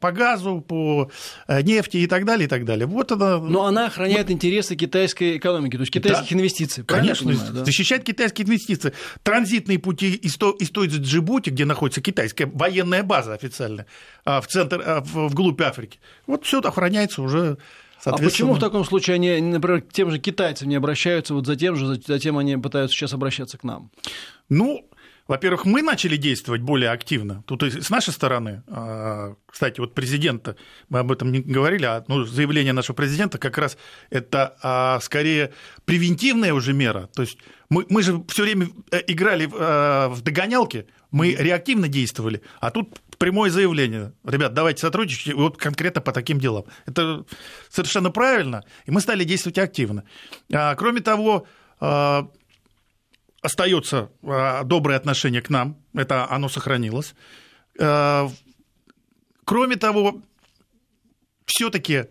по 0.00 0.12
газу, 0.12 0.60
по 0.60 1.10
э, 1.48 1.62
нефти 1.62 1.98
и 1.98 2.06
так 2.06 2.24
далее, 2.24 2.46
и 2.46 2.48
так 2.48 2.64
далее. 2.64 2.86
Вот 2.86 3.12
она. 3.12 3.38
Но 3.38 3.66
она 3.66 3.86
охраняет 3.86 4.28
вот. 4.28 4.32
интересы 4.32 4.76
китайской 4.76 5.36
экономики, 5.36 5.76
то 5.76 5.82
есть 5.82 5.92
китайских 5.92 6.30
да, 6.30 6.36
инвестиций. 6.36 6.84
Конечно, 6.84 7.28
понимаю, 7.28 7.52
да? 7.52 7.64
защищает 7.64 8.04
китайские 8.04 8.46
инвестиции. 8.46 8.92
Транзитные 9.22 9.78
пути 9.78 10.14
из, 10.14 10.36
из 10.36 10.70
той 10.70 10.88
же 10.88 11.00
Джибути, 11.00 11.50
где 11.50 11.64
находится 11.64 12.00
китайская 12.00 12.46
военная 12.46 13.02
база 13.02 13.34
официально, 13.34 13.86
а, 14.24 14.40
в 14.40 14.46
центр, 14.46 14.82
а, 14.84 15.00
вглубь 15.02 15.60
Африки. 15.60 15.98
Вот 16.26 16.44
все 16.44 16.60
охраняется 16.60 17.22
уже 17.22 17.58
а 18.04 18.16
почему 18.16 18.54
в 18.54 18.58
таком 18.58 18.84
случае 18.84 19.14
они, 19.14 19.40
например, 19.40 19.82
к 19.82 19.92
тем 19.92 20.10
же 20.10 20.18
китайцам 20.18 20.68
не 20.68 20.76
обращаются, 20.76 21.34
вот 21.34 21.46
за 21.46 21.56
тем 21.56 21.76
же, 21.76 22.00
затем 22.06 22.38
они 22.38 22.56
пытаются 22.56 22.96
сейчас 22.96 23.12
обращаться 23.12 23.58
к 23.58 23.64
нам? 23.64 23.90
Ну, 24.48 24.88
во-первых, 25.28 25.64
мы 25.64 25.82
начали 25.82 26.16
действовать 26.16 26.60
более 26.60 26.90
активно. 26.90 27.42
Тут 27.46 27.64
и 27.64 27.80
с 27.80 27.90
нашей 27.90 28.12
стороны, 28.12 28.62
а, 28.68 29.34
кстати, 29.46 29.80
вот 29.80 29.92
президента, 29.92 30.56
мы 30.88 31.00
об 31.00 31.10
этом 31.10 31.32
не 31.32 31.40
говорили, 31.40 31.84
а 31.84 32.04
ну, 32.06 32.24
заявление 32.24 32.72
нашего 32.72 32.94
президента 32.94 33.38
как 33.38 33.58
раз 33.58 33.76
это 34.10 34.56
а, 34.62 35.00
скорее 35.00 35.52
превентивная 35.84 36.54
уже 36.54 36.72
мера. 36.72 37.08
То 37.14 37.22
есть 37.22 37.38
мы, 37.70 37.86
мы 37.88 38.02
же 38.02 38.22
все 38.28 38.44
время 38.44 38.68
э, 38.92 39.02
играли 39.08 39.46
в, 39.46 40.14
в 40.14 40.22
догонялки, 40.22 40.86
мы 41.10 41.32
реактивно 41.32 41.88
действовали, 41.88 42.42
а 42.60 42.70
тут 42.70 43.00
прямое 43.18 43.50
заявление. 43.50 44.12
Ребят, 44.24 44.54
давайте 44.54 44.80
сотрудничать 44.80 45.34
вот 45.34 45.56
конкретно 45.56 46.00
по 46.00 46.12
таким 46.12 46.38
делам. 46.38 46.64
Это 46.86 47.24
совершенно 47.68 48.10
правильно, 48.10 48.64
и 48.84 48.90
мы 48.90 49.00
стали 49.00 49.24
действовать 49.24 49.58
активно. 49.58 50.04
А, 50.52 50.74
кроме 50.74 51.00
того, 51.00 51.46
а, 51.80 52.28
остается 53.42 54.10
а, 54.22 54.64
доброе 54.64 54.96
отношение 54.96 55.42
к 55.42 55.50
нам, 55.50 55.76
это 55.94 56.30
оно 56.30 56.48
сохранилось. 56.48 57.14
Кроме 59.44 59.76
того, 59.76 60.22
все-таки 61.44 62.06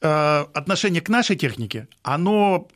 отношение 0.00 1.00
к 1.00 1.08
нашей 1.08 1.36
технике, 1.36 1.86
оно 2.02 2.68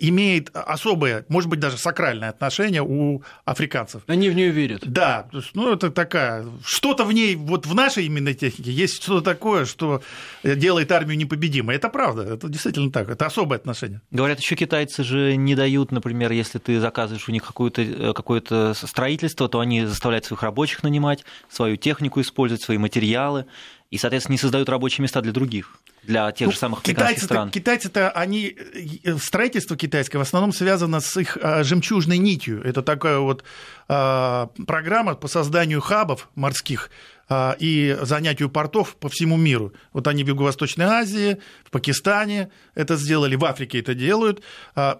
имеет 0.00 0.50
особое, 0.54 1.24
может 1.28 1.48
быть, 1.48 1.60
даже 1.60 1.76
сакральное 1.76 2.30
отношение 2.30 2.82
у 2.82 3.22
африканцев. 3.44 4.02
Они 4.06 4.28
в 4.28 4.34
нее 4.34 4.50
верят. 4.50 4.82
Да, 4.84 5.28
ну, 5.54 5.72
это 5.72 5.90
такая, 5.90 6.46
что-то 6.64 7.04
в 7.04 7.12
ней, 7.12 7.36
вот 7.36 7.66
в 7.66 7.74
нашей 7.74 8.06
именно 8.06 8.34
технике 8.34 8.70
есть 8.70 9.02
что-то 9.02 9.22
такое, 9.22 9.64
что 9.64 10.02
делает 10.42 10.92
армию 10.92 11.18
непобедимой. 11.18 11.76
Это 11.76 11.88
правда, 11.88 12.22
это 12.22 12.48
действительно 12.48 12.90
так, 12.90 13.08
это 13.08 13.26
особое 13.26 13.58
отношение. 13.58 14.00
Говорят, 14.10 14.40
еще 14.40 14.56
китайцы 14.56 15.04
же 15.04 15.36
не 15.36 15.54
дают, 15.54 15.92
например, 15.92 16.32
если 16.32 16.58
ты 16.58 16.80
заказываешь 16.80 17.28
у 17.28 17.32
них 17.32 17.46
какое-то 17.46 17.82
э, 17.82 18.12
какое 18.14 18.42
строительство, 18.74 19.48
то 19.48 19.60
они 19.60 19.84
заставляют 19.84 20.24
своих 20.24 20.42
рабочих 20.42 20.82
нанимать, 20.82 21.24
свою 21.48 21.76
технику 21.76 22.20
использовать, 22.20 22.62
свои 22.62 22.78
материалы 22.78 23.46
и, 23.90 23.98
соответственно, 23.98 24.34
не 24.34 24.38
создают 24.38 24.68
рабочие 24.68 25.02
места 25.02 25.20
для 25.20 25.32
других, 25.32 25.76
для 26.04 26.30
тех 26.30 26.46
ну, 26.46 26.52
же 26.52 26.58
самых 26.58 26.78
африканских 26.80 27.24
стран. 27.24 27.50
Китайцы-то, 27.50 28.10
они, 28.12 28.56
э, 29.04 29.16
строительство 29.18 29.76
китайское 29.76 30.20
в 30.20 30.22
основном 30.22 30.52
связано 30.52 31.00
с 31.00 31.16
их 31.16 31.36
а, 31.42 31.64
жемчужной 31.64 32.18
нитью. 32.18 32.62
Это 32.62 32.82
такая 32.82 33.18
вот 33.18 33.42
а, 33.88 34.50
программа 34.66 35.16
по 35.16 35.26
созданию 35.26 35.80
хабов 35.80 36.28
морских 36.36 36.90
а, 37.28 37.56
и 37.58 37.98
занятию 38.02 38.48
портов 38.48 38.94
по 38.94 39.08
всему 39.08 39.36
миру. 39.36 39.72
Вот 39.92 40.06
они 40.06 40.22
в 40.22 40.28
Юго-Восточной 40.28 40.84
Азии, 40.84 41.38
в 41.64 41.70
Пакистане 41.70 42.50
это 42.76 42.96
сделали, 42.96 43.34
в 43.34 43.44
Африке 43.44 43.80
это 43.80 43.94
делают. 43.94 44.40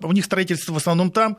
У 0.03 0.12
них 0.12 0.24
строительство 0.24 0.72
в 0.72 0.76
основном 0.76 1.12
там. 1.12 1.38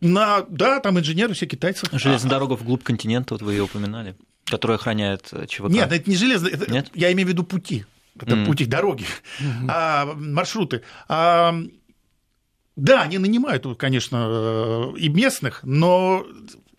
На, 0.00 0.42
да, 0.48 0.78
там 0.78 0.98
инженеры 0.98 1.34
все 1.34 1.46
китайцы. 1.46 1.86
Железная 1.90 2.30
дорога 2.30 2.52
вглубь 2.52 2.84
континента, 2.84 3.34
вот 3.34 3.42
вы 3.42 3.54
ее 3.54 3.64
упоминали. 3.64 4.14
Который 4.50 4.76
охраняет 4.76 5.28
э, 5.32 5.46
ЧВК. 5.46 5.68
Нет, 5.68 5.92
это 5.92 6.08
не 6.08 6.16
железные, 6.16 6.54
это, 6.54 6.70
Нет? 6.70 6.90
я 6.94 7.12
имею 7.12 7.26
в 7.26 7.30
виду 7.30 7.44
пути. 7.44 7.84
Это 8.20 8.34
mm. 8.34 8.46
пути, 8.46 8.66
дороги, 8.66 9.04
mm-hmm. 9.40 9.66
а, 9.68 10.14
маршруты. 10.14 10.82
А, 11.08 11.54
да, 12.76 13.02
они 13.02 13.18
нанимают, 13.18 13.66
конечно, 13.76 14.26
э, 14.28 14.98
и 14.98 15.08
местных, 15.08 15.60
но 15.62 16.24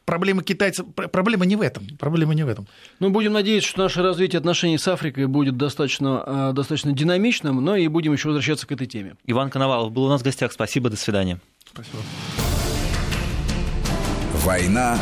проблема 0.09 0.43
китайцев, 0.43 0.85
проблема 1.11 1.45
не 1.45 1.55
в 1.55 1.61
этом, 1.61 1.85
проблема 1.99 2.33
не 2.33 2.43
в 2.43 2.47
этом. 2.47 2.67
Ну, 2.99 3.09
будем 3.09 3.33
надеяться, 3.33 3.69
что 3.69 3.83
наше 3.83 4.01
развитие 4.01 4.39
отношений 4.39 4.77
с 4.77 4.87
Африкой 4.87 5.27
будет 5.27 5.57
достаточно, 5.57 6.23
э, 6.25 6.51
достаточно 6.53 6.93
динамичным, 6.93 7.63
но 7.63 7.75
и 7.75 7.87
будем 7.87 8.13
еще 8.13 8.29
возвращаться 8.29 8.65
к 8.65 8.71
этой 8.71 8.87
теме. 8.87 9.15
Иван 9.25 9.49
Коновалов 9.49 9.91
был 9.91 10.05
у 10.05 10.09
нас 10.09 10.21
в 10.21 10.23
гостях, 10.23 10.51
спасибо, 10.51 10.89
до 10.89 10.97
свидания. 10.97 11.39
Спасибо. 11.71 11.97
«Война 14.43 14.97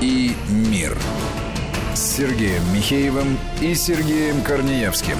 и 0.00 0.32
мир» 0.48 0.96
с 1.94 2.16
Сергеем 2.16 2.62
Михеевым 2.74 3.38
и 3.60 3.74
Сергеем 3.74 4.42
Корнеевским. 4.42 5.18